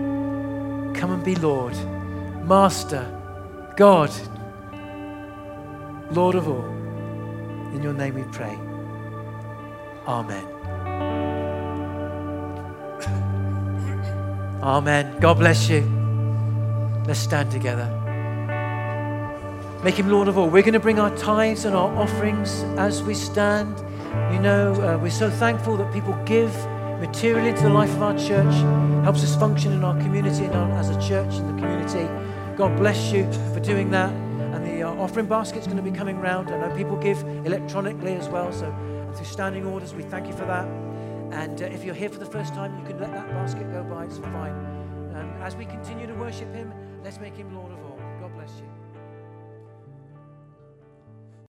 Come 0.93 1.11
and 1.11 1.23
be 1.23 1.35
Lord, 1.35 1.75
Master, 2.45 3.05
God, 3.77 4.11
Lord 6.11 6.35
of 6.35 6.47
all. 6.47 6.65
In 7.73 7.81
your 7.83 7.93
name 7.93 8.15
we 8.15 8.23
pray. 8.23 8.57
Amen. 10.07 10.45
Amen. 14.63 15.19
God 15.19 15.35
bless 15.35 15.69
you. 15.69 15.81
Let's 17.05 17.19
stand 17.19 17.51
together. 17.51 17.95
Make 19.83 19.95
him 19.95 20.09
Lord 20.09 20.27
of 20.27 20.37
all. 20.37 20.49
We're 20.49 20.61
going 20.61 20.73
to 20.73 20.79
bring 20.79 20.99
our 20.99 21.15
tithes 21.15 21.63
and 21.63 21.73
our 21.75 21.95
offerings 21.95 22.63
as 22.77 23.01
we 23.01 23.13
stand. 23.13 23.79
You 24.33 24.39
know, 24.39 24.73
uh, 24.73 24.97
we're 24.97 25.09
so 25.09 25.29
thankful 25.29 25.77
that 25.77 25.93
people 25.93 26.13
give 26.25 26.53
materially 26.99 27.53
to 27.53 27.63
the 27.63 27.69
life 27.69 27.89
of 27.91 28.01
our 28.01 28.17
church, 28.17 28.53
helps 29.03 29.23
us 29.23 29.35
function 29.35 29.71
in 29.73 29.83
our 29.83 29.97
community 30.01 30.45
and 30.45 30.73
as 30.73 30.89
a 30.89 31.01
church 31.01 31.33
in 31.35 31.47
the 31.47 31.61
community. 31.61 32.07
God 32.55 32.77
bless 32.77 33.11
you 33.11 33.31
for 33.53 33.59
doing 33.59 33.89
that. 33.91 34.11
And 34.11 34.65
the 34.65 34.83
uh, 34.83 34.91
offering 34.95 35.27
basket's 35.27 35.65
going 35.65 35.77
to 35.77 35.83
be 35.83 35.91
coming 35.91 36.19
round. 36.19 36.49
I 36.49 36.59
know 36.59 36.75
people 36.75 36.97
give 36.97 37.21
electronically 37.45 38.13
as 38.13 38.27
well, 38.27 38.51
so 38.51 38.73
through 39.15 39.25
standing 39.25 39.65
orders, 39.65 39.93
we 39.93 40.03
thank 40.03 40.27
you 40.27 40.33
for 40.33 40.45
that. 40.45 40.65
And 41.31 41.61
uh, 41.61 41.65
if 41.65 41.83
you're 41.83 41.95
here 41.95 42.09
for 42.09 42.19
the 42.19 42.25
first 42.25 42.53
time, 42.53 42.77
you 42.79 42.85
can 42.85 42.99
let 42.99 43.11
that 43.11 43.29
basket 43.29 43.71
go 43.71 43.83
by. 43.83 44.05
It's 44.05 44.17
fine. 44.17 44.53
Um, 45.15 45.33
as 45.41 45.55
we 45.55 45.65
continue 45.65 46.07
to 46.07 46.13
worship 46.13 46.53
Him, 46.53 46.73
Let's 47.03 47.19
make 47.19 47.35
him 47.35 47.55
Lord 47.55 47.71
of 47.71 47.79
all. 47.79 47.88